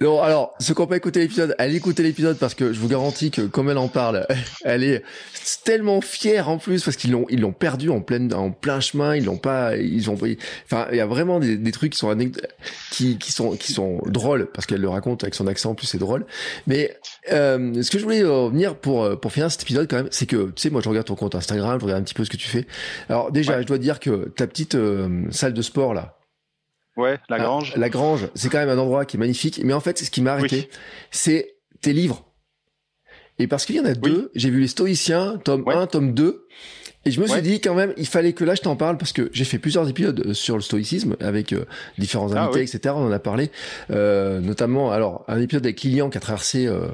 [0.00, 2.88] Non, alors, ceux qui n'ont pas écouté l'épisode, allez écouter l'épisode parce que je vous
[2.88, 4.26] garantis que comme elle en parle,
[4.64, 5.02] elle est
[5.64, 9.16] tellement fière en plus parce qu'ils l'ont ils l'ont perdu en plein en plein chemin,
[9.16, 10.18] ils l'ont pas ils ont
[10.64, 12.16] enfin il y a vraiment des, des trucs qui sont
[12.90, 15.86] qui qui sont qui sont drôles parce qu'elle le raconte avec son accent en plus
[15.86, 16.26] c'est drôle.
[16.66, 16.96] Mais
[17.32, 20.08] euh, ce que je voulais euh, venir pour euh, pour finir cet épisode quand même,
[20.10, 22.24] c'est que tu sais moi je regarde ton compte Instagram, je regarde un petit peu
[22.24, 22.66] ce que tu fais.
[23.08, 23.62] Alors déjà, Ouais.
[23.62, 26.14] je dois te dire que ta petite euh, salle de sport là,
[26.96, 27.74] Ouais, la ah, grange.
[27.76, 29.60] La Grange, c'est quand même un endroit qui est magnifique.
[29.62, 30.78] Mais en fait, ce qui m'a arrêté, Oui.
[31.12, 32.24] c'est tes livres.
[33.38, 35.74] Et parce qu'il y en a deux, j'ai vu les Stoïciens, tome Ouais.
[35.76, 36.44] 1, tome 2.
[37.04, 39.12] Et je me suis dit quand même, il fallait que là je t'en parle parce
[39.12, 41.64] que j'ai fait plusieurs épisodes euh, sur le stoïcisme avec euh,
[41.98, 42.64] différents Ah invités, oui.
[42.64, 42.92] etc.
[42.98, 43.52] On en a parlé,
[43.92, 46.88] euh, notamment alors un épisode avec Lilian qui a traversé euh,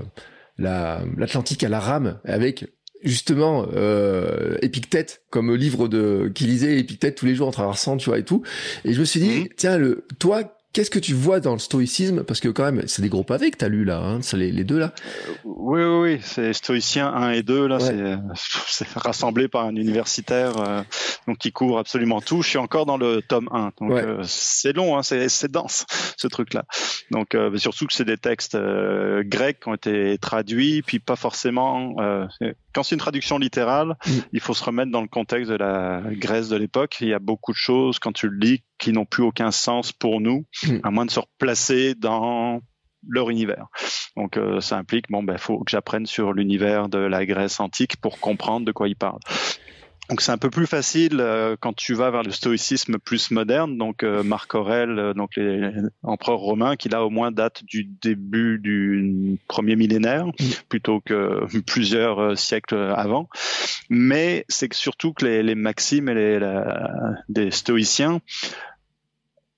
[0.58, 2.66] la- l'Atlantique à la rame avec
[3.02, 8.08] justement euh, Épictète comme livre de qui lisait Épictète tous les jours en traversant, tu
[8.08, 8.42] vois et tout.
[8.84, 9.48] Et je me suis dit Mhm.
[9.56, 12.24] tiens le toi qu'est-ce que tu vois dans le stoïcisme?
[12.24, 14.64] Parce que quand même c'est des gros pavés que t'as lu là, hein, les, les
[14.64, 14.92] deux là.
[15.44, 17.80] Oui, oui, oui, c'est Stoïcien 1 et 2, là, Ouais.
[18.66, 20.82] c'est, euh, rassemblé par un universitaire euh,
[21.26, 22.42] donc qui couvre absolument tout.
[22.42, 24.02] Je suis encore dans le tome 1, donc Ouais.
[24.04, 25.86] euh, c'est long, hein, c'est, c'est dense,
[26.18, 26.64] ce truc-là.
[27.10, 31.16] Donc euh, surtout que c'est des textes euh, grecs qui ont été traduits, puis pas
[31.16, 31.94] forcément...
[32.00, 32.26] Euh,
[32.74, 34.10] quand c'est une traduction littérale, Mm.
[34.32, 36.96] il faut se remettre dans le contexte de la Grèce de l'époque.
[37.00, 39.92] Il y a beaucoup de choses, quand tu le lis, qui n'ont plus aucun sens
[39.92, 40.78] pour nous, Mm.
[40.82, 42.60] à moins de se replacer dans
[43.08, 43.66] leur univers.
[44.16, 47.96] Donc euh, ça implique bon ben faut que j'apprenne sur l'univers de la Grèce antique
[48.00, 49.18] pour comprendre de quoi il parle.
[50.10, 53.78] Donc c'est un peu plus facile euh, quand tu vas vers le stoïcisme plus moderne.
[53.78, 55.72] Donc euh, Marc Aurèle, euh, donc les, les
[56.02, 60.26] empereurs romains, qui là au moins date du début du premier millénaire
[60.68, 63.28] plutôt que plusieurs siècles avant.
[63.88, 68.20] Mais c'est surtout que les, les maximes et les, la- des stoïciens,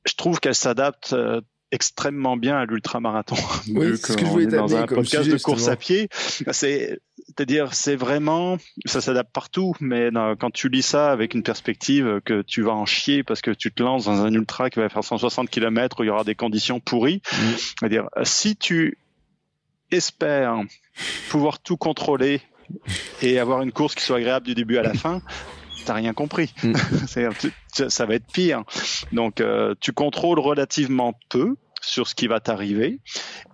[0.07, 1.41] je trouve qu'elles s'adaptent euh,
[1.73, 3.37] extrêmement bien à l'ultramarathon.
[3.75, 6.09] Oui, c'est ce que je voulais dans un podcast sujet, de course à pied.
[6.53, 12.21] C'est, c'est-à-dire, c'est vraiment, ça s'adapte partout, mais quand tu lis ça avec une perspective
[12.25, 14.89] que tu vas en chier parce que tu te lances dans un ultra qui va
[14.89, 17.57] faire 160 km où il y aura des conditions pourries, Mm.
[17.57, 18.97] c'est-à-dire, si tu
[19.91, 20.61] espères
[21.31, 22.41] pouvoir tout contrôler
[23.23, 25.21] et avoir une course qui soit agréable du début à la fin,
[25.87, 26.53] t'as rien compris.
[26.63, 26.73] Mm.
[27.75, 28.63] Tu- ça va être pire.
[29.13, 33.01] Donc, euh, tu contrôles relativement peu sur ce qui va t'arriver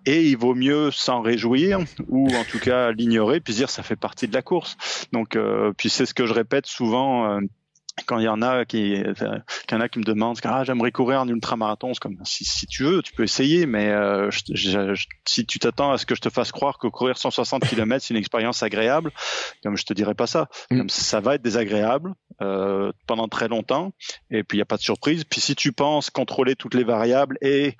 [0.06, 3.96] et il vaut mieux s'en réjouir ou en tout cas l'ignorer puis dire ça fait
[3.96, 4.76] partie de la course.
[5.12, 7.30] Donc, euh, puis c'est ce que je répète souvent.
[7.36, 7.40] euh,
[8.06, 10.64] quand il y en a qui, euh, qu'il y en a qui me demandent ah
[10.64, 14.30] j'aimerais courir un ultramarathon c'est comme si, si tu veux tu peux essayer mais euh,
[14.30, 17.18] je- je- je- si tu t'attends à ce que je te fasse croire que courir
[17.18, 19.12] 160 km c'est une expérience agréable
[19.62, 20.78] comme je te dirais pas ça Mm.
[20.78, 23.92] comme ça va être désagréable euh, pendant très longtemps
[24.30, 26.84] et puis il y a pas de surprise puis si tu penses contrôler toutes les
[26.84, 27.76] variables et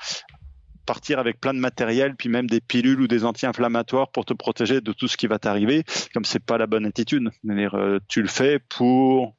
[0.87, 4.81] partir avec plein de matériel, puis même des pilules ou des anti-inflammatoires pour te protéger
[4.81, 7.31] de tout ce qui va t'arriver, comme c'est pas la bonne attitude.
[7.49, 9.37] Euh, tu le fais pour,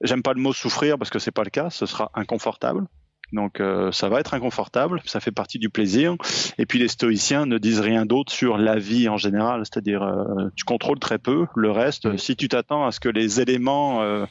[0.00, 2.86] j'aime pas le mot souffrir parce que c'est pas le cas, ce sera inconfortable.
[3.32, 6.16] Donc euh, ça va être inconfortable, ça fait partie du plaisir.
[6.58, 10.48] Et puis les stoïciens ne disent rien d'autre sur la vie en général, c'est-à-dire euh,
[10.56, 12.16] tu contrôles très peu le reste.
[12.16, 14.26] Si tu t'attends à ce que les éléments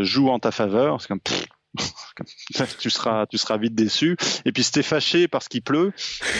[0.00, 1.20] jouent en ta faveur, c'est comme
[2.78, 5.92] tu seras tu seras vite déçu et puis si t'es fâché parce qu'il pleut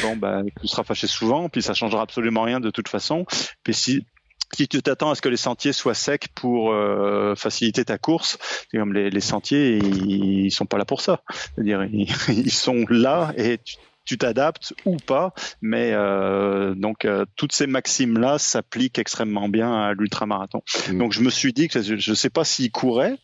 [0.03, 3.27] bon bah tu seras fâché souvent puis ça changera absolument rien de toute façon
[3.65, 4.07] puis si
[4.55, 8.39] si tu t'attends à ce que les sentiers soient secs pour euh, faciliter ta course,
[8.71, 11.23] c'est comme les, les sentiers, ils, ils, sont pas là pour ça.
[11.55, 15.33] C'est-à-dire, ils, ils, sont là et tu, tu t'adaptes ou pas,
[15.63, 20.63] mais euh, donc euh, toutes ces maximes là s'appliquent extrêmement bien à l'ultramarathon.
[20.91, 20.99] Mmh.
[20.99, 23.17] Donc je me suis dit que je ne sais pas s'il courait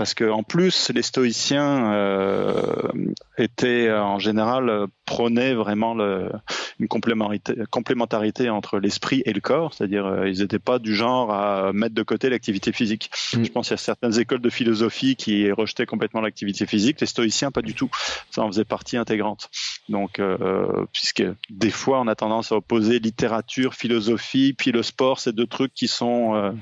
[0.00, 2.88] parce que en plus les stoïciens euh,
[3.36, 6.30] étaient en général prônaient vraiment le,
[6.78, 11.30] une complémentarité, complémentarité entre l'esprit et le corps, c'est-à-dire euh, ils n'étaient pas du genre
[11.34, 13.10] à mettre de côté l'activité physique.
[13.34, 13.44] Mmh.
[13.44, 17.06] Je pense qu'il y a certaines écoles de philosophie qui rejetaient complètement l'activité physique, les
[17.06, 17.90] stoïciens pas du tout.
[18.30, 19.50] Ça en faisait partie intégrante.
[19.90, 25.20] Donc euh, puisque des fois on a tendance à opposer littérature, philosophie, puis le sport,
[25.20, 26.52] c'est deux trucs qui sont euh,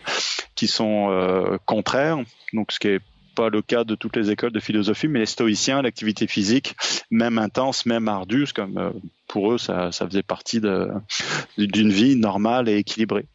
[0.58, 2.18] qui sont euh, contraires.
[2.52, 3.00] Donc ce qui est
[3.34, 6.74] pas le cas de toutes les écoles de philosophie, mais les stoïciens, l'activité physique,
[7.10, 8.90] même intense, même ardue, comme euh,
[9.28, 13.26] pour eux, ça, ça faisait partie d'une vie normale et équilibrée.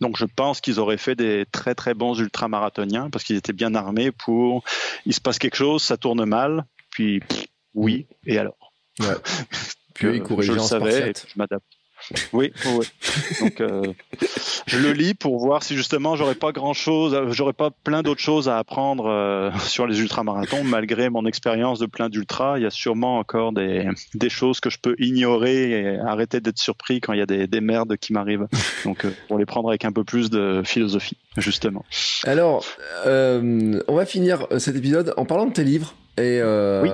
[0.00, 3.74] Donc je pense qu'ils auraient fait des très très bons ultramarathoniens parce qu'ils étaient bien
[3.74, 4.62] armés pour
[5.04, 8.72] il se passe quelque chose, ça tourne mal, puis pff, oui, et alors?
[9.00, 9.06] Ouais.
[9.94, 11.66] Puis ils couraient je le savais, je m'adapte.
[12.32, 12.86] Oui, oui.
[13.40, 13.82] Donc, euh,
[14.66, 18.20] je le lis pour voir si justement j'aurais pas grand chose, j'aurais pas plein d'autres
[18.20, 22.58] choses à apprendre euh, sur les ultramarathons, malgré mon expérience de plein d'ultra.
[22.58, 26.58] Il y a sûrement encore des, des choses que je peux ignorer et arrêter d'être
[26.58, 28.46] surpris quand il y a des, des merdes qui m'arrivent.
[28.84, 31.84] Donc, euh, pour les prendre avec un peu plus de philosophie, justement.
[32.24, 32.64] Alors,
[33.06, 35.94] on va finir cet épisode en parlant de tes livres.
[36.18, 36.90] Et oui.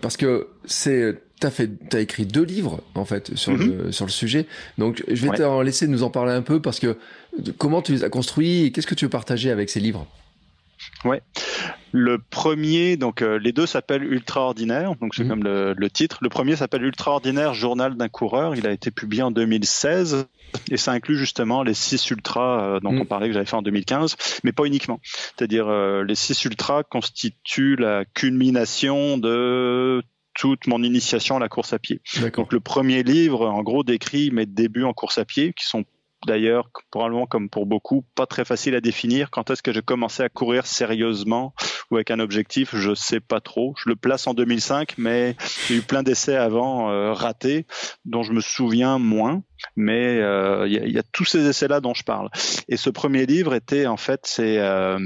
[0.00, 3.76] parce que c'est t'as fait t'as écrit deux livres en fait sur mm -hmm.
[3.86, 4.46] le sur le sujet
[4.78, 5.36] donc je vais ouais.
[5.36, 6.96] te laisser nous en parler un peu parce que
[7.58, 10.06] comment tu les as construits et qu'est-ce que tu veux partager avec ces livres?
[11.04, 11.22] Ouais.
[11.92, 15.28] Le premier, donc euh, les deux s'appellent Ultraordinaire, donc c'est mmh.
[15.28, 16.18] comme le, le, titre.
[16.22, 18.54] Le premier s'appelle Ultraordinaire Journal d'un coureur.
[18.54, 20.26] Il a été publié en 2016
[20.70, 23.00] et ça inclut justement les six ultras euh, dont mmh.
[23.00, 25.00] on parlait que j'avais fait en 2015, mais pas uniquement.
[25.02, 30.02] C'est-à-dire euh, les six ultras constituent la culmination de
[30.40, 32.00] toute mon initiation à la course à pied.
[32.34, 35.84] Donc le premier livre, en gros, décrit mes débuts en course à pied, qui sont
[36.26, 39.30] d'ailleurs probablement comme pour beaucoup pas très facile à définir.
[39.30, 41.52] Quand est-ce que j'ai commencé à courir sérieusement
[41.90, 43.74] ou avec un objectif je sais pas trop.
[43.76, 45.36] Je le place en 2005 mais
[45.68, 47.66] j'ai eu plein d'essais avant euh, ratés
[48.06, 49.42] dont je me souviens moins.
[49.76, 52.30] Mais il euh, y, a, y, a, tous ces essais là dont je parle.
[52.68, 54.98] Et ce premier livre était en fait c'est euh,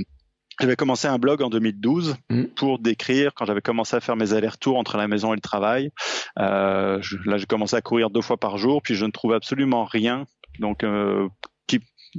[0.61, 2.45] j'avais commencé un blog en 2012 mmh.
[2.57, 5.91] pour décrire quand j'avais commencé à faire mes allers-retours entre la maison et le travail.
[6.39, 9.37] Euh, je, là, j'ai commencé à courir deux fois par jour, puis je ne trouvais
[9.37, 10.27] absolument rien.
[10.61, 11.29] Donc, euh,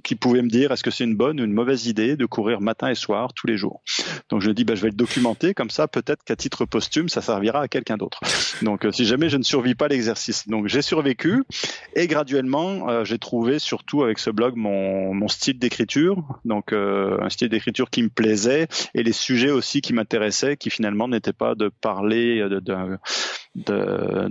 [0.03, 2.61] qui, pouvait me dire est-ce que c'est une bonne ou une mauvaise idée de courir
[2.61, 3.81] matin et soir tous les jours?
[4.29, 7.21] Donc je dis bah, je vais le documenter comme ça peut-être qu'à titre posthume ça
[7.21, 8.19] servira à quelqu'un d'autre.
[8.61, 10.47] Donc euh, si jamais je ne survis pas l'exercice.
[10.47, 11.43] Donc j'ai survécu
[11.95, 17.17] et graduellement euh, j'ai trouvé surtout avec ce blog mon, mon style d'écriture donc euh,
[17.21, 21.33] un style d'écriture qui me plaisait et les sujets aussi qui m'intéressaient qui finalement n'étaient
[21.33, 22.97] pas de parler de, de
[23.55, 24.29] de,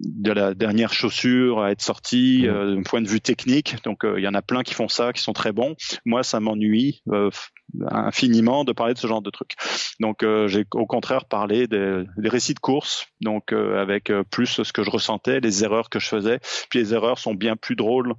[0.00, 3.76] de, la dernière chaussure à être sortie euh, d'un point de vue technique.
[3.84, 5.74] Donc il y en a plein qui font ça, qui sont très bons.
[6.04, 7.30] Moi, ça m'ennuie euh,
[7.88, 9.54] infiniment de parler de ce genre de trucs.
[9.98, 14.62] Donc euh, j'ai au contraire parlé des, des, récits de course, donc euh, avec plus
[14.62, 16.38] ce que je ressentais, les erreurs que je faisais.
[16.68, 18.14] Puis les erreurs sont bien plus drôles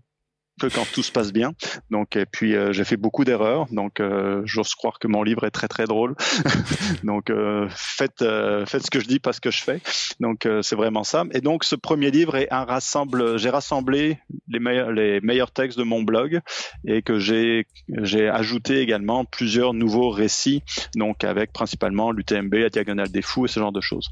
[0.60, 1.54] que quand tout se passe bien.
[1.90, 3.66] Donc, et puis euh, j'ai fait beaucoup d'erreurs.
[3.72, 6.16] Donc, euh, j'ose croire que mon livre est très très drôle.
[7.04, 8.24] donc, euh, faites
[8.66, 9.82] faites ce que je dis, pas ce que je fais.
[10.20, 11.24] Donc, c'est vraiment ça.
[11.32, 13.38] Et donc, ce premier livre est un rassemble.
[13.38, 16.40] J'ai rassemblé les meilleurs les meilleurs textes de mon blog
[16.86, 17.68] et que j'ai
[18.02, 20.64] j'ai ajouté également plusieurs nouveaux récits.
[20.96, 24.10] Donc, avec principalement l'UTMB, la diagonale des fous et ce genre de choses.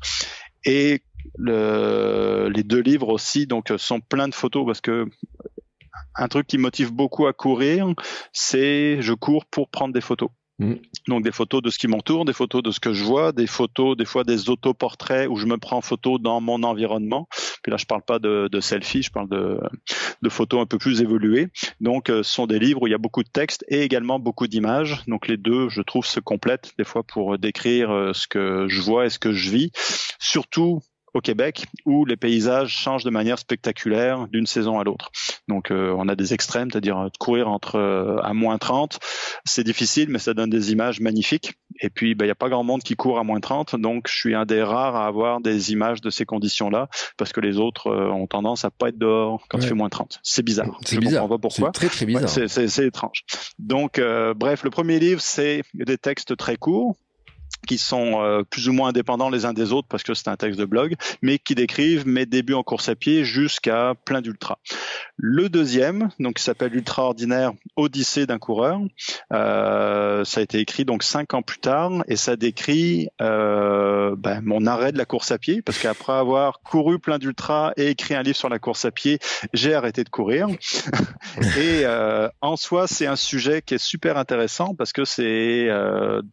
[0.65, 1.01] Et
[1.38, 5.07] le, les deux livres aussi donc sont pleins de photos parce que
[6.15, 7.88] un truc qui motive beaucoup à courir,
[8.34, 10.30] c'est je cours pour prendre des photos.
[10.61, 10.76] Mmh.
[11.07, 13.47] Donc des photos de ce qui m'entoure, des photos de ce que je vois, des
[13.47, 17.27] photos, des fois des autoportraits où je me prends en photo dans mon environnement.
[17.63, 19.59] Puis là, je parle pas de, de selfie, je parle de,
[20.22, 21.47] de, photos un peu plus évoluées.
[21.80, 24.19] Donc, euh, ce sont des livres où il y a beaucoup de textes et également
[24.19, 25.03] beaucoup d'images.
[25.07, 28.81] Donc les deux, je trouve, se complètent des fois pour décrire euh, ce que je
[28.81, 29.72] vois et ce que je vis.
[30.19, 30.81] Surtout
[31.13, 35.11] au Québec où les paysages changent de manière spectaculaire d'une saison à l'autre.
[35.47, 38.99] Donc euh, on a des extrêmes, c'est-à-dire euh, courir entre euh, à moins 30,
[39.43, 41.53] c'est difficile mais ça donne des images magnifiques.
[41.80, 44.07] Et puis ben, il n'y a pas grand monde qui court à moins 30, donc
[44.07, 47.57] je suis un des rares à avoir des images de ces conditions-là parce que les
[47.57, 50.19] autres ont tendance à pas être dehors quand il fait moins 30.
[50.23, 50.80] C'est bizarre.
[50.85, 51.23] C'est bizarre.
[51.23, 51.72] Comprends pas pourquoi.
[51.73, 52.30] C'est très très bizarre.
[52.30, 53.23] c'est étrange.
[53.57, 54.01] Donc
[54.35, 56.95] bref, le premier livre c'est des textes très courts
[57.67, 60.35] qui sont euh, plus ou moins indépendants les uns des autres parce que c'est un
[60.35, 64.59] texte de blog, mais qui décrivent mes débuts en course à pied jusqu'à plein d'ultra.
[65.17, 68.79] Le deuxième, donc qui s'appelle Ultra ordinaire, Odyssée d'un coureur,
[69.31, 74.41] euh, ça a été écrit donc cinq ans plus tard et ça décrit euh, ben,
[74.41, 78.15] mon arrêt de la course à pied parce qu'après avoir couru plein d'ultra et écrit
[78.15, 79.19] un livre sur la course à pied,
[79.53, 80.47] j'ai arrêté de courir.
[81.57, 81.85] et
[82.41, 85.67] en soi, c'est un sujet qui est super intéressant parce que c'est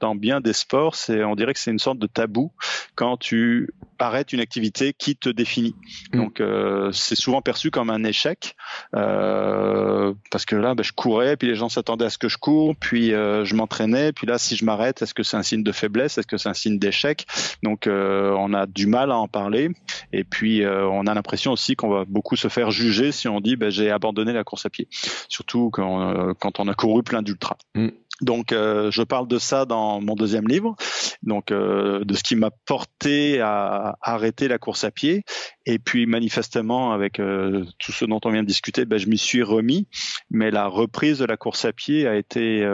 [0.00, 2.52] dans bien des sports, c'est on dirait que c'est une sorte de tabou
[2.94, 5.74] quand tu arrêtes une activité qui te définit.
[6.12, 6.16] Mm.
[6.16, 8.55] Donc euh, c'est souvent perçu comme un échec
[8.94, 12.38] euh, parce que là, ben, je courais, puis les gens s'attendaient à ce que je
[12.38, 15.62] cours, puis euh, je m'entraînais, puis là, si je m'arrête, est-ce que c'est un signe
[15.62, 17.26] de faiblesse, est-ce que c'est un signe d'échec?
[17.62, 19.70] Donc on a du mal à en parler,
[20.12, 23.56] et puis on a l'impression aussi qu'on va beaucoup se faire juger si on dit
[23.56, 24.88] ben, j'ai abandonné la course à pied,
[25.28, 27.56] surtout quand, quand on a couru plein d'ultra.
[27.74, 27.88] Mm.
[28.20, 30.74] Donc, euh, je parle de ça dans mon deuxième livre,
[31.23, 35.24] donc euh, de ce qui m'a porté à, arrêter la course à pied.
[35.66, 39.19] Et puis, manifestement, avec euh, tout ce dont on vient de discuter, ben, je m'y
[39.19, 39.89] suis remis.
[40.31, 42.69] Mais la reprise de la course à pied a été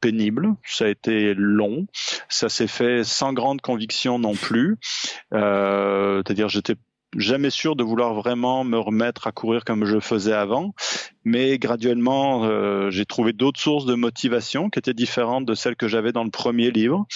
[0.00, 1.86] pénible, ça a été long,
[2.28, 4.78] ça s'est fait sans grande conviction non plus.
[5.30, 6.76] C'est-à-dire, j'étais
[7.16, 10.74] jamais sûr de vouloir vraiment me remettre à courir comme je faisais avant
[11.24, 15.88] mais graduellement, euh, j'ai trouvé d'autres sources de motivation qui étaient différentes de celles que
[15.88, 17.06] j'avais dans le premier livre,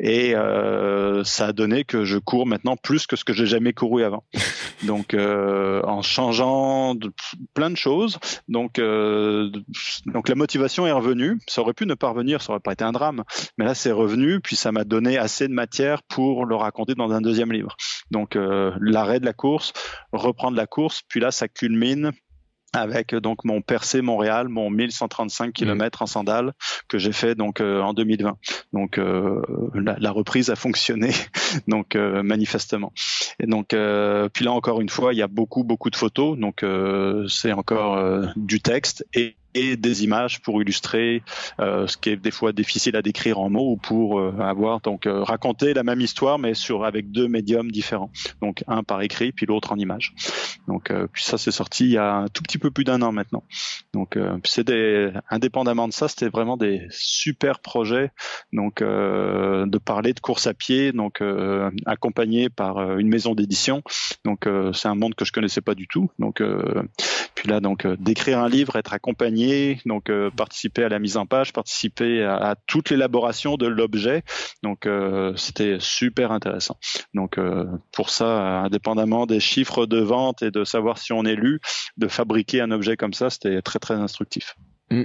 [0.00, 3.72] et euh, ça a donné que je cours maintenant plus que ce que j'ai jamais
[3.72, 4.24] couru avant.
[4.84, 7.12] Donc, euh, en changeant de,
[7.54, 8.18] plein de choses,
[8.48, 9.50] donc euh,
[10.06, 11.38] donc la motivation est revenue.
[11.48, 13.24] Ça aurait pu ne pas revenir, ça aurait pas été un drame,
[13.58, 17.12] mais là c'est revenu, puis ça m'a donné assez de matière pour le raconter dans
[17.12, 17.76] un deuxième livre.
[18.10, 19.72] Donc euh, l'arrêt de la course,
[20.12, 22.12] reprendre la course, puis là ça culmine
[22.74, 26.52] avec donc mon percé Montréal, mon 1135 km en sandales
[26.88, 28.36] que j'ai fait donc euh, en 2020.
[28.72, 29.42] Donc euh,
[29.74, 31.10] la, reprise a fonctionné
[31.68, 32.92] donc euh, manifestement.
[33.40, 36.64] Et donc puis là encore une fois, il y a beaucoup beaucoup de photos donc
[37.28, 41.22] c'est encore du texte et et des images pour illustrer
[41.60, 44.80] euh, ce qui est des fois difficile à décrire en mots ou pour euh, avoir
[44.80, 48.10] donc euh, raconter la même histoire mais sur avec deux médiums différents.
[48.42, 50.14] Donc un par écrit puis l'autre en image.
[50.68, 53.12] Donc puis ça c'est sorti il y a un tout petit peu plus d'un an
[53.12, 53.44] maintenant.
[53.92, 58.10] Donc c'est des indépendamment de ça c'était vraiment des super projets
[58.52, 61.22] donc de parler de course à pied donc
[61.86, 63.82] accompagné par une maison d'édition.
[64.24, 66.10] Donc c'est un monde que je connaissais pas du tout.
[66.18, 66.42] Donc
[67.46, 71.52] là donc d'écrire un livre, être accompagné donc euh, participer à la mise en page,
[71.52, 74.22] participer à, toute l'élaboration de l'objet.
[74.62, 76.78] Donc euh, c'était super intéressant.
[77.14, 81.36] Donc euh, pour ça, indépendamment des chiffres de vente et de savoir si on est
[81.36, 81.60] lu,
[81.96, 84.56] de fabriquer un objet comme ça, c'était très très instructif.
[84.90, 85.04] Mm.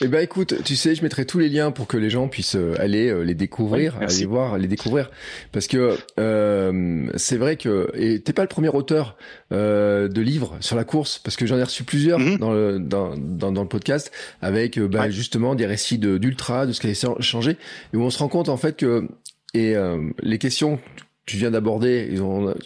[0.00, 2.56] Eh ben écoute, tu sais, je mettrai tous les liens pour que les gens puissent
[2.56, 5.10] euh, aller euh, les découvrir, aller voir, les découvrir,
[5.52, 9.16] parce que euh, c'est vrai que et t'es pas le premier auteur
[9.52, 12.38] euh, de livres sur la course, parce que j'en ai reçu plusieurs mhm.
[12.38, 14.10] dans, le, dans, dans, dans, le podcast
[14.40, 17.56] avec bah, justement des récits d'ultra, de, ce qui a changé,
[17.92, 19.08] et où on se rend compte en fait que
[19.54, 19.74] et
[20.20, 20.80] les questions
[21.26, 22.18] tu viens d'aborder,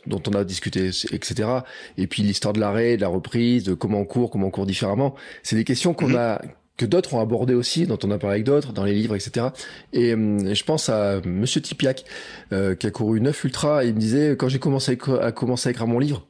[0.07, 1.49] dont on a discuté, etc.
[1.97, 4.67] Et puis l'histoire de l'arrêt, de la reprise, de comment on court, comment on court
[4.67, 5.15] différemment.
[5.43, 6.17] C'est des questions qu'on mhm.
[6.17, 6.43] a,
[6.79, 9.49] que d'autres ont abordé aussi, dont on a parlé avec d'autres, dans les livres, etc.
[9.93, 12.05] Et hum, je pense à Monsieur Tipiak,
[12.53, 15.69] euh, qui a couru 9 ultra, et il me disait, quand j'ai commencé à, commencer
[15.69, 16.27] à écrire mon livre,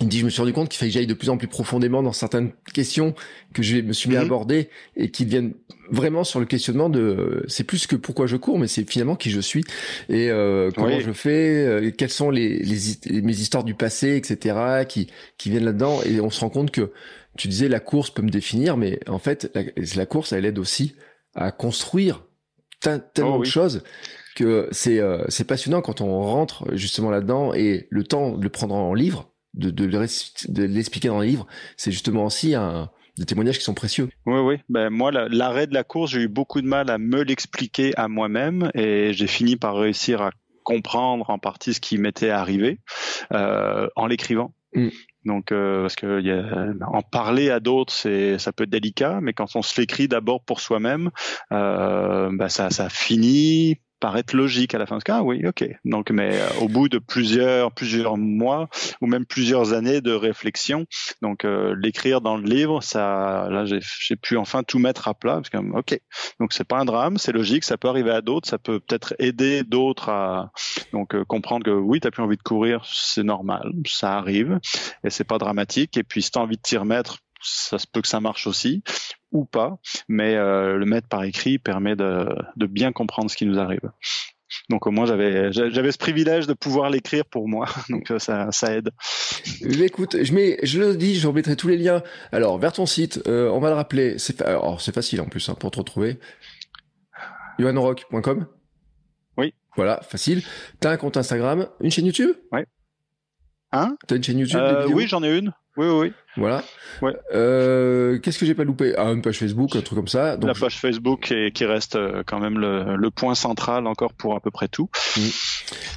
[0.00, 1.36] il me dit, je me suis rendu compte qu'il fallait que j'aille de plus en
[1.36, 3.14] plus profondément dans certaines questions
[3.52, 4.26] que je me suis mis à mhm.
[4.26, 5.52] aborder et qui viennent
[5.90, 9.30] vraiment sur le questionnement de, c'est plus que pourquoi je cours, mais c'est finalement qui
[9.30, 9.64] je suis
[10.08, 14.84] et euh, comment je fais, euh, quelles sont les, les, mes histoires du passé, etc.
[14.88, 16.92] qui qui viennent là-dedans et on se rend compte que
[17.36, 19.56] tu disais la course peut me définir, mais en fait,
[19.96, 20.94] la, course, elle aide aussi
[21.34, 22.24] à construire
[22.80, 23.82] tellement oh de choses
[24.36, 28.48] que c'est euh, c'est passionnant quand on rentre justement là-dedans et le temps de le
[28.48, 31.46] prendre en livre, de, de, l'expliquer dans le livre,
[31.76, 34.08] c'est justement aussi un des témoignages qui sont précieux.
[34.26, 34.56] Oui, oui.
[34.68, 38.08] Ben, moi, l'arrêt de la course, j'ai eu beaucoup de mal à me l'expliquer à
[38.08, 40.30] moi-même et j'ai fini par réussir à
[40.62, 42.78] comprendre en partie ce qui m'était arrivé
[43.32, 44.54] euh, en l'écrivant.
[44.74, 44.88] Mm.
[45.24, 49.20] Donc euh, parce que y a, en parler à d'autres, c'est ça peut être délicat,
[49.20, 51.10] mais quand on se l'écrit d'abord pour soi-même,
[51.52, 54.98] euh, bah, ça ça finit paraître logique à la fin.
[55.08, 55.64] Ah oui, ok.
[55.84, 58.68] Donc, mais au bout de plusieurs plusieurs mois
[59.00, 60.86] ou même plusieurs années de réflexion,
[61.22, 61.46] donc
[61.76, 65.58] l'écrire dans le livre, ça, là, j'ai pu enfin tout mettre à plat parce que
[65.58, 66.00] ok.
[66.40, 69.14] Donc c'est pas un drame, c'est logique, ça peut arriver à d'autres, ça peut peut-être
[69.18, 70.50] aider d'autres à
[70.92, 74.58] donc comprendre que oui, t'as plus envie de courir, c'est normal, ça arrive
[75.04, 75.96] et c'est pas dramatique.
[75.96, 78.82] Et puis si t'as envie de t'y remettre, ça se peut que ça marche aussi
[79.32, 83.46] ou pas, mais euh, le mettre par écrit permet de, de, bien comprendre ce qui
[83.46, 83.90] nous arrive.
[84.68, 88.50] Donc au moins j'avais j'avais ce privilège de pouvoir l'écrire pour moi, donc euh, ça,
[88.50, 88.90] ça aide.
[89.60, 92.02] Écoute, je mets, je le dis, je remettrai tous les liens.
[92.32, 94.18] Alors vers ton site, euh, on va le rappeler.
[94.18, 96.18] C'est alors c'est facile en plus hein, pour te retrouver.
[97.58, 98.46] yohanrock.com.
[99.36, 99.54] Oui.
[99.76, 100.42] Voilà, facile.
[100.80, 102.30] T'as un compte Instagram, une chaîne YouTube?
[102.50, 102.66] Ouais.
[103.72, 103.96] Hein?
[104.06, 105.52] T'as une chaîne YouTube euh, Oui, j'en ai une.
[105.80, 106.12] Oui, oui.
[106.36, 106.62] Voilà.
[107.00, 107.14] Ouais.
[107.34, 108.92] Euh, Qu'est-ce que j'ai pas loupé?
[108.98, 110.36] Ah, une page Facebook, un truc comme ça.
[110.36, 114.12] Donc, la page Facebook et qui reste euh, quand même le, le, point central encore
[114.12, 114.90] pour à peu près tout.
[115.16, 115.20] Mmh.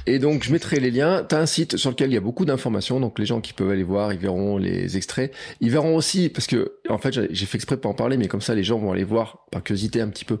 [0.06, 1.22] Et donc je mettrai les liens.
[1.22, 3.70] T'as un site sur lequel il y a beaucoup d'informations, donc les gens qui peuvent
[3.70, 5.34] aller voir, ils verront les extraits.
[5.60, 8.26] Ils verront aussi, parce que en fait j'ai fait exprès de pas en parler, mais
[8.26, 10.38] comme ça les gens vont aller voir par curiosité un petit peu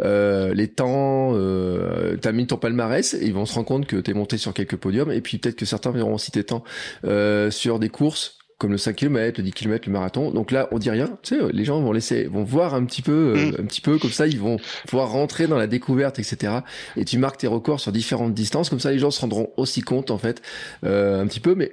[0.00, 1.32] euh, les temps.
[1.34, 4.54] Euh, T'as mis ton palmarès, et ils vont se rendre compte que t'es monté sur
[4.54, 6.64] quelques podiums, et puis peut-être que certains verront aussi tes temps
[7.04, 10.30] euh, sur des courses comme le 5 km, le 10 km, le marathon.
[10.30, 11.18] Donc là, on dit rien.
[11.22, 13.56] Tu sais, les gens vont laisser, vont voir un petit peu, euh, mm.
[13.60, 14.56] un petit peu comme ça, ils vont
[14.88, 16.60] pouvoir rentrer dans la découverte, etc.
[16.96, 18.70] Et tu marques tes records sur différentes distances.
[18.70, 20.40] Comme ça, les gens se rendront aussi compte, en fait,
[20.82, 21.54] euh, un petit peu.
[21.54, 21.72] Mais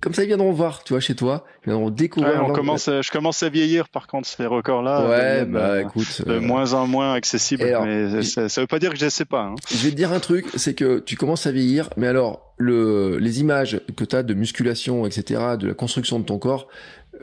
[0.00, 2.44] comme ça, ils viendront voir, tu vois, chez toi, ils viendront découvrir.
[2.44, 5.08] on commence, je commence à vieillir, par contre, ces records-là.
[5.08, 6.22] Ouais, bah euh, écoute.
[6.26, 7.64] De moins en moins accessible.
[7.84, 9.42] mais ça, ça, veut pas dire que je sais pas.
[9.42, 9.54] Hein.
[9.70, 13.18] Je vais te dire un truc, c'est que tu commences à vieillir, mais alors, le,
[13.18, 16.68] les images que tu as de musculation, etc., de la construction de ton corps,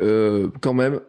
[0.02, 1.00] euh, quand même,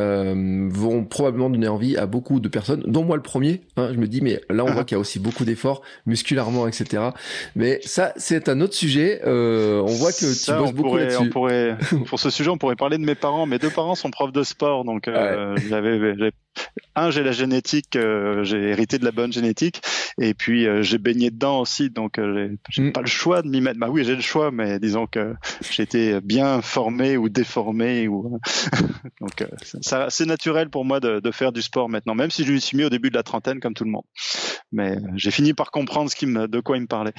[0.00, 3.62] euh, vont probablement donner envie à beaucoup de personnes, dont moi le premier.
[3.76, 6.68] Hein, je me dis, mais là on voit qu'il y a aussi beaucoup d'efforts musculairement,
[6.68, 7.10] etc.
[7.54, 9.22] Mais ça, c'est un autre sujet.
[9.26, 11.30] Euh, on voit que tu bosses beaucoup là-dessus.
[11.30, 13.46] Pourrait, pour ce sujet, on pourrait parler de mes parents.
[13.46, 15.98] Mes deux parents sont profs de sport, donc euh, j'avais
[16.94, 19.82] un, j'ai la génétique, euh, j'ai hérité de la bonne génétique,
[20.18, 22.92] et puis euh, j'ai baigné dedans aussi, donc euh, j'ai mm.
[22.92, 23.78] pas le choix de m'y mettre.
[23.78, 25.34] Bah oui, j'ai le choix, mais disons que
[25.70, 28.38] j'ai été bien formé ou déformé, ou
[29.20, 29.46] donc
[29.82, 32.58] ça, c'est naturel pour moi de, de, faire du sport maintenant, même si je me
[32.58, 34.04] suis mis au début de la trentaine comme tout le monde.
[34.72, 37.12] Mais j'ai fini par comprendre ce qui me, de quoi il me parlait.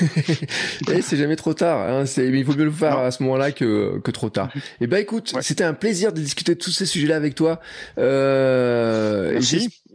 [0.92, 1.80] et c'est jamais trop tard.
[1.80, 4.50] Hein, c'est, il vaut mieux le faire à ce moment-là que, que trop tard.
[4.54, 7.60] Et eh ben écoute, c'était un plaisir de discuter de tous ces sujets-là avec toi.
[7.98, 9.40] Euh, euh,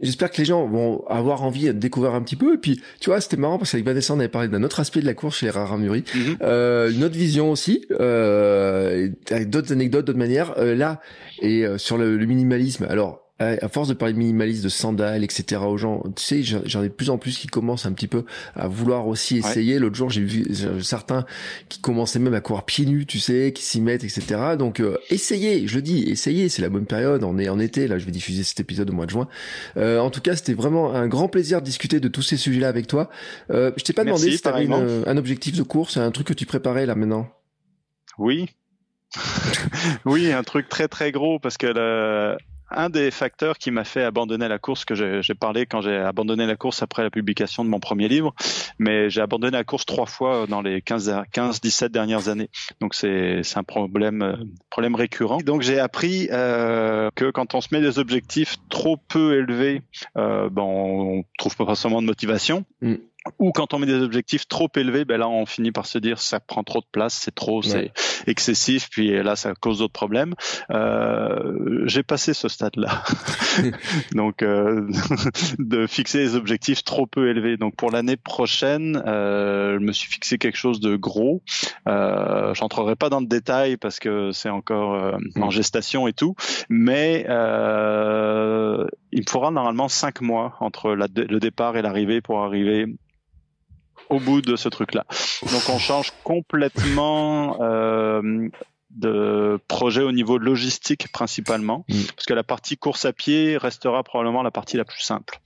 [0.02, 2.54] j'espère que les gens vont avoir envie de découvrir un petit peu.
[2.54, 5.00] Et puis, tu vois, c'était marrant parce qu'avec Vanessa, on avait parlé d'un autre aspect
[5.00, 9.72] de la course chez les Raramuri, mm euh, une autre vision aussi, euh, avec d'autres
[9.72, 10.54] anecdotes, d'autres manières.
[10.58, 11.00] Euh, là,
[11.40, 12.86] et euh, sur le, le minimalisme.
[12.88, 15.62] Alors, à force de parler de minimalisme, de sandales, etc.
[15.64, 18.24] aux gens, tu sais, j'en ai de plus en plus qui commencent un petit peu
[18.54, 19.78] à vouloir aussi essayer.
[19.78, 20.46] L'autre jour, j'ai vu
[20.82, 21.24] certains
[21.68, 24.56] qui commençaient même à courir pieds nus, tu sais, qui s'y mettent, etc.
[24.58, 27.24] Donc, euh, essayez, je le dis, essayez, c'est la bonne période.
[27.24, 29.28] On est en été, là, je vais diffuser cet épisode au mois de juin.
[29.76, 32.68] Euh, en tout cas, c'était vraiment un grand plaisir de discuter de tous ces sujets-là
[32.68, 33.10] avec toi.
[33.50, 36.34] Euh, je t'ai pas demandé si tu avais un objectif de course, un truc que
[36.34, 37.28] tu préparais là maintenant.
[38.18, 38.48] Oui,
[40.04, 42.36] oui, un truc très très gros parce que le,
[42.74, 46.46] un des facteurs qui m'a fait abandonner la course, que j'ai parlé quand j'ai abandonné
[46.46, 48.34] la course après la publication de mon premier livre,
[48.78, 52.48] mais j'ai abandonné la course trois fois dans les 15-17 dernières années.
[52.80, 55.38] Donc c'est un problème, problème récurrent.
[55.38, 59.82] Donc j'ai appris euh, que quand on se met des objectifs trop peu élevés,
[60.16, 62.64] euh, ben on trouve pas forcément de motivation.
[62.80, 62.96] Mm
[63.38, 66.20] ou quand on met des objectifs trop élevés, ben là on finit par se dire
[66.20, 67.92] ça prend trop de place, c'est trop, c'est
[68.26, 70.34] excessif, puis là ça cause d'autres problèmes.
[70.70, 73.02] Euh, J'ai passé ce stade-là,
[74.12, 74.88] donc euh,
[75.58, 77.56] de fixer des objectifs trop peu élevés.
[77.56, 81.42] Donc pour l'année prochaine, euh, je me suis fixé quelque chose de gros.
[81.88, 85.50] Euh, J'entrerai pas dans le détail parce que c'est encore euh, en mm.
[85.50, 86.34] gestation et tout,
[86.68, 92.42] mais euh, il me faudra normalement cinq mois entre la, le départ et l'arrivée pour
[92.42, 92.86] arriver
[94.12, 95.04] au bout de ce truc-là.
[95.50, 98.48] Donc on change complètement euh,
[98.90, 102.02] de projet au niveau logistique principalement, mm.
[102.14, 105.38] parce que la partie course à pied restera probablement la partie la plus simple.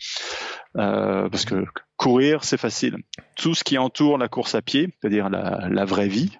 [0.76, 1.64] Euh, parce que
[1.96, 2.98] courir, c'est facile.
[3.36, 6.32] Tout ce qui entoure la course à pied, c'est-à-dire la, la, vraie vie,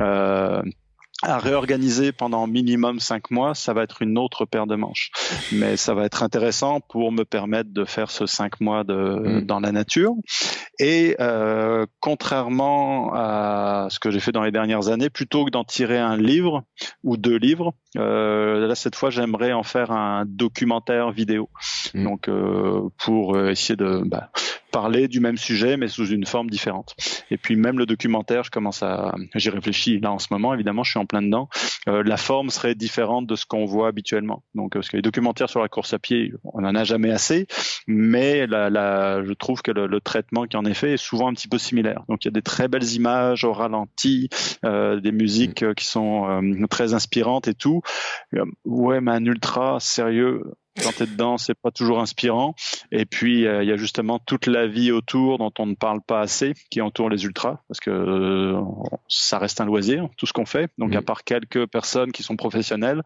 [0.00, 0.62] euh,
[1.22, 5.10] à réorganiser pendant minimum cinq mois, ça va être une autre paire de manches.
[5.52, 9.46] Mais ça va être intéressant pour me permettre de faire ce cinq mois de, mm.
[9.46, 10.12] dans la nature.
[10.78, 15.64] Et euh, contrairement à ce que j'ai fait dans les dernières années, plutôt que d'en
[15.64, 16.64] tirer un livre
[17.04, 21.48] ou deux livres, euh, là cette fois j'aimerais en faire un documentaire vidéo.
[21.94, 22.04] Mm.
[22.04, 24.30] Donc euh, pour essayer de bah,
[24.74, 26.96] parler du même sujet, mais sous une forme différente.
[27.30, 30.52] Et puis même le documentaire, je commence à, j'y réfléchis là en ce moment.
[30.52, 31.48] Évidemment, je suis en plein dedans.
[31.88, 34.42] Euh, la forme serait différente de ce qu'on voit habituellement.
[34.56, 37.46] Donc, parce que les documentaires sur la course à pied, on en a jamais assez,
[37.86, 41.28] mais la, la, je trouve que le, le, traitement qui en est fait est souvent
[41.28, 42.02] un petit peu similaire.
[42.08, 44.28] Donc, il y a des très belles images au ralenti,
[44.64, 47.82] euh, des musiques euh, qui sont euh, très inspirantes et tout.
[48.34, 50.42] Euh, ouais, mais un ultra sérieux,
[50.82, 52.54] quand t'es dedans, c'est pas toujours inspirant.
[52.90, 56.00] Et puis euh, il y a justement toute la vie autour dont on ne parle
[56.00, 58.60] pas assez, qui entoure les ultras, parce que euh,
[59.08, 60.70] ça reste un loisir, tout ce qu'on fait.
[60.78, 60.96] Donc mmh.
[60.96, 63.02] à part quelques personnes qui sont professionnelles,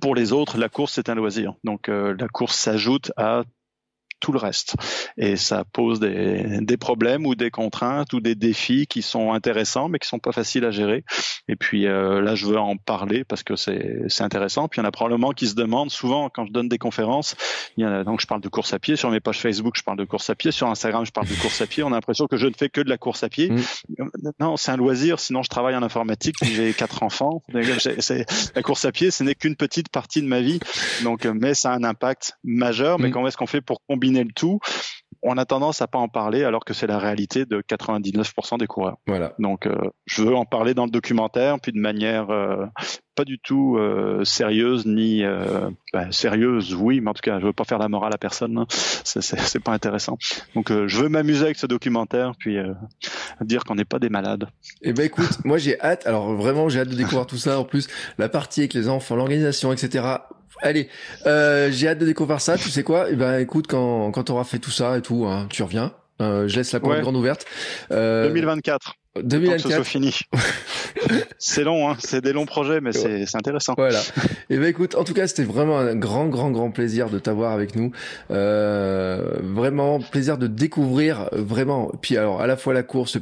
[0.00, 1.54] pour les autres, la course c'est un loisir.
[1.64, 3.44] Donc euh, la course s'ajoute à
[4.20, 4.76] tout le reste.
[5.16, 9.88] Et ça pose des, des, problèmes ou des contraintes ou des défis qui sont intéressants
[9.88, 11.04] mais qui sont pas faciles à gérer.
[11.48, 14.68] Et puis euh, là, je veux en parler parce que c'est intéressant.
[14.68, 17.36] Puis il y en a probablement qui se demandent souvent quand je donne des conférences.
[17.76, 19.74] Il y en a, donc je parle de course à pied sur mes pages Facebook,
[19.76, 21.82] je parle de course à pied sur Instagram, je parle de course à pied.
[21.82, 23.50] On a l'impression que je ne fais que de la course à pied.
[23.50, 23.60] Mmh.
[24.40, 25.20] Non, c'est un loisir.
[25.20, 26.36] Sinon, je travaille en informatique.
[26.42, 27.42] J'ai quatre enfants.
[27.52, 30.60] La course à pied, ce n'est qu'une petite partie de ma vie.
[31.04, 32.98] Donc, mais ça a un impact majeur.
[32.98, 33.12] Mais mmh.
[33.12, 34.60] comment est-ce qu'on fait pour combiner le tout,
[35.22, 38.66] on a tendance à pas en parler alors que c'est la réalité de 99% des
[38.66, 38.96] coureurs.
[39.06, 39.34] Voilà.
[39.38, 39.74] Donc euh,
[40.06, 42.66] je veux en parler dans le documentaire, puis de manière euh,
[43.14, 45.24] pas du tout euh, sérieuse ni
[45.92, 48.58] bah, sérieuse, oui, mais en tout cas je veux pas faire la morale à personne.
[48.58, 48.66] Hein.
[48.68, 50.16] C'est pas intéressant.
[50.54, 52.58] Donc je veux m'amuser avec ce documentaire, puis
[53.40, 54.48] dire qu'on n'est pas des malades.
[54.82, 56.06] Eh ben écoute, moi j'ai hâte.
[56.06, 57.58] Alors vraiment j'ai hâte de découvrir tout ça.
[57.58, 57.88] En plus
[58.18, 60.18] la partie avec les enfants, l'organisation, etc.
[60.62, 60.88] Allez,
[61.26, 62.56] euh, j'ai hâte de découvrir ça.
[62.56, 63.06] Tu sais quoi?
[63.10, 65.92] Eh ben, écoute, quand quand t'auras fait tout ça et tout, hein, tu reviens.
[66.22, 67.02] Euh, je laisse la porte ouais.
[67.02, 67.44] grande ouverte.
[67.90, 68.94] Euh, 2024.
[69.22, 69.68] 2024.
[69.68, 70.18] Que ce fini.
[71.38, 71.96] c'est long, hein.
[71.98, 73.74] c'est des longs projets, mais c'est intéressant.
[73.76, 74.00] Voilà.
[74.48, 77.18] Et eh ben écoute, en tout cas, c'était vraiment un grand, grand, grand plaisir de
[77.18, 77.92] t'avoir avec nous.
[78.30, 81.90] Euh, vraiment plaisir de découvrir vraiment.
[82.00, 83.18] Puis alors, à la fois la course,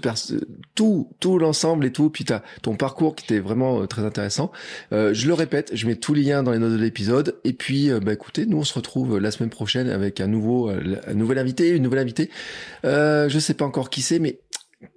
[0.75, 2.11] tout, tout l'ensemble et tout.
[2.11, 4.53] Puis t'as ton parcours qui était vraiment euh, très intéressant.
[4.93, 7.37] Euh, je le répète, je mets tous les liens dans les notes de l'épisode.
[7.45, 10.71] Et puis, euh, bah écoutez, nous on se retrouve la semaine prochaine avec un nouveau,
[10.71, 12.31] euh, un nouvel invité, une nouvelle invitée.
[12.85, 14.39] Euh, je sais pas encore qui c'est, mais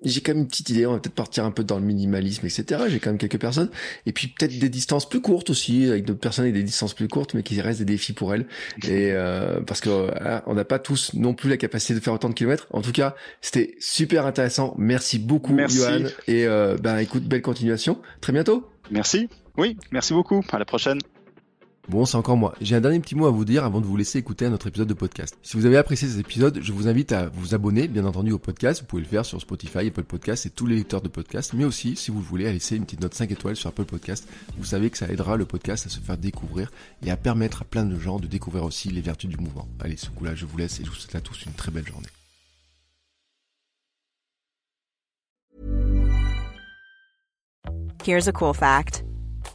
[0.03, 2.45] j'ai quand même une petite idée, on va peut-être partir un peu dans le minimalisme,
[2.45, 2.83] etc.
[2.87, 3.69] J'ai quand même quelques personnes.
[4.05, 7.07] Et puis peut-être des distances plus courtes aussi, avec d'autres personnes avec des distances plus
[7.07, 8.45] courtes, mais qui restent des défis pour elles.
[8.83, 12.13] Et euh, parce que euh, on n'a pas tous non plus la capacité de faire
[12.13, 12.67] autant de kilomètres.
[12.71, 14.75] En tout cas, c'était super intéressant.
[14.77, 15.77] Merci beaucoup, merci.
[15.77, 16.09] Johan.
[16.27, 17.99] Et euh, ben écoute, belle continuation.
[18.21, 18.69] Très bientôt.
[18.91, 19.29] Merci.
[19.57, 20.43] Oui, merci beaucoup.
[20.51, 20.99] À la prochaine.
[21.89, 22.53] Bon, c'est encore moi.
[22.59, 24.67] J'ai un dernier petit mot à vous dire avant de vous laisser écouter un autre
[24.67, 25.37] épisode de podcast.
[25.41, 28.39] Si vous avez apprécié cet épisode, je vous invite à vous abonner, bien entendu, au
[28.39, 28.81] podcast.
[28.81, 31.53] Vous pouvez le faire sur Spotify, Apple Podcast et tous les lecteurs de podcast.
[31.53, 34.27] Mais aussi, si vous voulez, à laisser une petite note 5 étoiles sur Apple Podcast.
[34.57, 36.71] Vous savez que ça aidera le podcast à se faire découvrir
[37.05, 39.69] et à permettre à plein de gens de découvrir aussi les vertus du mouvement.
[39.79, 41.87] Allez, ce coup-là, je vous laisse et je vous souhaite à tous une très belle
[41.87, 42.07] journée.
[48.03, 49.06] Here's a cool fact.